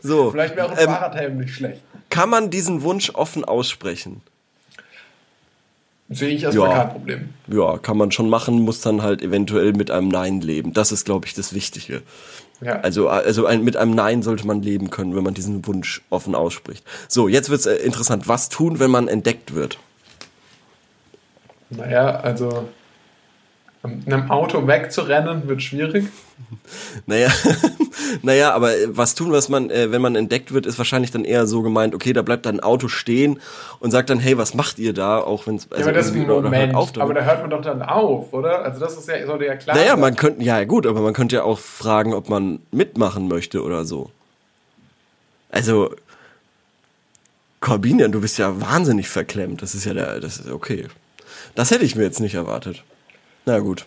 So. 0.00 0.30
Vielleicht 0.30 0.54
wäre 0.54 0.66
auch 0.66 0.72
ein 0.72 0.78
ähm, 0.78 0.84
Fahrradhelm 0.84 1.38
nicht 1.38 1.54
schlecht. 1.54 1.82
Kann 2.10 2.28
man 2.30 2.50
diesen 2.50 2.82
Wunsch 2.82 3.10
offen 3.10 3.44
aussprechen? 3.44 4.20
Sehe 6.08 6.28
ich 6.28 6.44
erstmal 6.44 6.70
ja. 6.70 6.84
kein 6.84 6.90
Problem. 6.90 7.28
Ja, 7.48 7.78
kann 7.78 7.96
man 7.96 8.12
schon 8.12 8.28
machen, 8.28 8.60
muss 8.60 8.80
dann 8.80 9.02
halt 9.02 9.22
eventuell 9.22 9.72
mit 9.72 9.90
einem 9.90 10.08
Nein 10.08 10.40
leben. 10.40 10.72
Das 10.72 10.92
ist, 10.92 11.04
glaube 11.04 11.26
ich, 11.26 11.34
das 11.34 11.52
Wichtige. 11.52 12.02
Ja. 12.60 12.80
Also, 12.80 13.08
also 13.08 13.46
ein, 13.46 13.64
mit 13.64 13.76
einem 13.76 13.94
Nein 13.94 14.22
sollte 14.22 14.46
man 14.46 14.62
leben 14.62 14.90
können, 14.90 15.14
wenn 15.14 15.22
man 15.22 15.34
diesen 15.34 15.66
Wunsch 15.66 16.02
offen 16.10 16.34
ausspricht. 16.34 16.84
So, 17.08 17.28
jetzt 17.28 17.50
wird's 17.50 17.66
äh, 17.66 17.74
interessant. 17.76 18.28
Was 18.28 18.48
tun, 18.48 18.78
wenn 18.78 18.90
man 18.90 19.08
entdeckt 19.08 19.54
wird? 19.54 19.78
Naja, 21.70 22.20
also 22.20 22.68
in 23.82 24.12
einem 24.12 24.30
Auto 24.30 24.66
wegzurennen 24.66 25.48
wird 25.48 25.62
schwierig. 25.62 26.06
Naja, 27.06 27.30
naja, 28.22 28.52
aber 28.52 28.76
äh, 28.76 28.88
was 28.88 29.14
tun, 29.14 29.32
was 29.32 29.48
man, 29.48 29.70
äh, 29.70 29.90
wenn 29.92 30.02
man 30.02 30.16
entdeckt 30.16 30.52
wird, 30.52 30.66
ist 30.66 30.78
wahrscheinlich 30.78 31.10
dann 31.10 31.24
eher 31.24 31.46
so 31.46 31.62
gemeint, 31.62 31.94
okay, 31.94 32.12
da 32.12 32.22
bleibt 32.22 32.46
dann 32.46 32.56
ein 32.56 32.60
Auto 32.60 32.88
stehen 32.88 33.40
und 33.80 33.90
sagt 33.90 34.10
dann, 34.10 34.18
hey, 34.18 34.38
was 34.38 34.54
macht 34.54 34.78
ihr 34.78 34.92
da? 34.92 35.18
Auch 35.18 35.46
wenn 35.46 35.56
es. 35.56 35.70
Also 35.70 35.82
ja, 35.82 35.86
aber 35.88 35.92
das 35.92 36.06
ist 36.06 36.14
ein 36.14 36.26
Moment. 36.26 36.74
Auf, 36.74 36.96
aber 36.98 37.14
da 37.14 37.22
hört 37.22 37.40
man 37.40 37.50
doch 37.50 37.60
dann 37.62 37.82
auf, 37.82 38.32
oder? 38.32 38.64
Also 38.64 38.80
das 38.80 38.96
ist 38.96 39.08
ja, 39.08 39.24
sollte 39.26 39.46
ja 39.46 39.56
klar 39.56 39.76
Naja, 39.76 39.90
sein. 39.90 40.00
man 40.00 40.16
könnte, 40.16 40.42
ja 40.42 40.64
gut, 40.64 40.86
aber 40.86 41.00
man 41.00 41.14
könnte 41.14 41.36
ja 41.36 41.42
auch 41.42 41.58
fragen, 41.58 42.14
ob 42.14 42.28
man 42.28 42.60
mitmachen 42.70 43.28
möchte 43.28 43.62
oder 43.62 43.84
so. 43.84 44.10
Also, 45.50 45.94
Corbinian, 47.60 48.12
du 48.12 48.20
bist 48.20 48.38
ja 48.38 48.60
wahnsinnig 48.60 49.08
verklemmt. 49.08 49.62
Das 49.62 49.74
ist 49.74 49.84
ja 49.84 49.94
der, 49.94 50.20
das 50.20 50.38
ist 50.38 50.50
okay. 50.50 50.86
Das 51.54 51.70
hätte 51.70 51.84
ich 51.84 51.96
mir 51.96 52.02
jetzt 52.02 52.20
nicht 52.20 52.34
erwartet. 52.34 52.82
Na 53.46 53.58
gut. 53.60 53.86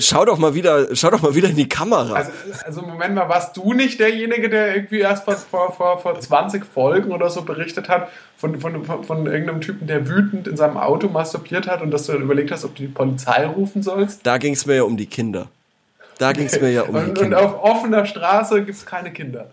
Schau 0.00 0.24
doch 0.24 0.38
mal 0.38 0.54
wieder, 0.54 0.94
schau 0.94 1.10
doch 1.10 1.22
mal 1.22 1.34
wieder 1.34 1.48
in 1.48 1.56
die 1.56 1.68
Kamera. 1.68 2.14
Also, 2.14 2.30
also 2.64 2.82
Moment 2.82 3.14
mal, 3.14 3.28
warst 3.28 3.56
du 3.56 3.72
nicht 3.72 4.00
derjenige, 4.00 4.48
der 4.48 4.74
irgendwie 4.74 5.00
erst 5.00 5.24
vor, 5.24 5.36
vor, 5.36 5.72
vor, 5.72 5.98
vor 5.98 6.18
20 6.18 6.64
Folgen 6.64 7.12
oder 7.12 7.30
so 7.30 7.42
berichtet 7.42 7.88
hat 7.88 8.08
von, 8.36 8.60
von, 8.60 8.84
von, 8.84 9.04
von 9.04 9.26
irgendeinem 9.26 9.60
Typen, 9.60 9.86
der 9.86 10.08
wütend 10.08 10.46
in 10.46 10.56
seinem 10.56 10.76
Auto 10.76 11.08
masturbiert 11.08 11.66
hat 11.66 11.82
und 11.82 11.90
dass 11.90 12.06
du 12.06 12.12
dann 12.12 12.22
überlegt 12.22 12.50
hast, 12.50 12.64
ob 12.64 12.74
du 12.74 12.82
die 12.82 12.88
Polizei 12.88 13.46
rufen 13.46 13.82
sollst? 13.82 14.26
Da 14.26 14.38
ging 14.38 14.52
es 14.52 14.66
mir 14.66 14.76
ja 14.76 14.82
um 14.82 14.96
die 14.96 15.06
Kinder. 15.06 15.48
Da 16.18 16.32
ging 16.32 16.46
es 16.46 16.60
mir 16.60 16.70
ja 16.70 16.82
um 16.82 16.94
und, 16.94 17.06
die 17.06 17.20
Kinder. 17.20 17.38
Und 17.38 17.44
auf 17.44 17.62
offener 17.62 18.06
Straße 18.06 18.62
gibt 18.62 18.76
es 18.76 18.86
keine 18.86 19.12
Kinder. 19.12 19.50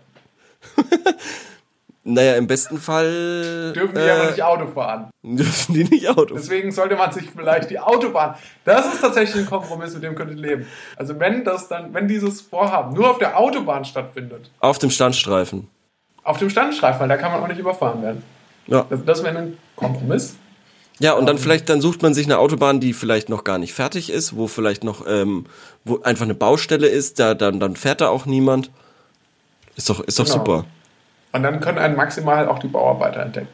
Naja, 2.08 2.36
im 2.36 2.46
besten 2.46 2.78
Fall. 2.78 3.72
Dürfen 3.74 3.96
die 3.96 4.00
äh, 4.00 4.10
aber 4.10 4.30
nicht 4.30 4.40
Auto 4.40 4.68
fahren. 4.68 5.10
Dürfen 5.24 5.74
die 5.74 5.82
nicht 5.82 6.08
Auto 6.08 6.26
fahren. 6.26 6.36
Deswegen 6.36 6.70
sollte 6.70 6.94
man 6.94 7.10
sich 7.10 7.28
vielleicht 7.36 7.68
die 7.68 7.80
Autobahn. 7.80 8.36
Das 8.64 8.86
ist 8.86 9.00
tatsächlich 9.00 9.42
ein 9.42 9.46
Kompromiss, 9.46 9.92
mit 9.92 10.04
dem 10.04 10.14
könnt 10.14 10.30
ihr 10.30 10.36
leben. 10.36 10.66
Also 10.94 11.18
wenn 11.18 11.42
das 11.42 11.66
dann, 11.66 11.92
wenn 11.94 12.06
dieses 12.06 12.40
Vorhaben 12.42 12.94
nur 12.94 13.10
auf 13.10 13.18
der 13.18 13.36
Autobahn 13.36 13.84
stattfindet. 13.84 14.50
Auf 14.60 14.78
dem 14.78 14.90
Standstreifen. 14.90 15.66
Auf 16.22 16.38
dem 16.38 16.48
Standstreifen, 16.48 17.00
weil 17.00 17.08
da 17.08 17.16
kann 17.16 17.32
man 17.32 17.42
auch 17.42 17.48
nicht 17.48 17.58
überfahren 17.58 18.00
werden. 18.02 18.22
Ja. 18.68 18.86
Das, 18.88 19.04
das 19.04 19.24
wäre 19.24 19.36
ein 19.36 19.58
Kompromiss. 19.74 20.36
Ja, 21.00 21.14
und 21.14 21.26
dann 21.26 21.38
vielleicht, 21.38 21.68
dann 21.68 21.80
sucht 21.80 22.02
man 22.02 22.14
sich 22.14 22.26
eine 22.26 22.38
Autobahn, 22.38 22.78
die 22.78 22.92
vielleicht 22.92 23.28
noch 23.28 23.42
gar 23.42 23.58
nicht 23.58 23.74
fertig 23.74 24.10
ist, 24.10 24.36
wo 24.36 24.46
vielleicht 24.46 24.84
noch, 24.84 25.04
ähm, 25.08 25.46
wo 25.84 26.00
einfach 26.02 26.24
eine 26.24 26.34
Baustelle 26.34 26.86
ist, 26.86 27.18
da, 27.18 27.34
dann, 27.34 27.58
dann 27.58 27.74
fährt 27.74 28.00
da 28.00 28.08
auch 28.10 28.26
niemand. 28.26 28.70
Ist 29.74 29.90
doch, 29.90 30.00
ist 30.00 30.20
doch 30.20 30.24
genau. 30.24 30.36
super. 30.36 30.64
Und 31.36 31.42
dann 31.42 31.60
können 31.60 31.78
einen 31.78 31.96
maximal 31.96 32.48
auch 32.48 32.58
die 32.58 32.68
Bauarbeiter 32.68 33.20
entdecken. 33.20 33.48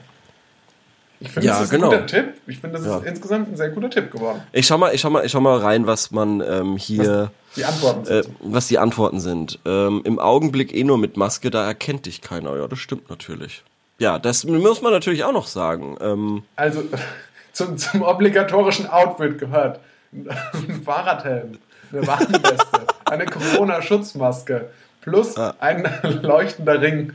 Ich 1.19 1.31
finde, 1.31 1.49
ja, 1.49 1.55
das 1.55 1.65
ist 1.65 1.71
genau. 1.71 1.91
ein 1.91 2.01
guter 2.01 2.07
Tipp. 2.07 2.35
Ich 2.47 2.59
finde, 2.59 2.79
das 2.79 2.87
ja. 2.87 2.99
ist 2.99 3.07
insgesamt 3.07 3.53
ein 3.53 3.57
sehr 3.57 3.71
guter 3.71 3.91
Tipp 3.91 4.11
geworden. 4.11 4.43
Ich 4.53 4.67
schau 4.67 4.79
mal, 4.79 4.95
ich 4.95 5.01
schau 5.01 5.11
mal, 5.11 5.25
ich 5.25 5.33
schau 5.33 5.41
mal 5.41 5.59
rein, 5.59 5.87
was 5.87 6.11
man 6.11 6.41
ähm, 6.41 6.77
hier. 6.77 7.31
Was 7.31 7.57
die 7.57 7.65
Antworten 7.65 8.05
sind. 8.05 8.27
Äh, 8.27 8.29
was 8.41 8.69
die 8.69 8.79
Antworten 8.79 9.21
sind. 9.21 9.59
Ähm, 9.65 10.01
Im 10.05 10.19
Augenblick 10.19 10.75
eh 10.75 10.85
nur 10.85 10.99
mit 10.99 11.17
Maske, 11.17 11.51
da 11.51 11.65
erkennt 11.65 12.07
dich 12.07 12.23
keiner. 12.23 12.57
Ja, 12.57 12.67
das 12.67 12.79
stimmt 12.79 13.11
natürlich. 13.11 13.63
Ja, 13.99 14.19
das 14.19 14.45
muss 14.45 14.83
man 14.83 14.93
natürlich 14.93 15.25
auch 15.25 15.33
noch 15.33 15.47
sagen. 15.47 15.97
Ähm, 16.01 16.43
also 16.57 16.83
zum, 17.53 17.79
zum 17.79 18.03
obligatorischen 18.03 18.89
Outfit 18.89 19.39
gehört 19.39 19.81
ein 20.13 20.83
Fahrradhelm, 20.85 21.59
eine 21.93 22.07
Warnweste, 22.07 22.87
eine 23.05 23.27
Corona-Schutzmaske 23.27 24.71
plus 25.03 25.37
ah. 25.37 25.55
ein 25.59 25.89
leuchtender 26.23 26.81
Ring 26.81 27.13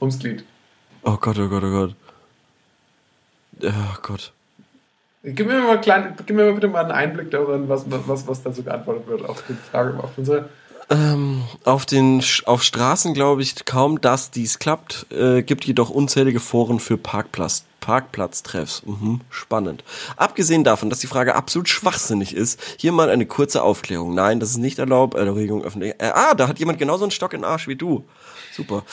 ums 0.00 0.18
Glied. 0.18 0.44
Oh 1.02 1.16
Gott, 1.20 1.38
oh 1.38 1.48
Gott, 1.48 1.64
oh 1.64 1.70
Gott. 1.70 1.94
Oh 3.62 3.98
Gott. 4.02 4.32
Gib 5.22 5.46
mir 5.46 5.60
mal, 5.60 5.80
klein, 5.80 6.14
gib 6.26 6.34
mir 6.34 6.46
mal 6.46 6.54
bitte 6.54 6.68
mal 6.68 6.82
einen 6.82 6.92
Einblick 6.92 7.30
darin, 7.30 7.68
was, 7.68 7.84
was, 7.86 8.26
was 8.26 8.42
da 8.42 8.52
so 8.52 8.62
geantwortet 8.62 9.06
wird 9.06 9.28
auf 9.28 9.42
die 9.46 9.54
Frage, 9.54 10.02
auf 10.02 10.16
unsere. 10.16 10.48
Ähm, 10.88 11.44
auf 11.64 11.86
den 11.86 12.22
auf 12.46 12.62
Straßen 12.62 13.14
glaube 13.14 13.42
ich 13.42 13.64
kaum, 13.64 14.00
dass 14.00 14.30
dies 14.30 14.58
klappt. 14.58 15.06
Äh, 15.12 15.42
gibt 15.42 15.64
jedoch 15.64 15.90
unzählige 15.90 16.40
Foren 16.40 16.80
für 16.80 16.96
Parkplatz 16.96 17.64
Parkplatztreffs. 17.80 18.82
Mhm, 18.84 19.20
spannend. 19.30 19.84
Abgesehen 20.16 20.64
davon, 20.64 20.90
dass 20.90 20.98
die 21.00 21.06
Frage 21.06 21.34
absolut 21.34 21.68
schwachsinnig 21.68 22.34
ist, 22.34 22.60
hier 22.78 22.92
mal 22.92 23.10
eine 23.10 23.26
kurze 23.26 23.62
Aufklärung. 23.62 24.14
Nein, 24.14 24.38
das 24.38 24.50
ist 24.50 24.58
nicht 24.58 24.78
erlaubt. 24.78 25.14
Erregung 25.14 25.64
öffentlich. 25.64 25.94
Äh, 25.98 26.12
ah, 26.14 26.34
da 26.34 26.48
hat 26.48 26.58
jemand 26.58 26.78
genauso 26.78 27.04
einen 27.04 27.10
Stock 27.10 27.32
in 27.32 27.40
den 27.40 27.50
Arsch 27.50 27.68
wie 27.68 27.76
du. 27.76 28.04
Super. 28.60 28.84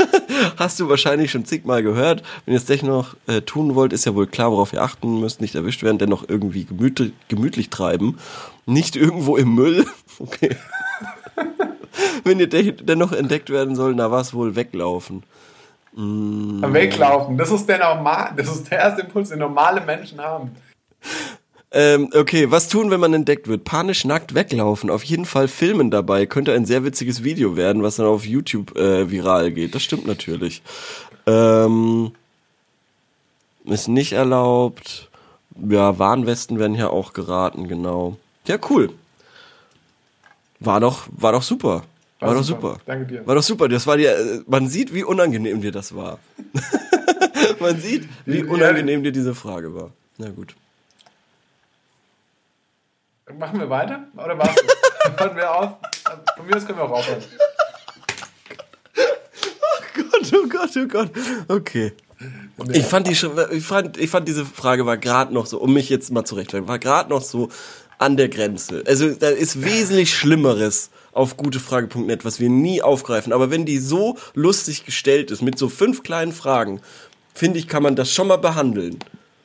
Hast 0.58 0.78
du 0.78 0.90
wahrscheinlich 0.90 1.30
schon 1.30 1.46
zigmal 1.46 1.82
gehört. 1.82 2.22
Wenn 2.44 2.52
ihr 2.52 2.60
es 2.60 2.68
echt 2.68 2.82
noch 2.82 3.16
äh, 3.26 3.40
tun 3.40 3.74
wollt, 3.74 3.94
ist 3.94 4.04
ja 4.04 4.14
wohl 4.14 4.26
klar, 4.26 4.52
worauf 4.52 4.74
ihr 4.74 4.82
achten 4.82 5.20
müsst. 5.20 5.40
Nicht 5.40 5.54
erwischt 5.54 5.82
werden, 5.82 5.96
dennoch 5.96 6.28
irgendwie 6.28 6.66
gemütlich, 6.66 7.12
gemütlich 7.28 7.70
treiben. 7.70 8.18
Nicht 8.66 8.94
irgendwo 8.94 9.36
im 9.36 9.54
Müll. 9.54 9.86
Okay. 10.18 10.56
Wenn 12.24 12.40
ihr 12.40 12.46
dennoch 12.46 13.12
entdeckt 13.12 13.50
werden 13.50 13.76
soll, 13.76 13.94
na 13.94 14.10
was 14.10 14.32
wohl 14.32 14.56
weglaufen. 14.56 15.24
Mm. 15.92 16.62
Weglaufen, 16.72 17.36
das 17.36 17.50
ist 17.50 17.68
der 17.68 17.80
normal, 17.80 18.32
das 18.34 18.48
ist 18.48 18.70
der 18.70 18.78
erste 18.78 19.02
Impuls, 19.02 19.28
den 19.28 19.40
normale 19.40 19.82
Menschen 19.82 20.18
haben. 20.18 20.56
Ähm, 21.78 22.08
okay, 22.14 22.50
was 22.50 22.70
tun, 22.70 22.90
wenn 22.90 23.00
man 23.00 23.12
entdeckt 23.12 23.48
wird? 23.48 23.64
Panisch 23.64 24.06
nackt 24.06 24.34
weglaufen. 24.34 24.88
Auf 24.88 25.04
jeden 25.04 25.26
Fall 25.26 25.46
filmen 25.46 25.90
dabei. 25.90 26.24
Könnte 26.24 26.54
ein 26.54 26.64
sehr 26.64 26.84
witziges 26.84 27.22
Video 27.22 27.54
werden, 27.54 27.82
was 27.82 27.96
dann 27.96 28.06
auf 28.06 28.24
YouTube 28.24 28.74
äh, 28.78 29.10
viral 29.10 29.52
geht. 29.52 29.74
Das 29.74 29.82
stimmt 29.82 30.06
natürlich. 30.06 30.62
Ähm, 31.26 32.12
ist 33.66 33.88
nicht 33.88 34.14
erlaubt. 34.14 35.10
Ja, 35.68 35.98
Warnwesten 35.98 36.58
werden 36.58 36.74
hier 36.74 36.92
auch 36.92 37.12
geraten, 37.12 37.68
genau. 37.68 38.16
Ja, 38.46 38.56
cool. 38.70 38.88
War 40.60 40.80
doch, 40.80 41.08
war 41.10 41.32
doch 41.32 41.42
super. 41.42 41.82
War, 42.20 42.28
war 42.28 42.34
doch 42.36 42.42
super. 42.42 42.78
Danke 42.86 43.04
dir. 43.04 43.26
War 43.26 43.34
doch 43.34 43.42
super. 43.42 43.68
Das 43.68 43.86
war 43.86 43.98
dir, 43.98 44.16
äh, 44.16 44.40
man 44.46 44.66
sieht, 44.68 44.94
wie 44.94 45.04
unangenehm 45.04 45.60
dir 45.60 45.72
das 45.72 45.94
war. 45.94 46.20
man 47.60 47.78
sieht, 47.78 48.08
wie 48.24 48.44
unangenehm 48.44 49.02
dir 49.02 49.12
diese 49.12 49.34
Frage 49.34 49.74
war. 49.74 49.90
Na 50.16 50.30
gut. 50.30 50.56
Machen 53.34 53.58
wir 53.58 53.68
weiter? 53.68 54.04
Oder 54.14 54.38
war's 54.38 54.54
das? 54.54 55.20
Hören 55.20 55.36
wir 55.36 55.52
auf? 55.52 55.72
Von 56.36 56.46
mir 56.46 56.56
aus 56.56 56.64
können 56.64 56.78
wir 56.78 56.84
auch 56.84 56.92
aufhören. 56.92 57.22
Oh 58.98 60.02
Gott, 60.02 60.32
oh 60.32 60.48
Gott, 60.48 60.70
oh 60.76 60.86
Gott. 60.86 61.10
Okay. 61.48 61.92
Ich 62.72 62.86
fand, 62.86 63.06
die, 63.08 63.12
ich, 63.12 63.66
fand, 63.66 63.96
ich 63.98 64.10
fand 64.10 64.28
diese 64.28 64.46
Frage 64.46 64.86
war 64.86 64.96
gerade 64.96 65.34
noch 65.34 65.46
so, 65.46 65.58
um 65.58 65.74
mich 65.74 65.90
jetzt 65.90 66.10
mal 66.10 66.24
zurechtzuweisen, 66.24 66.68
war 66.68 66.78
gerade 66.78 67.10
noch 67.10 67.20
so 67.20 67.50
an 67.98 68.16
der 68.16 68.28
Grenze. 68.28 68.82
Also 68.86 69.10
da 69.12 69.28
ist 69.28 69.62
wesentlich 69.62 70.14
Schlimmeres 70.14 70.90
auf 71.12 71.36
gutefrage.net, 71.36 72.24
was 72.24 72.40
wir 72.40 72.48
nie 72.48 72.80
aufgreifen. 72.80 73.32
Aber 73.32 73.50
wenn 73.50 73.66
die 73.66 73.78
so 73.78 74.16
lustig 74.34 74.84
gestellt 74.84 75.30
ist, 75.30 75.42
mit 75.42 75.58
so 75.58 75.68
fünf 75.68 76.02
kleinen 76.02 76.32
Fragen, 76.32 76.80
finde 77.34 77.58
ich, 77.58 77.68
kann 77.68 77.82
man 77.82 77.96
das 77.96 78.12
schon 78.12 78.28
mal 78.28 78.36
behandeln. 78.36 78.98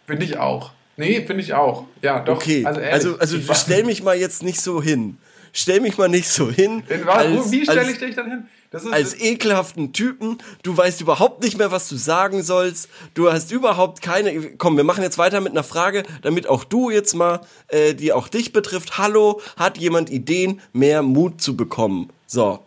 Finde 0.06 0.26
ich 0.26 0.38
auch. 0.38 0.72
Nee, 0.98 1.22
finde 1.26 1.42
ich 1.42 1.54
auch. 1.54 1.86
Ja, 2.02 2.20
doch. 2.20 2.36
Okay, 2.36 2.66
also, 2.66 2.80
ehrlich, 2.80 2.94
also, 2.94 3.18
also 3.18 3.54
stell 3.54 3.84
mich 3.84 4.04
mal 4.04 4.18
jetzt 4.18 4.44
nicht 4.44 4.62
so 4.62 4.82
hin. 4.82 5.18
Stell 5.54 5.82
mich 5.82 5.98
mal 5.98 6.08
nicht 6.08 6.30
so 6.30 6.50
hin. 6.50 6.84
Als, 7.08 7.52
wie 7.52 7.64
stelle 7.64 7.92
ich 7.92 7.98
dich 7.98 8.16
dann 8.16 8.30
hin? 8.30 8.44
als 8.92 9.20
ekelhaften 9.20 9.92
Typen. 9.92 10.38
Du 10.64 10.76
weißt 10.76 11.02
überhaupt 11.02 11.44
nicht 11.44 11.58
mehr, 11.58 11.72
was 11.72 11.89
du 11.89 11.98
sagen 11.98 12.42
sollst. 12.42 12.89
Du 13.14 13.32
hast 13.32 13.52
überhaupt 13.52 14.02
keine. 14.02 14.56
Komm, 14.58 14.78
wir 14.78 14.86
machen 14.86 15.04
jetzt 15.04 15.18
weiter 15.18 15.42
mit 15.42 15.52
einer 15.52 15.64
Frage, 15.64 16.04
damit 16.22 16.48
auch 16.48 16.64
du 16.64 16.89
jetzt 16.89 17.14
mal, 17.14 17.42
äh, 17.68 17.94
die 17.94 18.14
auch 18.14 18.30
dich 18.30 18.54
betrifft. 18.54 18.98
Hallo, 18.98 19.42
hat 19.58 19.78
jemand 19.78 20.10
Ideen, 20.10 20.62
mehr 20.72 21.02
Mut 21.02 21.42
zu 21.42 21.58
bekommen? 21.58 22.12
So. 22.28 22.60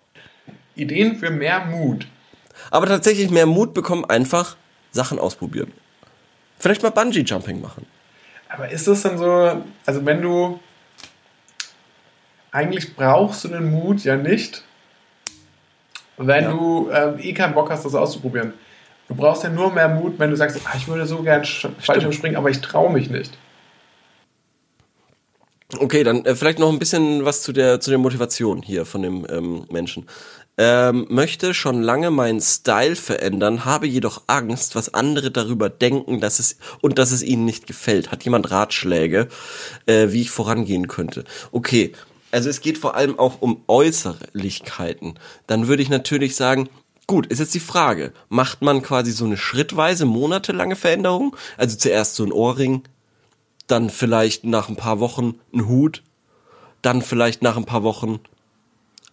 Ideen 0.77 1.17
für 1.17 1.31
mehr 1.31 1.65
Mut. 1.67 2.07
Aber 2.71 2.87
tatsächlich 2.87 3.31
mehr 3.31 3.47
Mut 3.47 3.73
bekommen, 3.73 4.05
einfach 4.05 4.57
Sachen 4.93 5.19
ausprobieren. 5.19 5.73
Vielleicht 6.59 6.83
mal 6.83 6.91
Bungee 6.91 7.21
Jumping 7.21 7.61
machen. 7.61 7.87
Aber 8.55 8.71
ist 8.71 8.87
das 8.87 9.03
dann 9.03 9.19
so, 9.19 9.65
also 9.85 10.07
wenn 10.07 10.23
du 10.23 10.61
eigentlich 12.53 12.95
brauchst 12.95 13.43
du 13.45 13.49
den 13.49 13.69
Mut 13.69 14.05
ja 14.05 14.17
nicht, 14.17 14.63
wenn 16.17 16.45
ja. 16.45 16.51
du 16.53 16.89
äh, 16.89 17.21
eh 17.21 17.33
keinen 17.33 17.53
Bock 17.53 17.71
hast, 17.71 17.85
das 17.85 17.97
auszuprobieren. 17.97 18.53
Du 19.09 19.17
brauchst 19.17 19.43
ja 19.43 19.51
nur 19.51 19.73
mehr 19.73 19.89
Mut, 19.89 20.19
wenn 20.19 20.31
du 20.31 20.37
sagst, 20.37 20.61
ah, 20.65 20.75
ich 20.77 20.87
würde 20.87 21.05
so 21.05 21.21
gern 21.23 21.45
Fallschirm 21.45 22.13
springen, 22.13 22.37
aber 22.37 22.49
ich 22.49 22.61
traue 22.61 22.93
mich 22.93 23.11
nicht. 23.11 23.37
Okay, 25.79 26.05
dann 26.05 26.25
äh, 26.25 26.37
vielleicht 26.37 26.61
noch 26.61 26.71
ein 26.71 26.79
bisschen 26.79 27.25
was 27.25 27.43
zu 27.43 27.53
der, 27.53 27.81
zu 27.81 27.91
der 27.91 27.99
Motivation 27.99 28.63
hier 28.63 28.87
von 28.87 29.03
dem 29.03 29.27
ähm, 29.29 29.67
Menschen. 29.71 30.07
Ähm, 30.57 31.07
möchte 31.09 31.53
schon 31.53 31.83
lange 31.83 32.13
meinen 32.13 32.41
Style 32.41 32.95
verändern, 32.95 33.65
habe 33.65 33.89
jedoch 33.89 34.23
Angst, 34.29 34.77
was 34.77 34.95
andere 34.95 35.33
darüber 35.33 35.69
denken, 35.69 36.21
dass 36.21 36.39
es 36.39 36.59
und 36.81 36.99
dass 36.99 37.11
es 37.11 37.25
ihnen 37.25 37.45
nicht 37.45 37.67
gefällt. 37.67 38.13
Hat 38.13 38.23
jemand 38.23 38.53
Ratschläge, 38.53 39.29
äh, 39.87 40.13
wie 40.13 40.21
ich 40.21 40.31
vorangehen 40.31 40.87
könnte? 40.87 41.25
Okay, 41.51 41.93
also 42.31 42.49
es 42.49 42.61
geht 42.61 42.79
vor 42.79 42.95
allem 42.95 43.19
auch 43.19 43.43
um 43.43 43.63
Äußerlichkeiten, 43.67 45.19
dann 45.49 45.67
würde 45.67 45.83
ich 45.83 45.89
natürlich 45.89 46.37
sagen, 46.37 46.69
gut, 47.07 47.27
ist 47.27 47.41
jetzt 47.41 47.55
die 47.55 47.61
Frage, 47.61 48.13
macht 48.29 48.63
man 48.63 48.83
quasi 48.83 49.13
so 49.13 49.25
eine 49.25 49.37
schrittweise, 49.37 50.05
monatelange 50.05 50.77
Veränderung? 50.77 51.37
Also 51.57 51.77
zuerst 51.77 52.15
so 52.15 52.25
ein 52.25 52.33
Ohrring, 52.33 52.83
dann 53.67 53.91
vielleicht 53.91 54.45
nach 54.45 54.69
ein 54.69 54.77
paar 54.77 55.01
Wochen 55.01 55.35
ein 55.53 55.67
Hut, 55.69 56.03
dann 56.83 57.03
vielleicht 57.03 57.43
nach 57.43 57.57
ein 57.57 57.67
paar 57.67 57.83
Wochen 57.83 58.21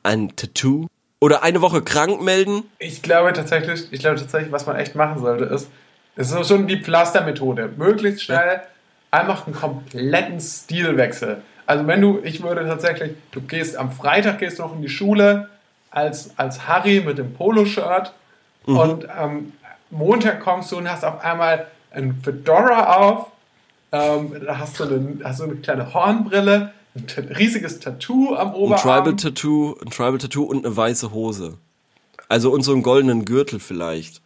ein 0.04 0.36
Tattoo 0.36 0.88
oder 1.22 1.44
eine 1.44 1.62
Woche 1.62 1.82
krank 1.82 2.22
melden? 2.22 2.64
Ich 2.80 3.02
glaube 3.02 3.32
tatsächlich, 3.32 3.88
ich 3.92 4.00
glaube 4.02 4.20
tatsächlich, 4.20 4.52
was 4.52 4.66
man 4.66 4.76
echt 4.76 4.96
machen 4.96 5.22
sollte, 5.22 5.46
ist, 5.46 5.70
es 6.18 6.32
ist 6.32 6.48
schon 6.48 6.68
die 6.68 6.82
Pflastermethode. 6.82 7.70
Möglichst 7.78 8.24
schnell 8.24 8.62
einfach 9.12 9.46
einen 9.46 9.56
kompletten 9.56 10.42
Stilwechsel. 10.42 11.42
Also 11.66 11.88
wenn 11.88 12.02
du, 12.02 12.20
ich 12.24 12.44
würde 12.44 12.66
tatsächlich, 12.68 13.14
du 13.32 13.42
gehst 13.42 13.78
am 13.78 13.92
Freitag 13.92 14.40
gehst 14.40 14.60
du 14.60 14.64
noch 14.64 14.76
in 14.76 14.82
die 14.82 14.90
Schule 14.90 15.48
als, 15.90 16.38
als 16.38 16.68
Harry 16.68 17.02
mit 17.06 17.18
dem 17.18 17.34
Poloshirt 17.34 18.14
mhm. 18.66 18.78
und 18.78 19.10
am 19.10 19.54
Montag 19.90 20.40
kommst 20.42 20.72
du 20.72 20.78
und 20.78 20.90
hast 20.90 21.06
auf 21.06 21.24
einmal 21.24 21.68
ein 21.92 22.20
Fedora 22.24 22.96
auf, 22.96 23.28
ähm, 23.92 24.36
da 24.46 24.58
hast 24.58 24.80
du, 24.80 24.86
eine, 24.86 25.20
hast 25.24 25.40
du 25.40 25.44
eine 25.44 25.56
kleine 25.56 25.94
Hornbrille, 25.94 26.74
ein 26.96 27.06
riesiges 27.38 27.80
Tattoo 27.80 28.36
am 28.36 28.54
Oberarm. 28.54 28.90
Ein 28.90 29.04
Tribal 29.04 29.16
Tattoo, 29.16 29.76
ein 29.84 29.90
Tribal 29.92 30.18
Tattoo 30.18 30.44
und 30.44 30.66
eine 30.66 30.76
weiße 30.76 31.12
Hose. 31.12 31.58
Also 32.28 32.52
und 32.52 32.64
so 32.64 32.74
einen 32.74 32.84
goldenen 32.84 33.26
Gürtel 33.26 33.60
vielleicht. 33.60 34.22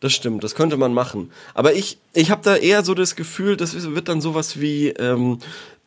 Das 0.00 0.12
stimmt, 0.12 0.44
das 0.44 0.54
könnte 0.54 0.76
man 0.76 0.94
machen. 0.94 1.32
Aber 1.54 1.74
ich, 1.74 1.98
ich 2.14 2.30
habe 2.30 2.42
da 2.44 2.56
eher 2.56 2.84
so 2.84 2.94
das 2.94 3.16
Gefühl, 3.16 3.56
das 3.56 3.74
wird 3.94 4.08
dann 4.08 4.20
sowas 4.20 4.60
wie 4.60 4.88
ähm, 4.90 5.38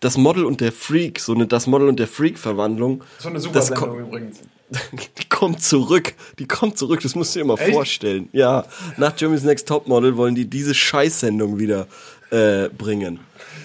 das 0.01 0.17
Model 0.17 0.45
und 0.45 0.59
der 0.59 0.71
Freak, 0.71 1.19
so 1.19 1.33
eine 1.33 1.47
das 1.47 1.67
Model 1.67 1.87
und 1.87 1.97
der 1.97 2.07
Freak 2.07 2.37
Verwandlung. 2.37 3.03
So 3.19 3.29
eine 3.29 3.39
super 3.39 3.61
Sendung 3.61 3.99
übrigens. 3.99 4.39
Die 5.19 5.29
kommt 5.29 5.61
zurück, 5.61 6.13
die 6.39 6.47
kommt 6.47 6.77
zurück, 6.77 7.01
das 7.01 7.13
musst 7.13 7.35
du 7.35 7.39
dir 7.39 7.45
mal 7.45 7.59
Echt? 7.59 7.73
vorstellen. 7.73 8.29
Ja, 8.31 8.65
nach 8.95 9.13
Germany's 9.15 9.43
Next 9.43 9.67
Topmodel 9.67 10.15
wollen 10.15 10.33
die 10.33 10.45
diese 10.45 10.73
Scheißsendung 10.73 11.59
wieder 11.59 11.87
äh, 12.29 12.69
bringen. 12.69 13.19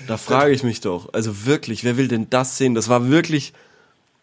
Da 0.07 0.17
frage 0.17 0.53
ich 0.53 0.63
mich 0.63 0.81
doch, 0.81 1.13
also 1.13 1.47
wirklich, 1.47 1.85
wer 1.85 1.97
will 1.97 2.09
denn 2.09 2.29
das 2.31 2.59
sehen? 2.59 2.75
Das 2.75 2.89
war 2.89 3.09
wirklich, 3.11 3.53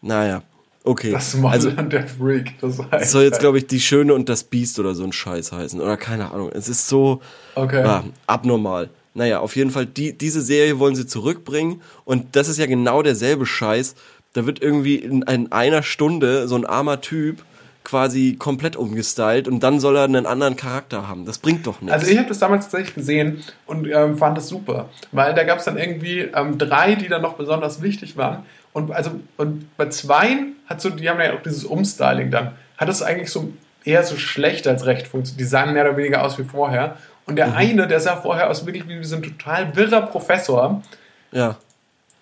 naja, 0.02 0.42
okay. 0.84 1.12
Das 1.12 1.34
Model 1.34 1.50
also, 1.52 1.70
der 1.70 2.06
Freak, 2.06 2.54
das 2.60 2.78
heißt. 2.78 2.92
Das 2.92 3.12
soll 3.12 3.24
jetzt, 3.24 3.40
glaube 3.40 3.58
ich, 3.58 3.66
die 3.66 3.80
Schöne 3.80 4.14
und 4.14 4.28
das 4.28 4.44
Biest 4.44 4.78
oder 4.78 4.94
so 4.94 5.04
ein 5.04 5.12
Scheiß 5.12 5.52
heißen. 5.52 5.80
Oder 5.80 5.96
keine 5.96 6.30
Ahnung. 6.30 6.50
Es 6.52 6.68
ist 6.68 6.88
so 6.88 7.20
okay. 7.54 7.82
ja, 7.82 8.04
abnormal. 8.26 8.90
Naja, 9.14 9.40
auf 9.40 9.54
jeden 9.54 9.70
Fall, 9.70 9.86
die, 9.86 10.12
diese 10.12 10.40
Serie 10.40 10.78
wollen 10.78 10.96
sie 10.96 11.06
zurückbringen 11.06 11.80
und 12.04 12.34
das 12.36 12.48
ist 12.48 12.58
ja 12.58 12.66
genau 12.66 13.02
derselbe 13.02 13.46
Scheiß. 13.46 13.94
Da 14.32 14.46
wird 14.46 14.60
irgendwie 14.60 14.96
in, 14.96 15.22
in 15.22 15.52
einer 15.52 15.84
Stunde 15.84 16.48
so 16.48 16.56
ein 16.56 16.66
armer 16.66 17.00
Typ 17.00 17.44
quasi 17.84 18.36
komplett 18.38 18.76
umgestylt 18.76 19.46
und 19.46 19.60
dann 19.60 19.78
soll 19.78 19.96
er 19.96 20.04
einen 20.04 20.26
anderen 20.26 20.56
Charakter 20.56 21.06
haben. 21.06 21.26
Das 21.26 21.38
bringt 21.38 21.66
doch 21.66 21.80
nichts. 21.80 21.92
Also 21.92 22.10
ich 22.10 22.18
habe 22.18 22.28
das 22.28 22.38
damals 22.38 22.64
tatsächlich 22.64 22.94
gesehen 22.94 23.44
und 23.66 23.86
ähm, 23.86 24.16
fand 24.16 24.36
das 24.38 24.48
super, 24.48 24.88
weil 25.12 25.34
da 25.34 25.44
gab 25.44 25.58
es 25.58 25.66
dann 25.66 25.76
irgendwie 25.76 26.20
ähm, 26.20 26.56
drei, 26.56 26.94
die 26.94 27.08
dann 27.08 27.22
noch 27.22 27.34
besonders 27.34 27.82
wichtig 27.82 28.16
waren 28.16 28.44
und 28.72 28.90
also 28.90 29.12
und 29.36 29.76
bei 29.76 29.88
zweien 29.90 30.56
hat 30.66 30.80
so, 30.80 30.90
die 30.90 31.08
haben 31.08 31.20
ja 31.20 31.34
auch 31.34 31.42
dieses 31.42 31.64
Umstyling 31.64 32.30
dann, 32.30 32.52
hat 32.78 32.88
es 32.88 33.02
eigentlich 33.02 33.30
so 33.30 33.52
eher 33.84 34.02
so 34.02 34.16
schlecht 34.16 34.66
als 34.66 34.86
recht 34.86 35.06
funktioniert. 35.06 35.40
Die 35.40 35.44
sahen 35.44 35.74
mehr 35.74 35.84
oder 35.84 35.96
weniger 35.98 36.24
aus 36.24 36.38
wie 36.38 36.44
vorher 36.44 36.96
und 37.26 37.36
der 37.36 37.48
mhm. 37.48 37.56
eine, 37.56 37.86
der 37.86 38.00
sah 38.00 38.16
vorher 38.16 38.50
aus 38.50 38.66
wirklich 38.66 38.88
wie 38.88 39.02
so 39.04 39.16
ein 39.16 39.22
total 39.22 39.76
wirrer 39.76 40.02
Professor. 40.02 40.82
Ja. 41.32 41.56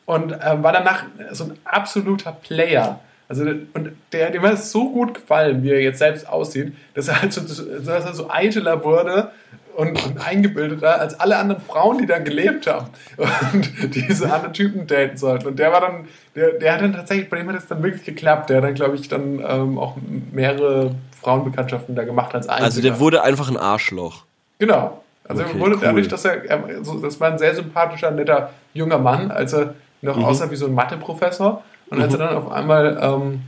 Und 0.07 0.33
äh, 0.33 0.63
war 0.63 0.73
danach 0.73 1.05
so 1.31 1.45
ein 1.45 1.59
absoluter 1.65 2.33
Player. 2.33 3.01
Also, 3.29 3.45
und 3.45 3.93
der, 4.13 4.29
hat 4.29 4.55
es 4.55 4.71
so 4.71 4.91
gut 4.91 5.15
gefallen, 5.15 5.63
wie 5.63 5.71
er 5.71 5.81
jetzt 5.81 5.99
selbst 5.99 6.29
aussieht, 6.29 6.75
dass 6.95 7.09
er 7.09 7.23
halt 7.23 7.33
so, 7.33 7.41
dass 7.41 8.05
er 8.05 8.15
so 8.15 8.31
eitler 8.31 8.85
wurde 8.85 9.31
und, 9.77 10.05
und 10.05 10.27
eingebildeter 10.27 11.01
als 11.01 11.19
alle 11.19 11.37
anderen 11.37 11.63
Frauen, 11.63 11.99
die 11.99 12.07
da 12.07 12.19
gelebt 12.19 12.67
haben 12.67 12.89
und 13.17 13.71
diese 13.95 14.33
anderen 14.33 14.53
Typen 14.53 14.87
daten 14.87 15.17
sollten. 15.17 15.49
Und 15.49 15.59
der 15.59 15.73
war 15.73 15.81
dann, 15.81 16.09
der, 16.35 16.53
der 16.53 16.75
hat 16.75 16.83
dann 16.83 16.93
tatsächlich, 16.93 17.31
bei 17.31 17.39
dem 17.39 17.49
hat 17.49 17.57
es 17.57 17.67
dann 17.67 17.83
wirklich 17.83 18.05
geklappt. 18.05 18.51
Der 18.51 18.59
hat 18.59 18.65
dann, 18.65 18.75
glaube 18.75 18.97
ich, 18.97 19.09
dann 19.09 19.43
ähm, 19.47 19.79
auch 19.79 19.97
mehrere 20.33 20.95
Frauenbekanntschaften 21.21 21.95
da 21.95 22.05
gemacht 22.05 22.35
als 22.35 22.49
einziger. 22.49 22.65
Also 22.65 22.83
der 22.83 23.01
wurde 23.01 23.23
einfach 23.23 23.51
ein 23.51 23.57
Arschloch. 23.57 24.25
Genau. 24.59 25.03
Also 25.25 25.45
okay, 25.45 25.59
wurde 25.59 25.75
cool. 25.77 25.81
dadurch, 25.83 26.09
dass 26.09 26.25
er, 26.25 26.45
er 26.45 26.85
so, 26.85 26.99
das 26.99 27.19
war 27.21 27.31
ein 27.31 27.39
sehr 27.39 27.55
sympathischer, 27.55 28.11
netter 28.11 28.51
junger 28.75 28.99
Mann, 28.99 29.31
als 29.31 29.53
er 29.53 29.75
noch 30.03 30.17
mhm. 30.17 30.25
aussah 30.25 30.51
wie 30.51 30.57
so 30.57 30.67
ein 30.67 30.75
Matheprofessor. 30.75 31.63
Und 31.93 31.99
mhm. 31.99 32.05
als 32.05 32.15
er 32.15 32.19
dann 32.21 32.37
auf 32.37 32.51
einmal 32.51 32.99
ähm, 33.03 33.43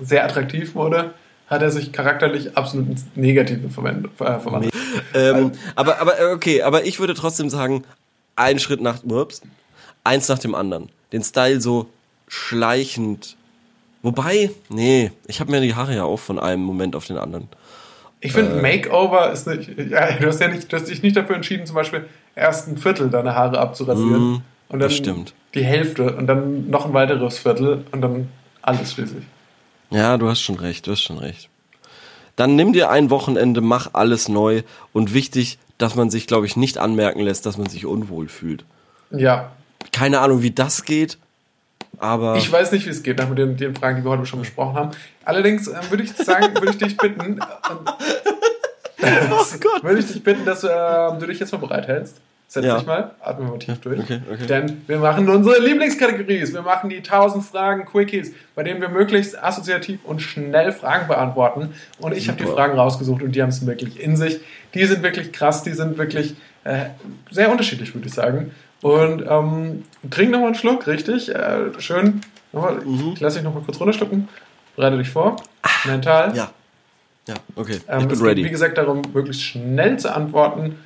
sehr 0.00 0.24
attraktiv 0.24 0.74
wurde, 0.74 1.12
hat 1.48 1.60
er 1.60 1.70
sich 1.70 1.92
charakterlich 1.92 2.56
absolut 2.56 2.88
ins 2.88 3.04
Negative 3.14 3.68
verwandelt. 3.68 4.10
Äh, 4.18 4.38
verwandelt. 4.40 4.72
Ähm, 5.12 5.52
aber, 5.74 6.00
aber 6.00 6.18
äh, 6.18 6.32
okay, 6.32 6.62
aber 6.62 6.86
ich 6.86 6.98
würde 6.98 7.12
trotzdem 7.12 7.50
sagen, 7.50 7.84
ein 8.36 8.58
Schritt 8.58 8.80
nach, 8.80 9.04
ups, 9.04 9.42
eins 10.02 10.28
nach 10.28 10.38
dem 10.38 10.54
anderen. 10.54 10.88
Den 11.12 11.22
Style 11.22 11.60
so 11.60 11.90
schleichend. 12.26 13.36
Wobei, 14.02 14.50
nee, 14.70 15.12
ich 15.26 15.40
habe 15.40 15.50
mir 15.50 15.60
die 15.60 15.74
Haare 15.74 15.94
ja 15.94 16.04
auch 16.04 16.20
von 16.20 16.38
einem 16.38 16.62
Moment 16.62 16.96
auf 16.96 17.06
den 17.06 17.18
anderen. 17.18 17.48
Ich 18.20 18.32
finde, 18.32 18.58
äh, 18.58 18.62
Makeover 18.62 19.30
ist 19.30 19.46
nicht. 19.46 19.68
Ja, 19.76 20.10
du 20.12 20.26
hast 20.26 20.40
ja 20.40 20.48
nicht, 20.48 20.72
du 20.72 20.76
hast 20.76 20.88
dich 20.88 21.02
nicht 21.02 21.16
dafür 21.16 21.36
entschieden, 21.36 21.66
zum 21.66 21.74
Beispiel 21.74 22.06
erst 22.34 22.66
ein 22.66 22.78
Viertel 22.78 23.10
deine 23.10 23.34
Haare 23.34 23.58
abzurasieren. 23.58 24.32
Mm. 24.32 24.34
und 24.34 24.42
dann 24.70 24.80
Das 24.80 24.96
stimmt. 24.96 25.34
Die 25.58 25.64
Hälfte 25.64 26.14
und 26.16 26.26
dann 26.26 26.70
noch 26.70 26.86
ein 26.86 26.94
weiteres 26.94 27.38
Viertel 27.38 27.84
und 27.92 28.00
dann 28.00 28.28
alles 28.62 28.92
schließlich. 28.92 29.24
Ja, 29.90 30.16
du 30.16 30.28
hast 30.28 30.40
schon 30.40 30.56
recht, 30.56 30.86
du 30.86 30.92
hast 30.92 31.02
schon 31.02 31.18
recht. 31.18 31.48
Dann 32.36 32.54
nimm 32.56 32.72
dir 32.72 32.90
ein 32.90 33.10
Wochenende, 33.10 33.60
mach 33.60 33.90
alles 33.94 34.28
neu 34.28 34.62
und 34.92 35.12
wichtig, 35.14 35.58
dass 35.78 35.94
man 35.94 36.10
sich, 36.10 36.26
glaube 36.26 36.46
ich, 36.46 36.56
nicht 36.56 36.78
anmerken 36.78 37.20
lässt, 37.20 37.46
dass 37.46 37.58
man 37.58 37.68
sich 37.68 37.86
unwohl 37.86 38.28
fühlt. 38.28 38.64
Ja, 39.10 39.52
Keine 39.92 40.20
Ahnung, 40.20 40.42
wie 40.42 40.50
das 40.50 40.84
geht, 40.84 41.18
aber 41.98 42.36
ich 42.36 42.50
weiß 42.50 42.72
nicht, 42.72 42.86
wie 42.86 42.90
es 42.90 43.02
geht 43.02 43.18
nach 43.18 43.34
den, 43.34 43.56
den 43.56 43.74
Fragen, 43.74 43.98
die 43.98 44.04
wir 44.04 44.10
heute 44.10 44.26
schon 44.26 44.40
besprochen 44.40 44.74
haben. 44.76 44.90
Allerdings 45.24 45.66
äh, 45.66 45.76
würde 45.88 46.02
ich 46.04 46.12
sagen, 46.12 46.54
würde 46.54 46.70
ich 46.70 46.78
dich 46.78 46.96
bitten, 46.96 47.40
äh, 48.98 49.26
Gott. 49.60 49.82
würde 49.82 49.98
ich 50.00 50.06
dich 50.06 50.22
bitten, 50.22 50.44
dass 50.44 50.62
äh, 50.64 50.68
du 51.18 51.26
dich 51.26 51.38
jetzt 51.40 51.52
mal 51.52 51.58
bereit 51.58 51.88
hältst. 51.88 52.20
Setz 52.50 52.64
Ja. 52.64 52.78
dich 52.78 52.86
mal, 52.86 53.10
atme 53.20 53.46
mal 53.46 53.58
tief 53.58 53.78
durch. 53.80 54.00
Okay, 54.00 54.20
okay. 54.32 54.46
Denn 54.46 54.82
wir 54.86 54.98
machen 54.98 55.28
unsere 55.28 55.58
Lieblingskategories. 55.60 56.54
Wir 56.54 56.62
machen 56.62 56.88
die 56.88 56.96
1000 57.02 57.44
Fragen 57.44 57.84
Quickies, 57.84 58.32
bei 58.54 58.62
denen 58.62 58.80
wir 58.80 58.88
möglichst 58.88 59.42
assoziativ 59.42 60.00
und 60.04 60.22
schnell 60.22 60.72
Fragen 60.72 61.08
beantworten. 61.08 61.74
Und 62.00 62.16
ich 62.16 62.28
habe 62.28 62.38
die. 62.42 62.48
Fragen 62.50 62.78
rausgesucht 62.78 63.22
und 63.22 63.32
die 63.32 63.42
haben 63.42 63.50
es 63.50 63.66
wirklich 63.66 64.00
in 64.00 64.16
sich. 64.16 64.40
Die 64.72 64.84
sind 64.86 65.02
wirklich 65.02 65.30
krass, 65.32 65.62
die 65.62 65.72
sind 65.74 65.98
wirklich 65.98 66.36
äh, 66.64 66.86
sehr 67.30 67.50
unterschiedlich, 67.50 67.94
würde 67.94 68.08
ich 68.08 68.14
sagen. 68.14 68.50
Und 68.80 69.24
ähm, 69.28 69.84
trink 70.10 70.30
nochmal 70.30 70.46
einen 70.48 70.54
Schluck, 70.54 70.86
richtig? 70.86 71.28
Äh, 71.34 71.78
schön. 71.80 72.22
Nochmal, 72.52 72.76
Mhm. 72.76 73.12
Ich 73.14 73.20
lasse 73.20 73.36
dich 73.36 73.44
nochmal 73.44 73.62
kurz 73.64 73.78
runterschlucken. 73.78 74.26
Bereite 74.74 74.96
dich 74.96 75.10
vor. 75.10 75.36
Mental. 75.84 76.34
ja. 76.34 76.50
Ja, 77.26 77.34
okay. 77.56 77.78
Ähm, 77.88 77.98
ich 77.98 78.04
es 78.04 78.08
bin 78.08 78.18
geht, 78.20 78.26
ready. 78.26 78.44
wie 78.44 78.48
gesagt, 78.50 78.78
darum, 78.78 79.02
möglichst 79.12 79.42
schnell 79.42 79.98
zu 79.98 80.14
antworten. 80.14 80.76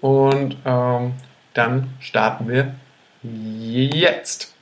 Und 0.00 0.56
ähm, 0.64 1.12
dann 1.54 1.88
starten 2.00 2.48
wir 2.48 2.74
jetzt. 3.22 4.54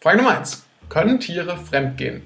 Frage 0.00 0.18
Nummer 0.18 0.38
1. 0.38 0.64
Können 0.88 1.20
Tiere 1.20 1.56
fremdgehen? 1.56 2.22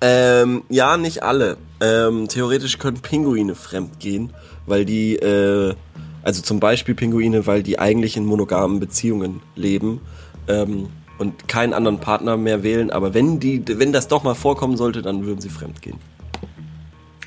Ähm, 0.00 0.62
ja, 0.68 0.96
nicht 0.96 1.22
alle. 1.22 1.56
Ähm, 1.80 2.28
theoretisch 2.28 2.78
können 2.78 3.00
Pinguine 3.00 3.54
fremdgehen, 3.54 4.32
weil 4.66 4.84
die, 4.84 5.16
äh, 5.16 5.74
also 6.22 6.42
zum 6.42 6.60
Beispiel 6.60 6.94
Pinguine, 6.94 7.46
weil 7.46 7.62
die 7.62 7.78
eigentlich 7.78 8.16
in 8.16 8.24
monogamen 8.24 8.78
Beziehungen 8.78 9.42
leben 9.56 10.00
ähm, 10.46 10.88
und 11.18 11.48
keinen 11.48 11.72
anderen 11.72 11.98
Partner 11.98 12.36
mehr 12.36 12.62
wählen. 12.62 12.90
Aber 12.90 13.12
wenn 13.14 13.40
die, 13.40 13.62
wenn 13.66 13.92
das 13.92 14.08
doch 14.08 14.22
mal 14.22 14.34
vorkommen 14.34 14.76
sollte, 14.76 15.02
dann 15.02 15.26
würden 15.26 15.40
sie 15.40 15.48
fremdgehen. 15.48 15.98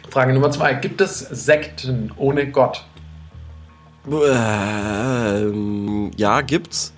Frage 0.10 0.34
Nummer 0.34 0.52
2. 0.52 0.76
Gibt 0.76 1.02
es 1.02 1.20
Sekten 1.20 2.12
ohne 2.18 2.50
Gott? 2.50 2.86
Ähm, 4.10 5.82
ja, 6.18 6.42
gibt's. 6.42 6.94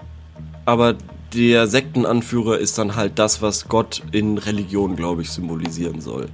Aber 0.66 0.96
der 1.34 1.68
Sektenanführer 1.68 2.58
ist 2.60 2.78
dann 2.78 2.96
halt 2.96 3.20
das, 3.20 3.42
was 3.42 3.68
Gott 3.68 4.04
in 4.12 4.38
Religion, 4.38 4.96
glaube 4.96 5.24
ich, 5.24 5.32
symbolisieren 5.32 6.00
soll. 6.00 6.30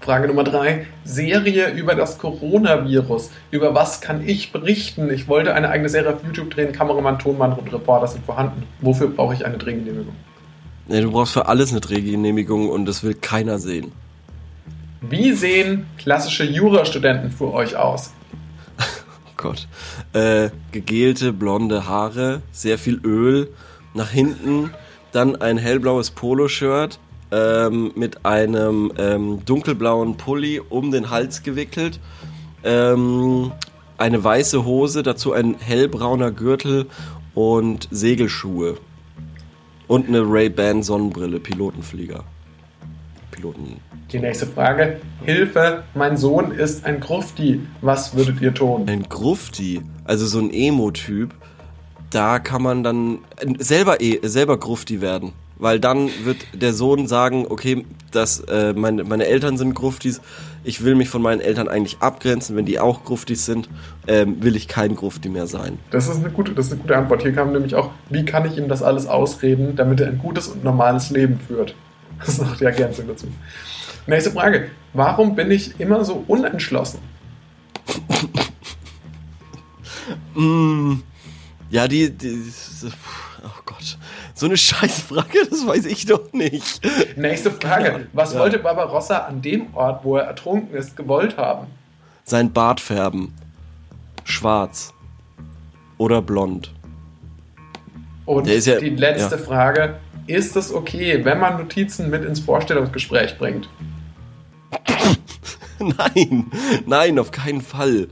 Frage 0.00 0.28
Nummer 0.28 0.44
3. 0.44 0.86
Serie 1.04 1.72
über 1.72 1.94
das 1.94 2.18
Coronavirus. 2.18 3.30
Über 3.50 3.74
was 3.74 4.00
kann 4.00 4.26
ich 4.26 4.50
berichten? 4.50 5.10
Ich 5.10 5.28
wollte 5.28 5.54
eine 5.54 5.68
eigene 5.68 5.90
Serie 5.90 6.14
auf 6.14 6.24
YouTube 6.24 6.50
drehen. 6.50 6.72
Kameramann, 6.72 7.18
Tonmann 7.18 7.52
und 7.52 7.70
Reporter 7.70 8.06
sind 8.06 8.24
vorhanden. 8.24 8.62
Wofür 8.80 9.08
brauche 9.08 9.34
ich 9.34 9.44
eine 9.44 9.58
Drehgenehmigung? 9.58 10.14
Nee, 10.88 11.02
du 11.02 11.12
brauchst 11.12 11.34
für 11.34 11.46
alles 11.46 11.70
eine 11.70 11.80
Drehgenehmigung 11.80 12.70
und 12.70 12.86
das 12.86 13.04
will 13.04 13.14
keiner 13.14 13.58
sehen. 13.58 13.92
Wie 15.02 15.32
sehen 15.32 15.86
klassische 15.98 16.44
Jurastudenten 16.44 17.30
für 17.30 17.52
euch 17.52 17.76
aus? 17.76 18.12
Gott. 19.40 19.68
Äh, 20.12 20.50
gegelte 20.70 21.32
blonde 21.32 21.88
Haare, 21.88 22.42
sehr 22.52 22.78
viel 22.78 23.00
Öl, 23.02 23.48
nach 23.94 24.10
hinten, 24.10 24.70
dann 25.12 25.34
ein 25.36 25.56
hellblaues 25.56 26.10
Poloshirt 26.10 27.00
ähm, 27.32 27.92
mit 27.94 28.24
einem 28.26 28.92
ähm, 28.98 29.44
dunkelblauen 29.44 30.16
Pulli 30.16 30.60
um 30.60 30.90
den 30.90 31.10
Hals 31.10 31.42
gewickelt, 31.42 32.00
ähm, 32.64 33.52
eine 33.96 34.22
weiße 34.22 34.64
Hose, 34.64 35.02
dazu 35.02 35.32
ein 35.32 35.56
hellbrauner 35.58 36.30
Gürtel 36.30 36.86
und 37.34 37.88
Segelschuhe. 37.90 38.76
Und 39.88 40.06
eine 40.06 40.20
Ray-Ban 40.20 40.82
Sonnenbrille, 40.82 41.40
Pilotenflieger. 41.40 42.24
Piloten. 43.30 43.80
Die 44.12 44.18
nächste 44.18 44.46
Frage. 44.46 45.00
Hilfe, 45.24 45.84
mein 45.94 46.16
Sohn 46.16 46.50
ist 46.50 46.84
ein 46.84 46.98
Grufti. 46.98 47.60
Was 47.80 48.16
würdet 48.16 48.40
ihr 48.40 48.52
tun? 48.52 48.88
Ein 48.88 49.04
Grufti, 49.08 49.82
also 50.04 50.26
so 50.26 50.40
ein 50.40 50.52
Emo-Typ, 50.52 51.32
da 52.10 52.40
kann 52.40 52.62
man 52.62 52.82
dann 52.82 53.18
selber 53.58 54.00
eh, 54.00 54.18
selber 54.22 54.58
Grufti 54.58 55.00
werden. 55.00 55.32
Weil 55.58 55.78
dann 55.78 56.08
wird 56.24 56.38
der 56.54 56.72
Sohn 56.72 57.06
sagen, 57.06 57.46
okay, 57.48 57.84
das, 58.12 58.40
äh, 58.40 58.72
meine, 58.72 59.04
meine 59.04 59.26
Eltern 59.26 59.58
sind 59.58 59.74
Gruftis, 59.74 60.22
ich 60.64 60.82
will 60.82 60.94
mich 60.94 61.10
von 61.10 61.22
meinen 61.22 61.40
Eltern 61.40 61.68
eigentlich 61.68 61.98
abgrenzen, 62.00 62.56
wenn 62.56 62.64
die 62.64 62.80
auch 62.80 63.04
Gruftis 63.04 63.44
sind, 63.44 63.68
ähm, 64.08 64.42
will 64.42 64.56
ich 64.56 64.68
kein 64.68 64.96
Grufti 64.96 65.28
mehr 65.28 65.46
sein. 65.46 65.78
Das 65.90 66.08
ist, 66.08 66.16
eine 66.16 66.30
gute, 66.30 66.52
das 66.52 66.66
ist 66.66 66.72
eine 66.72 66.80
gute 66.80 66.96
Antwort. 66.96 67.22
Hier 67.22 67.32
kam 67.32 67.52
nämlich 67.52 67.74
auch, 67.74 67.90
wie 68.08 68.24
kann 68.24 68.46
ich 68.46 68.56
ihm 68.56 68.68
das 68.68 68.82
alles 68.82 69.06
ausreden, 69.06 69.76
damit 69.76 70.00
er 70.00 70.08
ein 70.08 70.18
gutes 70.18 70.48
und 70.48 70.64
normales 70.64 71.10
Leben 71.10 71.38
führt? 71.38 71.74
Das 72.18 72.30
ist 72.30 72.42
noch 72.42 72.56
die 72.56 72.64
Ergänzung 72.64 73.06
dazu. 73.06 73.26
Nächste 74.06 74.30
Frage. 74.32 74.70
Warum 74.92 75.34
bin 75.36 75.50
ich 75.50 75.78
immer 75.80 76.04
so 76.04 76.24
unentschlossen? 76.26 76.98
Mm, 80.34 80.94
ja, 81.70 81.86
die, 81.86 82.10
die, 82.10 82.42
oh 83.44 83.62
Gott, 83.66 83.98
so 84.34 84.46
eine 84.46 84.56
Scheißfrage, 84.56 85.46
das 85.48 85.66
weiß 85.66 85.86
ich 85.86 86.06
doch 86.06 86.32
nicht. 86.32 86.80
Nächste 87.16 87.50
Frage. 87.50 88.08
Was 88.12 88.32
Ja. 88.32 88.40
wollte 88.40 88.58
Barbarossa 88.58 89.18
an 89.18 89.42
dem 89.42 89.72
Ort, 89.74 90.04
wo 90.04 90.16
er 90.16 90.24
ertrunken 90.24 90.74
ist, 90.76 90.96
gewollt 90.96 91.36
haben? 91.36 91.66
Sein 92.24 92.52
Bart 92.52 92.80
färben. 92.80 93.34
Schwarz. 94.24 94.92
Oder 95.98 96.22
blond. 96.22 96.72
Und 98.24 98.46
ja- 98.46 98.78
die 98.80 98.90
letzte 98.90 99.36
ja. 99.36 99.42
Frage. 99.42 99.98
Ist 100.30 100.54
es 100.54 100.72
okay, 100.72 101.24
wenn 101.24 101.40
man 101.40 101.58
Notizen 101.58 102.08
mit 102.08 102.24
ins 102.24 102.38
Vorstellungsgespräch 102.38 103.36
bringt? 103.36 103.68
Nein, 105.80 106.50
nein, 106.84 107.18
auf 107.18 107.30
keinen 107.30 107.62
Fall. 107.62 108.08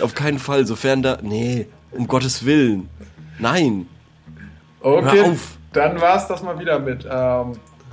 Auf 0.00 0.14
keinen 0.14 0.38
Fall, 0.38 0.66
sofern 0.66 1.02
da. 1.02 1.18
Nee, 1.20 1.66
um 1.90 2.08
Gottes 2.08 2.46
Willen. 2.46 2.88
Nein. 3.38 3.86
Okay, 4.80 5.36
dann 5.74 6.00
war 6.00 6.16
es 6.16 6.26
das 6.26 6.42
mal 6.42 6.58
wieder 6.58 6.78
mit 6.78 7.06
ähm, 7.08 7.52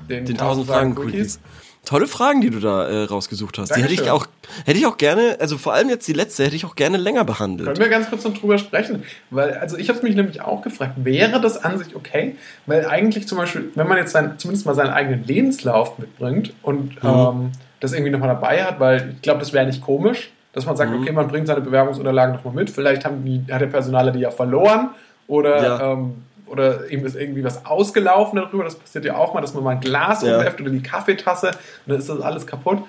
den, 0.10 0.24
Den 0.24 0.40
1000 0.40 0.68
Fragen 0.68 0.96
Quickies. 0.96 1.42
Tolle 1.90 2.06
Fragen, 2.06 2.40
die 2.40 2.52
du 2.52 2.60
da 2.60 2.88
äh, 2.88 3.04
rausgesucht 3.06 3.58
hast. 3.58 3.76
Die 3.76 3.82
hätte 3.82 3.92
ich 3.94 4.02
Dankeschön. 4.04 4.22
auch, 4.22 4.66
hätte 4.68 4.78
ich 4.78 4.86
auch 4.86 4.98
gerne, 4.98 5.38
also 5.40 5.58
vor 5.58 5.74
allem 5.74 5.90
jetzt 5.90 6.08
die 6.08 6.14
letzte, 6.14 6.44
hätte 6.46 6.56
ich 6.56 6.64
auch 6.64 6.76
gerne 6.76 6.98
länger 6.98 7.24
behandelt. 7.26 7.68
Können 7.68 7.80
wir 7.80 7.90
ganz 7.90 8.08
kurz 8.12 8.24
noch 8.26 8.38
drüber 8.38 8.60
sprechen? 8.60 9.02
Weil, 9.32 9.54
also 9.56 9.76
ich 9.76 9.90
habe 9.90 10.00
mich 10.04 10.16
nämlich 10.16 10.40
auch 10.42 10.62
gefragt, 10.62 10.94
wäre 10.98 11.42
das 11.42 11.64
an 11.64 11.80
sich 11.80 11.96
okay? 11.96 12.36
Weil 12.68 12.86
eigentlich 12.86 13.28
zum 13.28 13.40
Beispiel, 13.40 13.72
wenn 13.74 13.88
man 13.88 13.98
jetzt 13.98 14.12
sein, 14.12 14.36
zumindest 14.38 14.68
mal 14.68 14.76
seinen 14.76 14.92
eigenen 14.92 15.24
Lebenslauf 15.26 15.98
mitbringt 15.98 16.54
und 16.62 17.02
Mhm. 17.04 17.10
ähm, 17.10 17.52
das 17.80 17.94
irgendwie 17.94 18.12
nochmal 18.12 18.30
dabei 18.30 18.64
hat, 18.64 18.80
weil 18.80 19.14
ich 19.16 19.22
glaube, 19.24 19.40
das 19.40 19.52
wäre 19.52 19.66
nicht 19.66 19.82
komisch, 19.82 20.30
dass 20.54 20.68
man 20.68 20.78
sagt, 20.78 20.92
Mhm. 20.92 21.02
okay, 21.02 21.12
man 21.12 21.28
bringt 21.28 21.48
seine 21.48 21.62
Bewerbungsunterlagen 21.62 22.36
nochmal 22.36 22.54
mit, 22.54 22.70
vielleicht 22.70 23.04
haben 23.04 23.26
die, 23.26 23.52
hat 23.52 23.62
der 23.62 23.68
Personaler 23.68 24.12
die 24.12 24.20
ja 24.20 24.30
verloren 24.30 24.90
oder, 25.28 25.64
Ja. 25.64 25.94
ähm, 25.94 26.14
oder 26.50 26.90
ihm 26.90 27.06
ist 27.06 27.16
irgendwie 27.16 27.44
was 27.44 27.66
ausgelaufen 27.66 28.38
darüber, 28.38 28.64
das 28.64 28.76
passiert 28.76 29.06
ja 29.06 29.16
auch 29.16 29.34
mal, 29.34 29.42
dass 29.42 29.54
man 29.54 29.64
mal 29.64 29.72
ein 29.72 29.80
Glas 29.82 30.22
Ja. 30.24 30.38
umwerft 30.38 30.60
oder 30.62 30.70
die 30.72 30.82
Kaffeetasse 30.84 31.48
und 31.48 31.56
dann 31.88 32.00
ist 32.00 32.10
das 32.10 32.22
alles 32.22 32.46
kaputt. 32.48 32.80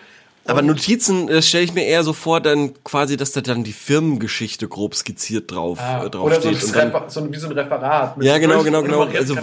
Aber 0.47 0.63
Notizen 0.63 1.29
äh, 1.29 1.43
stelle 1.43 1.65
ich 1.65 1.75
mir 1.75 1.85
eher 1.85 2.03
so 2.03 2.15
vor, 2.15 2.41
dann 2.41 2.73
quasi, 2.83 3.17
dass 3.19 3.33
da 3.33 3.43
dann 3.43 3.63
die 3.63 3.75
Firmengeschichte 3.75 4.69
grob 4.69 4.95
skizziert 4.95 5.53
drauf, 5.53 5.79
Ah, 5.81 6.03
äh, 6.03 6.07
oder 6.07 6.11
so, 6.11 6.19
draufsteht. 6.51 6.55
das 6.57 6.65
und 6.65 6.77
dann, 6.77 7.11
so 7.11 7.33
wie 7.33 7.37
so 7.37 7.47
ein 7.47 7.53
Referat. 7.53 8.17
mit 8.17 8.27
Ja, 8.27 8.35
so 8.35 8.41
genau, 8.41 8.63
genau, 8.65 8.83
genau. 8.83 9.03
Also, 9.03 9.37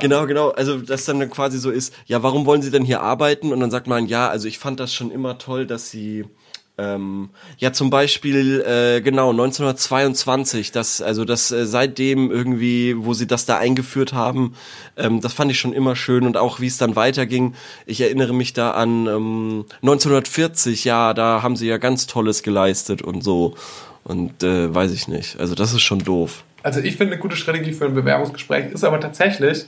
genau, 0.00 0.26
genau. 0.26 0.50
Also, 0.50 0.78
das 0.78 1.04
dann 1.06 1.28
quasi 1.28 1.58
so 1.58 1.70
ist, 1.70 1.92
ja, 2.06 2.22
warum 2.22 2.46
wollen 2.46 2.62
sie 2.62 2.70
denn 2.70 2.84
hier 2.84 3.00
arbeiten? 3.02 3.52
Und 3.52 3.60
dann 3.60 3.70
sagt 3.72 3.88
man, 3.88 4.06
ja, 4.06 4.28
also 4.28 4.46
ich 4.46 4.58
fand 4.60 4.78
das 4.78 4.94
schon 4.94 5.10
immer 5.10 5.38
toll, 5.38 5.66
dass 5.66 5.90
sie, 5.90 6.24
ähm, 6.76 7.30
ja, 7.58 7.72
zum 7.72 7.90
Beispiel, 7.90 8.60
äh, 8.62 9.00
genau, 9.00 9.30
1922, 9.30 10.72
das, 10.72 11.00
also 11.00 11.24
das 11.24 11.52
äh, 11.52 11.66
seitdem 11.66 12.32
irgendwie, 12.32 12.96
wo 12.98 13.14
sie 13.14 13.28
das 13.28 13.46
da 13.46 13.58
eingeführt 13.58 14.12
haben, 14.12 14.54
ähm, 14.96 15.20
das 15.20 15.32
fand 15.32 15.52
ich 15.52 15.60
schon 15.60 15.72
immer 15.72 15.94
schön 15.94 16.26
und 16.26 16.36
auch 16.36 16.58
wie 16.58 16.66
es 16.66 16.76
dann 16.76 16.96
weiterging. 16.96 17.54
Ich 17.86 18.00
erinnere 18.00 18.34
mich 18.34 18.54
da 18.54 18.72
an 18.72 19.06
ähm, 19.06 19.64
1940, 19.82 20.84
ja, 20.84 21.14
da 21.14 21.42
haben 21.42 21.54
sie 21.54 21.68
ja 21.68 21.78
ganz 21.78 22.08
Tolles 22.08 22.42
geleistet 22.42 23.02
und 23.02 23.22
so. 23.22 23.54
Und 24.02 24.42
äh, 24.42 24.74
weiß 24.74 24.92
ich 24.92 25.06
nicht. 25.06 25.38
Also 25.38 25.54
das 25.54 25.72
ist 25.72 25.82
schon 25.82 26.00
doof. 26.00 26.44
Also 26.64 26.80
ich 26.80 26.96
finde 26.96 27.12
eine 27.12 27.22
gute 27.22 27.36
Strategie 27.36 27.72
für 27.72 27.84
ein 27.84 27.94
Bewerbungsgespräch 27.94 28.72
ist 28.72 28.84
aber 28.84 28.98
tatsächlich 29.00 29.66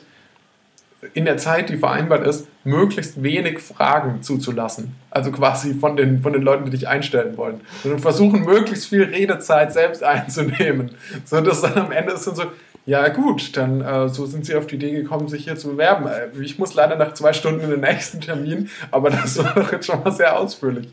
in 1.14 1.24
der 1.24 1.36
Zeit, 1.36 1.68
die 1.68 1.76
vereinbart 1.76 2.26
ist, 2.26 2.47
möglichst 2.64 3.22
wenig 3.22 3.61
Fragen 3.61 4.22
zuzulassen. 4.22 4.94
Also 5.11 5.30
quasi 5.30 5.74
von 5.74 5.97
den, 5.97 6.20
von 6.22 6.32
den 6.32 6.42
Leuten, 6.42 6.64
die 6.64 6.70
dich 6.70 6.88
einstellen 6.88 7.36
wollen. 7.36 7.61
Und 7.84 8.01
versuchen, 8.01 8.44
möglichst 8.44 8.86
viel 8.88 9.05
Redezeit 9.05 9.72
selbst 9.72 10.03
einzunehmen. 10.14 10.90
So 11.24 11.40
dass 11.40 11.62
dann 11.62 11.74
am 11.74 11.92
Ende 11.92 12.12
ist 12.12 12.26
dann 12.26 12.34
so, 12.34 12.44
Ja, 12.86 13.09
gut, 13.09 13.57
dann 13.57 13.80
äh, 13.82 14.09
so 14.09 14.26
sind 14.26 14.47
sie 14.47 14.55
auf 14.55 14.66
die 14.66 14.76
Idee 14.76 14.92
gekommen, 14.92 15.28
sich 15.28 15.44
hier 15.44 15.57
zu 15.57 15.68
bewerben. 15.68 16.07
Äh, 16.07 16.28
Ich 16.40 16.59
muss 16.59 16.74
leider 16.74 16.97
nach 16.97 17.14
zwei 17.14 17.32
Stunden 17.32 17.61
in 17.61 17.70
den 17.70 17.80
nächsten 17.80 18.20
Termin, 18.20 18.70
aber 18.90 19.11
das 19.11 19.38
war 19.44 19.55
doch 19.55 19.70
jetzt 19.72 19.86
schon 19.86 20.03
mal 20.03 20.12
sehr 20.12 20.38
ausführlich. 20.38 20.88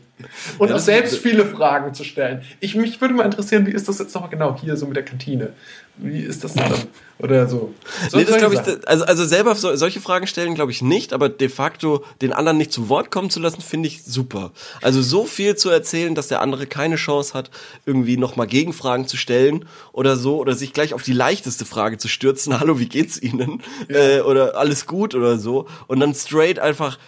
Und 0.58 0.68
Ja, 0.68 0.76
auch 0.76 0.80
selbst 0.80 1.18
viele 1.18 1.44
Fragen 1.44 1.94
zu 1.94 2.04
stellen. 2.04 2.42
Ich, 2.60 2.74
mich 2.76 3.00
würde 3.00 3.14
mal 3.14 3.24
interessieren, 3.24 3.66
wie 3.66 3.72
ist 3.72 3.88
das 3.88 3.98
jetzt 3.98 4.14
nochmal 4.14 4.30
genau 4.30 4.56
hier 4.60 4.76
so 4.76 4.86
mit 4.86 4.96
der 4.96 5.04
Kantine? 5.04 5.50
Wie 5.96 6.20
ist 6.20 6.42
das 6.42 6.54
denn 6.54 6.70
dann? 6.70 6.82
Oder 7.20 7.46
so. 7.46 7.72
so 8.10 8.18
Nee, 8.18 8.24
das 8.24 8.38
glaube 8.38 8.54
ich, 8.54 8.88
also, 8.88 9.04
also 9.04 9.24
selber 9.24 9.54
so, 9.54 9.76
solche 9.76 10.00
Fragen 10.00 10.26
stellen, 10.26 10.56
glaube 10.56 10.72
ich 10.72 10.82
nicht, 10.82 11.12
aber 11.12 11.28
de 11.28 11.48
facto 11.48 12.04
den 12.20 12.32
anderen 12.32 12.58
nicht 12.58 12.72
zu 12.72 12.88
Wort 12.88 13.12
kommen 13.12 13.30
zu 13.30 13.38
lassen, 13.38 13.60
finde 13.60 13.86
ich 13.86 14.02
super. 14.02 14.50
Also 14.82 15.00
so 15.00 15.24
viel 15.24 15.54
zu 15.54 15.70
erzählen, 15.70 16.16
dass 16.16 16.26
der 16.26 16.40
andere 16.40 16.66
keine 16.66 16.96
Chance 16.96 17.32
hat, 17.34 17.50
irgendwie 17.86 18.16
nochmal 18.16 18.48
Gegenfragen 18.48 19.06
zu 19.06 19.16
stellen 19.16 19.66
oder 19.92 20.16
so, 20.16 20.38
oder 20.38 20.54
sich 20.54 20.72
gleich 20.72 20.92
auf 20.92 21.04
die 21.04 21.12
leichteste 21.12 21.64
Frage 21.64 21.98
zu 21.98 22.08
stürzen, 22.08 22.58
hallo, 22.60 22.80
wie 22.80 22.88
geht's 22.88 23.22
Ihnen? 23.22 23.62
Äh, 23.88 24.20
oder 24.20 24.56
alles 24.56 24.86
gut 24.86 25.14
oder 25.14 25.38
so. 25.38 25.66
Und 25.86 26.00
dann 26.00 26.14
straight 26.14 26.58
einfach, 26.58 26.98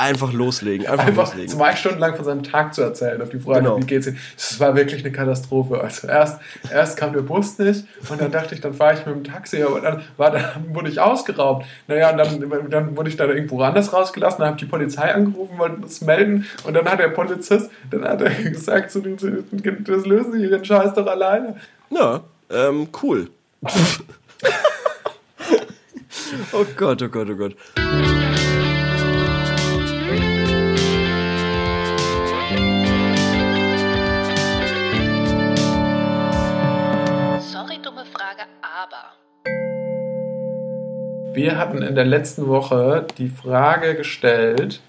einfach 0.00 0.32
loslegen, 0.32 0.86
einfach, 0.86 1.06
Einfach 1.06 1.26
loslegen. 1.26 1.48
zwei 1.48 1.76
Stunden 1.76 1.98
lang 1.98 2.16
von 2.16 2.24
seinem 2.24 2.42
Tag 2.42 2.74
zu 2.74 2.82
erzählen, 2.82 3.20
auf 3.22 3.28
die 3.28 3.38
Frage, 3.38 3.60
Genau. 3.60 3.78
wie 3.78 3.84
geht's 3.86 4.06
Ihnen? 4.06 4.18
Das 4.36 4.58
war 4.58 4.74
wirklich 4.74 5.02
eine 5.04 5.12
Katastrophe. 5.12 5.80
Also 5.80 6.08
erst, 6.08 6.40
erst 6.72 6.96
kam 6.96 7.12
der 7.12 7.20
Bus 7.20 7.58
nicht 7.58 7.84
und 8.08 8.20
dann 8.20 8.30
dachte 8.32 8.54
ich, 8.54 8.60
dann 8.60 8.74
fahre 8.74 8.94
ich 8.94 9.06
mit 9.06 9.14
dem 9.14 9.24
Taxi, 9.24 9.62
aber 9.62 9.80
dann, 9.80 10.02
war, 10.16 10.30
dann 10.30 10.74
wurde 10.74 10.88
ich 10.88 11.00
ausgeraubt. 11.00 11.66
Naja, 11.86 12.10
und 12.10 12.18
dann, 12.18 12.70
dann 12.70 12.96
wurde 12.96 13.10
ich 13.10 13.16
da 13.16 13.26
irgendwo 13.26 13.60
anders 13.62 13.92
rausgelassen, 13.92 14.38
dann 14.40 14.48
habe 14.48 14.56
ich 14.56 14.64
die 14.64 14.70
Polizei 14.70 15.12
angerufen, 15.14 15.58
wollte 15.58 15.80
das 15.82 16.00
melden 16.00 16.46
und 16.64 16.74
dann 16.74 16.86
hat 16.88 16.98
der 16.98 17.08
Polizist, 17.08 17.70
dann 17.90 18.04
hat 18.04 18.20
er 18.22 18.30
gesagt, 18.30 18.90
zu 18.90 19.00
dem, 19.00 19.16
das 19.84 20.06
lösen 20.06 20.32
Sie 20.32 20.42
Ihren 20.44 20.64
Scheiß 20.64 20.94
doch 20.94 21.06
alleine. 21.06 21.56
Ja, 21.90 22.20
ähm, 22.50 22.88
cool. 23.02 23.28
oh 26.52 26.64
Gott, 26.76 27.02
oh 27.02 27.08
Gott, 27.08 27.28
oh 27.30 27.34
Gott. 27.34 27.56
Wir 41.40 41.56
hatten 41.56 41.80
in 41.80 41.94
der 41.94 42.04
letzten 42.04 42.48
Woche 42.48 43.06
die 43.16 43.30
Frage 43.30 43.94
gestellt, 43.94 44.82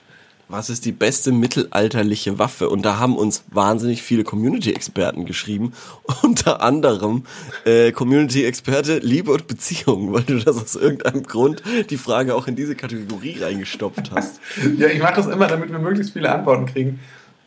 Was 0.50 0.70
ist 0.70 0.84
die 0.84 0.92
beste 0.92 1.32
mittelalterliche 1.32 2.40
Waffe? 2.40 2.68
Und 2.68 2.86
da 2.86 3.00
haben 3.00 3.16
uns 3.16 3.46
wahnsinnig 3.52 4.04
viele 4.04 4.26
Community-Experten 4.26 5.24
geschrieben. 5.24 5.72
Unter 6.24 6.62
anderem 6.62 7.24
äh, 7.64 7.94
Community-Experte 7.94 8.98
Liebe 8.98 9.32
und 9.32 9.48
Beziehung, 9.48 10.12
weil 10.12 10.24
du 10.24 10.40
das 10.40 10.62
aus 10.62 10.76
irgendeinem 10.76 11.24
Grund 11.24 11.64
die 11.90 11.96
Frage 11.96 12.36
auch 12.36 12.48
in 12.48 12.58
diese 12.58 12.76
Kategorie 12.76 13.38
reingestopft 13.42 14.12
hast. 14.14 14.42
ja, 14.78 14.88
ich 14.88 15.02
mache 15.02 15.16
das 15.16 15.28
immer, 15.28 15.48
damit 15.48 15.72
wir 15.72 15.80
möglichst 15.80 16.12
viele 16.12 16.30
Antworten 16.34 16.66
kriegen. 16.66 17.00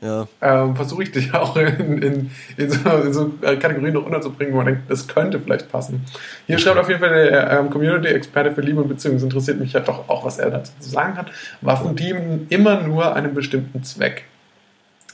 Ja. 0.04 0.28
ähm, 0.42 0.76
versuche 0.76 1.02
ich 1.04 1.12
dich 1.12 1.32
auch 1.34 1.56
in, 1.56 2.02
in, 2.02 2.30
in, 2.58 2.70
so, 2.70 2.90
in 2.90 3.12
so 3.14 3.32
Kategorien 3.40 3.94
noch 3.94 4.04
unterzubringen, 4.04 4.52
wo 4.52 4.58
man 4.58 4.66
denkt, 4.66 4.82
das 4.90 5.08
könnte 5.08 5.40
vielleicht 5.40 5.72
passen. 5.72 6.04
Hier 6.46 6.58
schreibt 6.58 6.76
auf 6.76 6.88
jeden 6.88 7.00
Fall 7.00 7.08
der 7.08 7.50
ähm, 7.50 7.70
Community-Experte 7.70 8.52
für 8.52 8.60
Liebe 8.60 8.82
und 8.82 8.88
Beziehungen. 8.88 9.16
Es 9.16 9.22
interessiert 9.22 9.58
mich 9.58 9.72
ja 9.72 9.80
doch 9.80 10.08
auch, 10.10 10.26
was 10.26 10.38
er 10.38 10.50
dazu 10.50 10.72
zu 10.78 10.90
sagen 10.90 11.16
hat. 11.16 11.28
Waffen 11.62 11.96
dienen 11.96 12.46
immer 12.50 12.82
nur 12.82 13.16
einem 13.16 13.32
bestimmten 13.32 13.82
Zweck. 13.82 14.24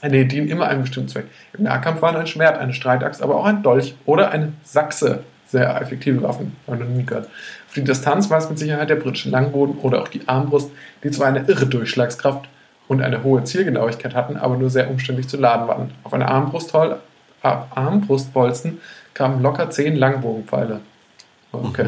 Äh, 0.01 0.09
Nee, 0.09 0.25
dienen 0.25 0.49
immer 0.49 0.67
einem 0.67 0.81
bestimmten 0.81 1.07
Zweck. 1.07 1.25
Im 1.57 1.63
Nahkampf 1.63 2.01
waren 2.01 2.17
ein 2.17 2.27
Schwert, 2.27 2.57
eine 2.57 2.73
Streitaxt, 2.73 3.21
aber 3.21 3.35
auch 3.35 3.45
ein 3.45 3.63
Dolch 3.63 3.95
oder 4.05 4.31
eine 4.31 4.51
Sachse. 4.63 5.23
Sehr 5.47 5.81
effektive 5.81 6.21
Waffen, 6.21 6.55
habe 6.67 6.77
ich 6.77 6.83
noch 6.83 6.95
nie 6.95 7.05
gehört. 7.05 7.27
Auf 7.67 7.73
die 7.75 7.83
Distanz 7.83 8.29
war 8.29 8.39
es 8.39 8.49
mit 8.49 8.59
Sicherheit 8.59 8.89
der 8.89 8.95
britische 8.95 9.29
Langboden 9.29 9.77
oder 9.77 10.01
auch 10.01 10.09
die 10.09 10.27
Armbrust, 10.27 10.69
die 11.03 11.11
zwar 11.11 11.27
eine 11.27 11.45
irre 11.47 11.65
Durchschlagskraft 11.65 12.49
und 12.91 13.01
eine 13.01 13.23
hohe 13.23 13.41
Zielgenauigkeit 13.45 14.13
hatten, 14.13 14.35
aber 14.35 14.57
nur 14.57 14.69
sehr 14.69 14.89
umständlich 14.89 15.29
zu 15.29 15.37
laden 15.37 15.65
waren. 15.65 15.91
Auf 16.03 16.13
eine 16.13 16.27
Armbrusthol 16.27 16.97
auf 17.41 17.65
Armbrustbolzen 17.73 18.81
kamen 19.13 19.41
locker 19.41 19.69
zehn 19.69 19.95
Langbogenpfeile. 19.95 20.81
Okay. 21.53 21.87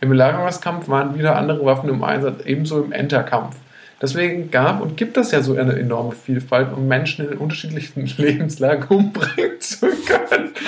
Im 0.00 0.08
Belagerungskampf 0.08 0.88
waren 0.88 1.16
wieder 1.16 1.36
andere 1.36 1.64
Waffen 1.64 1.88
im 1.88 2.02
Einsatz, 2.02 2.44
ebenso 2.44 2.82
im 2.82 2.90
Enterkampf. 2.90 3.54
Deswegen 4.02 4.50
gab 4.50 4.80
und 4.80 4.96
gibt 4.96 5.16
es 5.16 5.30
ja 5.30 5.42
so 5.42 5.54
eine 5.54 5.78
enorme 5.78 6.10
Vielfalt, 6.10 6.72
um 6.72 6.88
Menschen 6.88 7.30
in 7.30 7.38
unterschiedlichen 7.38 8.04
Lebenslagen 8.16 8.88
umbringen 8.88 9.60
zu 9.60 9.86
können. 9.86 10.50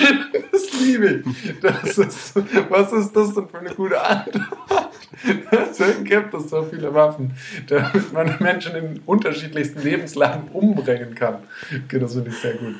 Das 0.53 0.71
liebe 0.79 1.07
ich. 1.07 1.59
Das 1.59 1.97
ist, 1.97 2.33
was 2.69 2.93
ist 2.93 3.13
das 3.13 3.33
denn 3.33 3.49
für 3.49 3.59
eine 3.59 3.71
gute 3.71 4.01
Antwort? 4.01 4.84
Deswegen 5.51 6.03
gibt 6.03 6.33
es 6.33 6.49
so 6.49 6.63
viele 6.63 6.93
Waffen, 6.93 7.31
damit 7.67 8.13
man 8.13 8.35
Menschen 8.39 8.75
in 8.75 9.01
unterschiedlichsten 9.05 9.81
Lebenslagen 9.81 10.49
umbringen 10.53 11.15
kann. 11.15 11.37
Okay, 11.85 11.99
das 11.99 12.13
finde 12.13 12.29
ich 12.29 12.37
sehr 12.37 12.53
gut. 12.53 12.75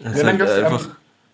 Das 0.00 0.16
Ja, 0.16 0.18
dann 0.18 0.26
halt 0.26 0.38
gibt's, 0.38 0.56
ähm, 0.56 0.64
einfach 0.64 0.88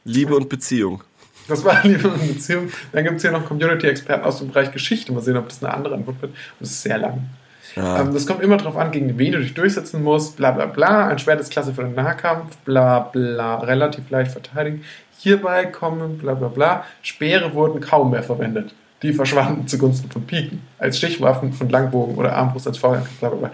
Liebe 0.05 0.37
und 0.37 0.49
Beziehung. 0.49 1.03
Das 1.49 1.65
war 1.65 1.81
Liebe 1.87 2.09
und 2.09 2.27
Beziehung. 2.27 2.71
Dann 2.93 3.05
gibt 3.05 3.17
es 3.17 3.23
hier 3.23 3.33
noch 3.33 3.45
Community-Experten 3.45 4.25
aus 4.25 4.39
dem 4.39 4.49
Bereich 4.49 4.73
Geschichte. 4.73 5.13
Mal 5.13 5.23
sehen, 5.23 5.37
ob 5.37 5.49
das 5.49 5.63
eine 5.63 5.75
andere 5.75 5.95
Antwort 5.95 6.23
wird. 6.23 6.35
Das 6.61 6.71
ist 6.71 6.83
sehr 6.83 6.99
lang. 6.99 7.29
Ja. 7.77 8.01
Ähm, 8.01 8.15
das 8.15 8.27
kommt 8.27 8.43
immer 8.43 8.57
darauf 8.57 8.77
an, 8.77 8.93
gegen 8.93 9.19
wen 9.19 9.33
du 9.33 9.39
dich 9.39 9.55
durchsetzen 9.55 10.03
musst. 10.03 10.37
Bla 10.37 10.53
bla 10.53 10.67
bla. 10.67 11.09
Ein 11.09 11.19
Schwert 11.19 11.41
ist 11.41 11.51
klasse 11.51 11.75
für 11.75 11.83
den 11.83 11.95
Nahkampf. 11.95 12.57
Bla 12.59 13.01
bla. 13.01 13.57
Relativ 13.57 14.11
leicht 14.11 14.33
verteidigen. 14.33 14.85
Hierbei 15.19 15.67
kommen 15.67 16.19
bla 16.19 16.35
bla 16.35 16.49
bla. 16.49 16.85
Speere 17.03 17.55
wurden 17.55 17.81
kaum 17.81 18.11
mehr 18.11 18.23
verwendet. 18.23 18.75
Die 19.05 19.13
verschwanden 19.13 19.69
zugunsten 19.69 20.11
von 20.11 20.27
Piken. 20.27 20.63
Als 20.79 20.97
Stichwaffen 20.97 21.55
und 21.61 21.71
Langbogen 21.71 22.15
oder 22.15 22.35
Armbrust 22.35 22.67
als 22.67 22.79
Feuerkraft. 22.79 23.21
Bla 23.21 23.29
bla 23.29 23.39
bla. 23.39 23.53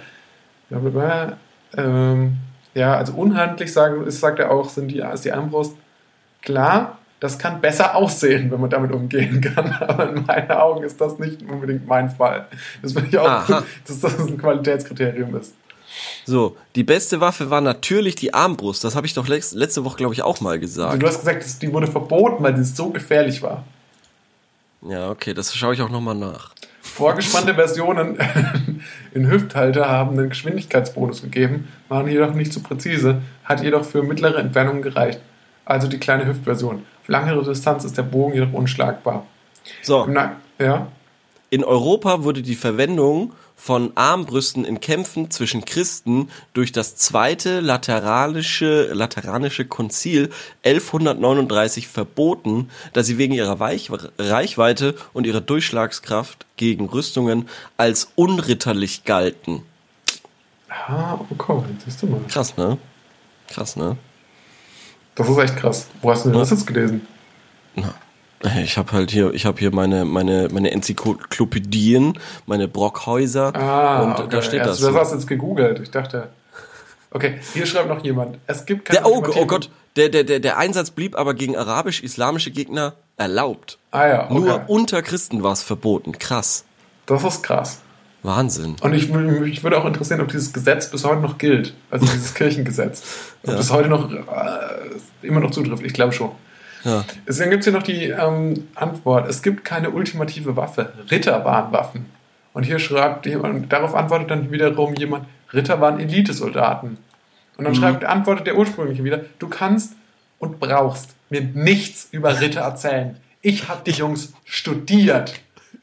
Bla 0.69 0.79
bla 0.79 0.91
bla. 0.91 1.37
Ähm, 1.77 2.37
ja, 2.73 2.97
also 2.97 3.15
unhandlich 3.15 3.73
sagen, 3.73 4.07
ist, 4.07 4.21
sagt 4.21 4.39
er 4.39 4.53
auch, 4.53 4.69
sind 4.69 4.89
die, 4.89 5.01
ist 5.01 5.25
die 5.25 5.33
Armbrust. 5.33 5.75
Klar, 6.41 6.99
das 7.19 7.37
kann 7.37 7.61
besser 7.61 7.97
aussehen, 7.97 8.49
wenn 8.53 8.61
man 8.61 8.71
damit 8.71 8.93
umgehen 8.93 9.41
kann. 9.41 9.73
Aber 9.81 10.11
in 10.11 10.25
meinen 10.25 10.53
Augen 10.53 10.85
ist 10.85 11.01
das 11.01 11.19
nicht 11.19 11.43
unbedingt 11.43 11.85
mein 11.89 12.11
Fall. 12.11 12.47
Das 12.81 12.93
finde 12.93 13.09
ich 13.09 13.19
auch 13.19 13.27
Aha. 13.27 13.65
dass 13.89 13.99
das 13.99 14.19
ein 14.21 14.39
Qualitätskriterium 14.39 15.35
ist. 15.35 15.55
So, 16.25 16.57
die 16.77 16.85
beste 16.85 17.21
Waffe 17.21 17.51
war 17.51 17.61
natürlich 17.61 18.15
die 18.15 18.33
Armbrust. 18.33 18.85
Das 18.85 18.95
habe 18.95 19.09
ich 19.09 19.15
doch 19.15 19.27
letzte 19.27 19.85
Woche, 19.85 19.97
glaube 19.97 20.15
ich, 20.15 20.23
auch 20.23 20.41
mal 20.41 20.51
Also 20.51 20.61
gesagt. 20.61 21.03
du 21.03 21.07
hast 21.09 21.19
gesagt, 21.19 21.61
die 21.61 21.73
wurde 21.73 21.89
verboten, 21.89 22.45
weil 22.45 22.57
sie 22.57 22.63
so 22.63 22.91
gefährlich 22.91 23.43
war. 23.43 23.65
Ja, 24.83 25.11
okay, 25.11 25.35
das 25.35 25.55
schaue 25.55 25.75
ich 25.75 25.83
auch 25.83 25.91
nochmal 25.91 26.15
nach. 26.15 26.53
Vorgespannte 26.81 27.55
Versionen 27.55 28.19
in 29.15 29.31
Hüfthalter 29.31 29.89
haben 29.89 30.19
einen 30.19 30.31
Geschwindigkeitsbonus 30.31 31.23
gegeben, 31.23 31.69
waren 31.89 32.09
jedoch 32.09 32.33
nicht 32.35 32.53
zu 32.53 32.63
präzise, 32.63 33.21
hat 33.45 33.63
jedoch 33.63 33.85
für 33.85 34.03
mittlere 34.03 34.39
Entfernungen 34.39 34.83
gereicht. 34.83 35.21
Also 35.65 35.87
die 35.87 35.99
kleine 35.99 36.27
Hüftversion. 36.27 36.83
Auf 37.03 37.09
langere 37.09 37.45
Distanz 37.45 37.85
ist 37.85 37.97
der 37.97 38.03
Bogen 38.03 38.35
jedoch 38.35 38.53
unschlagbar. 38.53 39.27
So, 39.83 40.07
Na, 40.09 40.37
ja, 40.59 40.89
In 41.51 41.63
Europa 41.65 42.25
wurde 42.25 42.43
die 42.43 42.55
Verwendung 42.55 43.33
von 43.61 43.93
Armbrüsten 43.95 44.65
in 44.65 44.81
Kämpfen 44.81 45.31
zwischen 45.31 45.67
Christen 45.67 46.31
durch 46.55 46.73
das 46.73 46.97
zweite 46.97 47.61
Lateranische, 47.61 48.91
Lateranische 48.95 49.67
Konzil 49.67 50.31
1139 50.65 51.87
verboten, 51.87 52.71
da 52.95 53.03
sie 53.03 53.19
wegen 53.19 53.35
ihrer 53.35 53.61
Weich 53.61 53.91
Reichweite 54.19 54.95
und 55.13 55.27
ihrer 55.27 55.43
Durchschlagskraft 55.43 56.47
gegen 56.57 56.87
Rüstungen 56.87 57.51
als 57.77 58.13
unritterlich 58.15 59.05
galten. 59.05 59.63
Ah, 60.71 61.19
okay, 61.29 61.63
siehst 61.85 62.01
du 62.01 62.07
mal. 62.07 62.21
Krass, 62.29 62.57
ne? 62.57 62.79
Krass, 63.49 63.77
ne? 63.77 63.99
Das 65.15 65.29
ist 65.29 65.37
echt 65.37 65.57
krass. 65.57 65.87
Wo 66.01 66.11
hast 66.11 66.25
du 66.25 66.31
denn 66.31 66.39
das 66.39 66.51
jetzt 66.51 66.67
gelesen? 66.67 67.07
Ich 68.65 68.79
habe 68.79 68.93
halt 68.93 69.11
hier, 69.11 69.35
ich 69.35 69.45
habe 69.45 69.59
hier 69.59 69.75
meine 69.75 70.05
meine 70.07 70.49
meine 70.51 70.71
Enzyklopädien, 70.71 72.19
meine 72.47 72.69
Brockhäuser 72.69 73.55
Ah, 73.55 74.03
und 74.03 74.13
okay. 74.13 74.27
da 74.31 74.43
steht 74.43 74.65
das. 74.65 74.79
Du 74.81 74.95
hast 74.95 75.13
jetzt 75.13 75.27
gegoogelt. 75.27 75.79
Ich 75.81 75.91
dachte. 75.91 76.29
Okay, 77.13 77.41
hier 77.55 77.67
schreibt 77.67 77.89
noch 77.89 78.03
jemand. 78.05 78.39
Es 78.47 78.65
gibt 78.65 78.85
keine 78.87 79.01
Der, 79.01 79.11
oh, 79.11 79.23
oh 79.35 79.45
Gott, 79.47 79.69
der, 79.97 80.09
der, 80.09 80.23
der, 80.25 80.39
der 80.39 80.59
Einsatz 80.59 80.91
blieb 80.93 81.17
aber 81.19 81.35
gegen 81.35 81.57
arabisch-islamische 81.57 82.51
Gegner 82.53 82.95
erlaubt. 83.17 83.79
Ah 83.91 84.07
ja, 84.07 84.25
okay. 84.31 84.35
Nur 84.35 84.63
unter 84.69 85.03
Christen 85.03 85.43
war 85.43 85.53
es 85.53 85.63
verboten. 85.63 86.13
Krass. 86.19 86.65
das 87.07 87.25
ist 87.25 87.43
krass. 87.43 87.81
Wahnsinn. 88.23 88.77
Und 88.83 88.95
ich, 88.95 89.09
mich 89.09 89.63
würde 89.65 89.79
auch 89.79 89.87
interessieren, 89.87 90.21
ob 90.21 90.29
dieses 90.29 90.53
Gesetz 90.53 90.91
bis 90.91 91.05
heute 91.05 91.21
noch 91.21 91.37
gilt. 91.39 91.75
Also 91.91 92.07
dieses 92.07 92.33
Kirchengesetz. 92.35 93.03
Ob 93.43 93.51
Ja. 93.51 93.57
das 93.57 93.71
heute 93.73 93.89
noch 93.89 94.11
äh, 94.13 94.17
immer 95.23 95.41
noch 95.41 95.51
zutrifft. 95.51 95.83
Ich 95.83 95.93
glaube 95.95 96.13
schon. 96.13 96.31
Ja. 96.85 97.05
Deswegen 97.29 97.51
gibt 97.51 97.61
es 97.61 97.67
hier 97.67 97.73
noch 97.73 97.83
die 97.83 98.05
ähm, 98.07 98.69
Antwort. 98.75 99.29
Es 99.29 99.43
gibt 99.43 99.65
keine 99.65 99.91
ultimative 99.91 100.57
Waffe. 100.57 100.93
Ritter 101.11 101.45
waren 101.45 101.73
Waffen. 101.73 102.07
Und 102.53 102.65
hier 102.65 102.79
schreibt 102.79 103.27
jemand, 103.27 103.73
darauf 103.73 103.95
antwortet 103.95 104.31
dann 104.31 104.51
wiederum 104.51 104.95
jemand, 104.95 105.27
Ritter 105.53 105.81
waren 105.81 106.01
Elitesoldaten. 106.01 106.99
Und 107.57 107.65
dann 107.65 107.75
schreibt, 107.75 108.05
antwortet 108.05 108.47
der 108.47 108.57
ursprüngliche 108.57 109.05
wieder, 109.05 109.21
du 109.39 109.49
kannst 109.49 109.95
und 110.39 110.59
brauchst 110.59 111.11
mir 111.29 111.43
nichts 111.43 112.09
über 112.11 112.41
Ritter 112.41 112.63
erzählen. 112.63 113.17
Ich 113.43 113.69
habe 113.69 113.83
die 113.85 113.93
Jungs 113.93 114.33
studiert. 114.45 115.41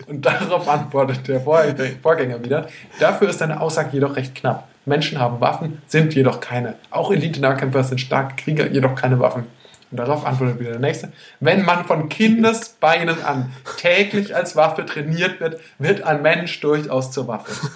Und 0.08 0.26
darauf 0.26 0.68
antwortet 0.68 1.28
der 1.28 1.42
Vorgänger 1.42 2.44
wieder. 2.44 2.68
Dafür 3.00 3.30
ist 3.30 3.42
deine 3.42 3.62
Aussage 3.62 3.90
jedoch 3.94 4.16
recht 4.16 4.36
knapp. 4.36 4.68
Menschen 4.86 5.20
haben 5.20 5.42
Waffen, 5.42 5.82
sind 5.88 6.16
jedoch 6.16 6.40
keine. 6.40 6.76
Auch 6.92 7.12
Elite-Nahkämpfer 7.12 7.84
sind 7.84 8.00
starke 8.00 8.36
Krieger, 8.36 8.72
jedoch 8.72 8.96
keine 8.96 9.20
Waffen. 9.20 9.44
Und 9.90 9.98
darauf 9.98 10.26
antwortet 10.26 10.60
wieder 10.60 10.72
der 10.72 10.80
nächste. 10.80 11.12
Wenn 11.40 11.64
man 11.64 11.86
von 11.86 12.10
Kindesbeinen 12.10 13.24
an 13.24 13.54
täglich 13.78 14.36
als 14.36 14.56
Waffe 14.56 14.86
trainiert 14.86 15.40
wird, 15.40 15.62
wird 15.80 16.04
ein 16.04 16.22
Mensch 16.22 16.60
durchaus 16.60 17.12
zur 17.12 17.28
Waffe. 17.28 17.52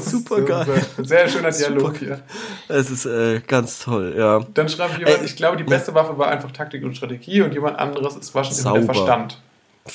Super 0.00 0.40
geil. 0.42 0.66
Sehr 0.98 1.28
schöner 1.28 1.50
Dialog 1.50 1.96
hier. 1.96 2.20
Es 2.68 2.90
ist 2.90 3.06
äh, 3.06 3.40
ganz 3.40 3.80
toll, 3.80 4.14
ja. 4.16 4.40
Dann 4.54 4.68
schreibt 4.68 4.98
jemand, 4.98 5.18
Ey, 5.18 5.24
ich 5.24 5.36
glaube, 5.36 5.56
die 5.56 5.64
beste 5.64 5.94
Waffe 5.94 6.16
war 6.18 6.28
einfach 6.28 6.50
Taktik 6.50 6.82
und 6.84 6.96
Strategie 6.96 7.42
und 7.42 7.52
jemand 7.52 7.78
anderes 7.78 8.16
ist 8.16 8.34
wahrscheinlich 8.34 8.64
der. 8.64 8.82
Verstand. 8.82 9.40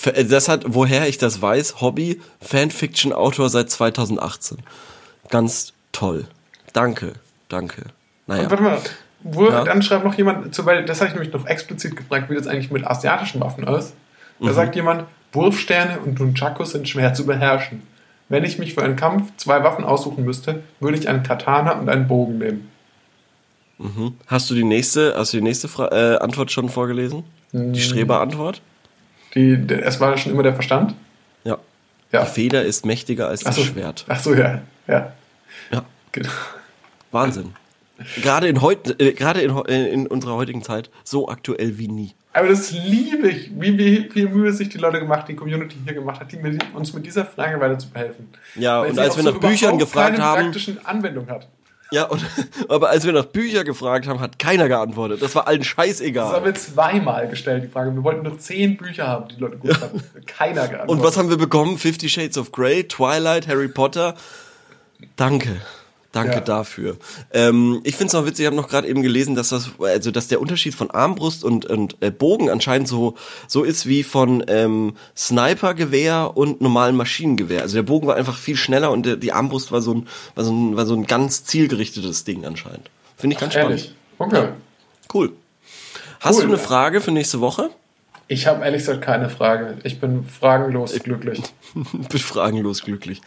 Äh, 0.05 0.25
Das 0.25 0.49
hat, 0.49 0.63
woher 0.67 1.07
ich 1.07 1.17
das 1.17 1.41
weiß, 1.41 1.81
Hobby, 1.81 2.21
Fanfiction-Autor 2.41 3.49
seit 3.49 3.69
2018. 3.69 4.57
Ganz 5.29 5.73
toll. 5.91 6.25
Danke, 6.73 7.13
danke. 7.49 7.83
Naja. 8.27 8.43
Und 8.43 8.51
warte 8.51 8.63
mal, 8.63 8.79
wo, 9.21 9.49
Ja. 9.49 9.63
dann 9.63 9.81
schreibt 9.81 10.03
noch 10.05 10.15
jemand, 10.15 10.65
weil 10.65 10.85
das 10.85 10.99
habe 10.99 11.09
ich 11.09 11.13
nämlich 11.15 11.33
noch 11.33 11.45
explizit 11.45 11.95
gefragt, 11.95 12.29
wie 12.29 12.35
das 12.35 12.47
eigentlich 12.47 12.71
mit 12.71 12.85
asiatischen 12.85 13.41
Waffen 13.41 13.65
ist. 13.67 13.93
Mhm. 14.39 14.47
Da 14.47 14.53
sagt 14.53 14.75
jemand, 14.75 15.05
Wurfsterne 15.33 15.99
und 15.99 16.19
Nunchakus 16.19 16.71
sind 16.71 16.87
schwer 16.87 17.13
zu 17.13 17.25
beherrschen. 17.25 17.83
Wenn 18.29 18.43
ich 18.43 18.59
mich 18.59 18.73
für 18.73 18.83
einen 18.83 18.95
Kampf 18.95 19.31
zwei 19.37 19.63
Waffen 19.63 19.85
aussuchen 19.85 20.25
müsste, 20.25 20.63
würde 20.79 20.97
ich 20.97 21.07
einen 21.07 21.23
Katana 21.23 21.73
und 21.73 21.89
einen 21.89 22.07
Bogen 22.07 22.37
nehmen. 22.37 22.69
Hast 24.25 24.49
du 24.49 24.55
die 24.55 24.63
nächste, 24.63 25.13
hast 25.15 25.33
du 25.33 25.37
die 25.37 25.43
nächste 25.43 25.67
Fra 25.67 25.89
äh, 25.91 26.17
Antwort 26.17 26.51
schon 26.51 26.67
vorgelesen? 26.69 27.23
Hm. 27.51 27.73
Die 27.73 27.81
Streberantwort? 27.81 28.61
Die, 29.35 29.53
es 29.71 29.99
war 29.99 30.17
schon 30.17 30.31
immer 30.31 30.41
der 30.43 30.53
Verstand. 30.53 30.95
Ja. 31.43 31.57
Ja. 32.11 32.23
Die 32.23 32.31
Feder 32.31 32.63
ist 32.63 32.85
mächtiger 32.85 33.27
als 33.27 33.41
das 33.43 33.55
so. 33.55 33.63
Schwert. 33.63 34.05
Ach 34.07 34.19
so, 34.19 34.33
ja. 34.33 34.61
Ja. 34.87 35.13
Ja. 35.71 35.83
Genau. 36.11 36.29
Wahnsinn. 37.11 37.53
Gerade 38.21 38.47
in 38.47 38.61
heut, 38.61 38.99
äh, 39.01 39.13
gerade 39.13 39.41
in, 39.41 39.55
äh, 39.67 39.89
in 39.89 40.07
unserer 40.07 40.35
heutigen 40.35 40.61
Zeit 40.63 40.89
so 41.03 41.27
aktuell 41.29 41.77
wie 41.77 41.87
nie. 41.87 42.11
Aber 42.33 42.47
das 42.49 42.71
liebe 42.71 43.29
ich, 43.29 43.49
wie, 43.59 43.77
wie 43.77 44.09
viel 44.11 44.29
Mühe 44.29 44.53
sich 44.53 44.69
die 44.69 44.77
Leute 44.77 44.99
gemacht, 44.99 45.27
die 45.27 45.35
Community 45.35 45.75
hier 45.83 45.93
gemacht 45.95 46.19
hat, 46.19 46.31
die 46.31 46.37
mir, 46.37 46.57
uns 46.75 46.93
mit 46.93 47.05
dieser 47.05 47.25
Frage 47.25 47.59
weiter 47.59 47.79
zu 47.79 47.89
behelfen. 47.89 48.29
Ja, 48.55 48.81
Weil 48.81 48.91
und 48.91 48.99
als 48.99 49.17
wir 49.17 49.23
so 49.23 49.31
nach 49.31 49.39
Büchern 49.39 49.75
überhaupt 49.75 49.79
gefragt 49.79 50.19
haben- 50.19 50.41
praktischen 50.43 50.85
Anwendung 50.85 51.27
hat. 51.29 51.47
Ja, 51.89 52.03
und, 52.03 52.21
aber 52.69 52.89
als 52.89 53.05
wir 53.05 53.13
nach 53.13 53.25
Bücher 53.25 53.63
gefragt 53.63 54.07
haben, 54.07 54.19
hat 54.19 54.37
keiner 54.37 54.67
geantwortet. 54.67 55.21
Das 55.21 55.33
war 55.35 55.47
allen 55.47 55.59
Das 55.59 55.69
haben 55.69 55.85
scheißegal. 55.87 56.43
wir 56.45 56.53
zweimal 56.53 57.27
gestellt, 57.29 57.63
die 57.63 57.67
Frage. 57.69 57.95
Wir 57.95 58.03
wollten 58.03 58.23
nur 58.23 58.37
zehn 58.37 58.75
Bücher 58.77 59.07
haben, 59.07 59.29
die 59.29 59.39
Leute 59.39 59.57
gut 59.57 59.79
hatten. 59.81 60.03
Keiner 60.27 60.67
geantwortet. 60.67 60.89
Und 60.89 61.01
was 61.03 61.17
haben 61.17 61.29
wir 61.29 61.37
bekommen? 61.37 61.77
Fifty 61.77 62.09
Shades 62.09 62.37
of 62.37 62.51
Grey, 62.51 62.83
Twilight, 62.83 63.47
Harry 63.47 63.69
Potter. 63.69 64.15
Danke. 65.15 65.61
Danke 66.13 66.35
Ja. 66.35 66.39
dafür. 66.39 66.97
Ähm, 67.31 67.81
ich 67.83 67.95
finde 67.95 68.07
es 68.07 68.13
noch 68.13 68.25
witzig, 68.25 68.41
ich 68.41 68.45
habe 68.47 68.55
noch 68.55 68.69
gerade 68.69 68.87
eben 68.87 69.01
gelesen, 69.01 69.35
dass 69.35 69.49
das, 69.49 69.71
also 69.79 70.09
dass 70.11 70.27
der 70.27 70.39
Unterschied 70.41 70.73
von 70.73 70.89
Armbrust 70.89 71.43
und, 71.43 71.65
und 71.65 71.97
äh, 72.01 72.11
Bogen 72.11 72.49
anscheinend 72.49 72.87
so, 72.87 73.15
so 73.47 73.63
ist 73.63 73.85
wie 73.87 74.03
von 74.03 74.43
ähm, 74.47 74.93
Snipergewehr 75.15 76.31
und 76.35 76.61
normalen 76.61 76.95
Maschinengewehr. 76.95 77.61
Also 77.61 77.75
der 77.75 77.83
Bogen 77.83 78.07
war 78.07 78.15
einfach 78.15 78.37
viel 78.37 78.55
schneller 78.55 78.91
und 78.91 79.05
der, 79.05 79.15
die 79.17 79.31
Armbrust 79.33 79.71
war 79.71 79.81
so 79.81 79.93
ein, 79.93 80.07
war 80.35 80.43
so 80.45 80.51
ein, 80.53 80.75
war 80.77 80.85
so 80.85 80.95
ein 80.95 81.05
ganz 81.05 81.43
zielgerichtetes 81.43 82.23
Ding 82.23 82.45
anscheinend. 82.45 82.89
Finde 83.17 83.33
ich 83.35 83.39
ganz 83.39 83.55
Ehrlich. 83.55 83.91
spannend. 84.15 84.33
Okay. 84.35 84.49
Cool. 85.13 85.31
Hast 86.19 86.37
Cool. 86.37 86.43
du 86.43 86.47
eine 86.49 86.57
Frage 86.57 87.01
für 87.01 87.11
nächste 87.11 87.39
Woche? 87.41 87.69
Ich 88.29 88.45
habe 88.45 88.65
ehrlich 88.65 88.81
gesagt 88.81 89.01
keine 89.01 89.29
Frage. 89.29 89.77
Ich 89.83 89.99
bin 90.01 90.25
fragenlos 90.25 90.93
glücklich. 91.01 91.41
bin 91.73 92.19
fragenlos 92.19 92.83
glücklich. 92.83 93.21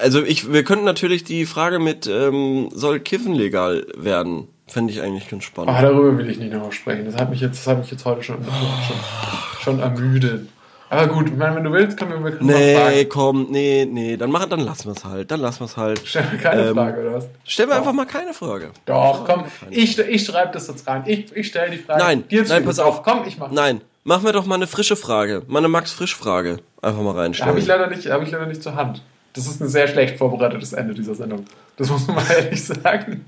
Also 0.00 0.24
ich, 0.24 0.52
wir 0.52 0.64
könnten 0.64 0.84
natürlich 0.84 1.22
die 1.22 1.46
Frage 1.46 1.78
mit, 1.78 2.06
ähm, 2.08 2.68
soll 2.72 2.98
Kiffen 3.00 3.34
legal 3.34 3.86
werden? 3.96 4.48
Fände 4.66 4.92
ich 4.92 5.00
eigentlich 5.00 5.28
ganz 5.28 5.44
spannend. 5.44 5.70
Ah, 5.72 5.82
darüber 5.82 6.16
will 6.18 6.30
ich 6.30 6.38
nicht 6.38 6.52
noch 6.52 6.72
sprechen. 6.72 7.04
Das 7.04 7.16
hat 7.16 7.30
mich 7.30 7.40
jetzt, 7.40 7.58
das 7.58 7.66
hat 7.66 7.78
mich 7.78 7.90
jetzt 7.90 8.04
heute 8.04 8.22
schon, 8.22 8.44
schon, 8.44 9.60
schon 9.62 9.80
ermüdet. 9.80 10.48
Aber 10.92 11.06
gut, 11.06 11.28
ich 11.28 11.36
meine, 11.36 11.54
wenn 11.54 11.62
du 11.62 11.72
willst, 11.72 11.96
können 11.96 12.10
wir, 12.10 12.18
mal 12.18 12.36
nee, 12.40 12.74
fragen. 12.74 13.08
komm, 13.08 13.46
nee, 13.50 13.86
nee, 13.88 14.16
dann 14.16 14.28
mach, 14.28 14.46
dann 14.46 14.58
lassen 14.58 14.86
wir 14.86 14.92
es 14.96 15.04
halt, 15.04 15.30
dann 15.30 15.38
lassen 15.40 15.60
wir 15.60 15.66
es 15.66 15.76
halt. 15.76 16.02
Stell 16.04 16.24
mir 16.32 16.38
keine 16.38 16.62
Ähm, 16.62 16.74
Frage, 16.74 17.00
oder 17.02 17.12
was? 17.14 17.28
Stellen 17.44 17.68
wir 17.68 17.74
Doch. 17.74 17.82
einfach 17.82 17.92
mal 17.92 18.06
keine 18.06 18.34
Frage. 18.34 18.70
Doch, 18.86 19.24
komm, 19.24 19.44
ich, 19.70 19.96
ich 20.00 20.24
schreibe 20.24 20.52
das 20.52 20.66
jetzt 20.66 20.88
rein. 20.88 21.04
Ich, 21.06 21.34
ich 21.34 21.46
stelle 21.46 21.70
die 21.70 21.78
Frage. 21.78 22.00
Nein, 22.00 22.24
nein, 22.28 22.64
pass 22.64 22.80
auf. 22.80 23.04
Komm, 23.04 23.22
ich 23.24 23.38
mach. 23.38 23.52
Nein, 23.52 23.82
machen 24.10 24.24
wir 24.24 24.32
doch 24.32 24.44
mal 24.44 24.56
eine 24.56 24.66
frische 24.66 24.96
Frage, 24.96 25.44
mal 25.46 25.60
eine 25.60 25.68
Max-Frisch-Frage. 25.68 26.58
Einfach 26.82 27.00
mal 27.00 27.10
Habe 27.10 27.28
ich 27.30 27.40
reinstellen. 27.40 27.66
leider 27.66 27.86
nicht, 27.86 28.10
habe 28.10 28.24
ich 28.24 28.30
leider 28.32 28.46
nicht 28.46 28.60
zur 28.60 28.74
Hand. 28.74 29.04
Das 29.34 29.46
ist 29.46 29.62
ein 29.62 29.68
sehr 29.68 29.86
schlecht 29.86 30.18
vorbereitetes 30.18 30.72
Ende 30.72 30.94
dieser 30.94 31.14
Sendung. 31.14 31.46
Das 31.76 31.88
muss 31.90 32.08
man 32.08 32.16
mal 32.16 32.26
ehrlich 32.36 32.64
sagen. 32.64 33.24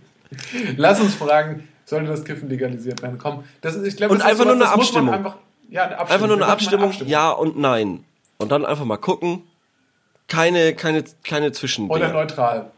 Lass 0.76 1.00
uns 1.00 1.14
fragen, 1.14 1.68
sollte 1.84 2.08
das 2.08 2.24
Kiffen 2.24 2.48
legalisiert 2.48 3.00
werden? 3.00 3.16
Komm, 3.16 3.44
das 3.60 3.76
ist, 3.76 3.86
ich 3.86 3.96
glaube, 3.96 4.14
Und 4.14 4.18
das 4.18 4.26
ist 4.26 4.32
einfach 4.32 4.44
nur 4.44 4.54
eine 4.54 4.68
Abstimmung. 4.68 5.14
Einfach, 5.14 5.36
ja, 5.70 5.84
eine 5.84 5.98
Abstimmung. 5.98 6.10
Einfach 6.14 6.26
nur 6.26 6.36
eine 6.36 6.40
machen 6.40 6.80
mal 6.80 6.84
Abstimmung, 6.88 7.08
ja 7.08 7.30
und 7.30 7.56
nein. 7.56 8.04
Und 8.38 8.50
dann 8.50 8.66
einfach 8.66 8.84
mal 8.84 8.96
gucken. 8.96 9.44
Keine, 10.26 10.74
keine, 10.74 11.04
keine 11.22 11.52
Zwischen. 11.52 11.88
Oder 11.90 12.08
neutral. 12.08 12.72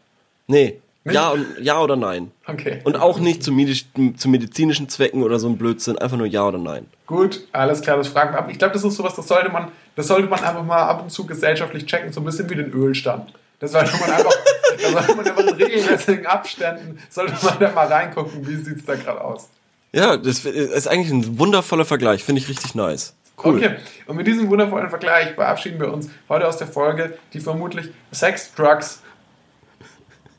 Nee? 0.46 0.82
Ja, 1.12 1.30
und, 1.30 1.46
ja 1.60 1.80
oder 1.80 1.96
nein. 1.96 2.30
Okay. 2.46 2.80
Und 2.84 2.96
auch 2.96 3.18
nicht 3.18 3.42
zu, 3.42 3.52
medisch, 3.52 3.86
zu 4.16 4.28
medizinischen 4.28 4.88
Zwecken 4.88 5.22
oder 5.22 5.38
so 5.38 5.48
ein 5.48 5.58
Blödsinn, 5.58 5.98
einfach 5.98 6.16
nur 6.16 6.26
ja 6.26 6.46
oder 6.46 6.58
nein. 6.58 6.86
Gut, 7.06 7.46
alles 7.52 7.82
klar, 7.82 7.98
das 7.98 8.08
fragen 8.08 8.32
wir 8.32 8.38
ab. 8.38 8.48
Ich 8.50 8.58
glaube, 8.58 8.72
das 8.72 8.84
ist 8.84 8.96
sowas, 8.96 9.14
das 9.14 9.28
sollte 9.28 9.50
man, 9.50 9.70
das 9.96 10.06
sollte 10.06 10.28
man 10.28 10.42
einfach 10.42 10.64
mal 10.64 10.82
ab 10.82 11.02
und 11.02 11.10
zu 11.10 11.26
gesellschaftlich 11.26 11.84
checken, 11.84 12.12
so 12.12 12.20
ein 12.20 12.24
bisschen 12.24 12.48
wie 12.48 12.54
den 12.54 12.72
Ölstand. 12.72 13.32
Das 13.58 13.72
sollte 13.72 13.92
man 13.98 14.10
einfach, 14.10 14.32
da 14.82 14.88
sollte 14.90 15.14
man 15.14 15.26
einfach 15.26 15.46
in 15.46 15.54
regelmäßigen 15.54 16.26
Abständen, 16.26 16.98
sollte 17.10 17.34
man 17.44 17.58
da 17.58 17.70
mal 17.72 17.86
reingucken, 17.86 18.46
wie 18.46 18.56
sieht's 18.56 18.84
da 18.86 18.94
gerade 18.94 19.22
aus. 19.22 19.48
Ja, 19.92 20.16
das 20.16 20.44
ist 20.44 20.88
eigentlich 20.88 21.12
ein 21.12 21.38
wundervoller 21.38 21.84
Vergleich, 21.84 22.24
finde 22.24 22.40
ich 22.40 22.48
richtig 22.48 22.74
nice. 22.74 23.14
Cool. 23.42 23.56
Okay, 23.56 23.76
und 24.06 24.16
mit 24.16 24.26
diesem 24.26 24.48
wundervollen 24.48 24.88
Vergleich 24.90 25.34
verabschieden 25.34 25.80
wir 25.80 25.92
uns 25.92 26.08
heute 26.28 26.46
aus 26.46 26.56
der 26.56 26.66
Folge, 26.66 27.18
die 27.32 27.40
vermutlich 27.40 27.90
Sex, 28.12 28.54
Drugs 28.54 29.02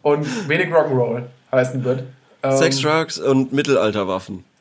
und 0.05 0.47
wenig 0.47 0.69
Rock'n'Roll 0.69 1.23
heißen 1.51 1.83
wird. 1.83 2.03
Ähm, 2.43 2.57
Sex, 2.57 2.79
Drugs 2.79 3.17
und 3.19 3.51
Mittelalterwaffen. 3.53 4.43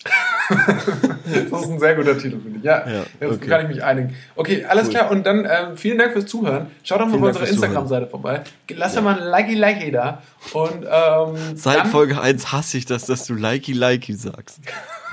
Das 1.51 1.63
ist 1.63 1.71
ein 1.71 1.79
sehr 1.81 1.95
guter 1.95 2.19
Titel, 2.19 2.39
finde 2.39 2.59
ich. 2.59 2.65
Ja, 2.65 2.87
Ja, 2.87 3.03
jetzt 3.19 3.33
okay. 3.37 3.47
kann 3.47 3.63
ich 3.63 3.69
mich 3.69 3.83
einigen. 3.83 4.15
Okay, 4.37 4.63
alles 4.67 4.85
Cool. 4.89 4.91
klar. 4.93 5.11
Und 5.11 5.25
dann 5.25 5.47
ähm, 5.47 5.77
vielen 5.77 5.97
Dank 5.97 6.13
fürs 6.13 6.27
Zuhören. 6.27 6.67
Schaut 6.83 7.01
doch 7.01 7.07
mal 7.07 7.13
Dank 7.13 7.25
unserer. 7.29 7.49
Instagram-Seite 7.49 8.07
vorbei. 8.09 8.43
Lasst 8.75 8.97
doch 8.99 9.03
mal 9.03 9.19
ein 9.19 9.27
Likey 9.27 9.55
Likey 9.55 9.91
da. 9.91 10.23
Und 10.53 10.85
ähm, 10.85 11.57
Seit 11.57 11.87
Folge 11.87 12.21
1 12.21 12.53
hasse 12.53 12.77
ich 12.77 12.85
das, 12.85 13.07
dass 13.07 13.25
du 13.27 13.33
likey 13.35 13.73
likey 13.73 14.13
sagst. 14.13 14.61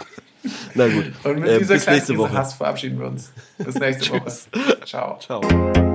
Na 0.76 0.88
gut. 0.90 1.06
und 1.24 1.40
mit 1.40 1.50
Äh, 1.50 1.60
dieser 1.60 1.76
bis 1.76 1.84
kleinen 1.84 1.98
nächste 2.00 2.18
Woche. 2.18 2.34
Hass 2.34 2.54
verabschieden 2.56 3.00
wir 3.00 3.08
uns. 3.08 3.32
Bis 3.58 3.76
nächste 3.76 4.10
Woche. 4.14 4.32
Ciao. 4.86 5.18
Ciao. 5.20 5.91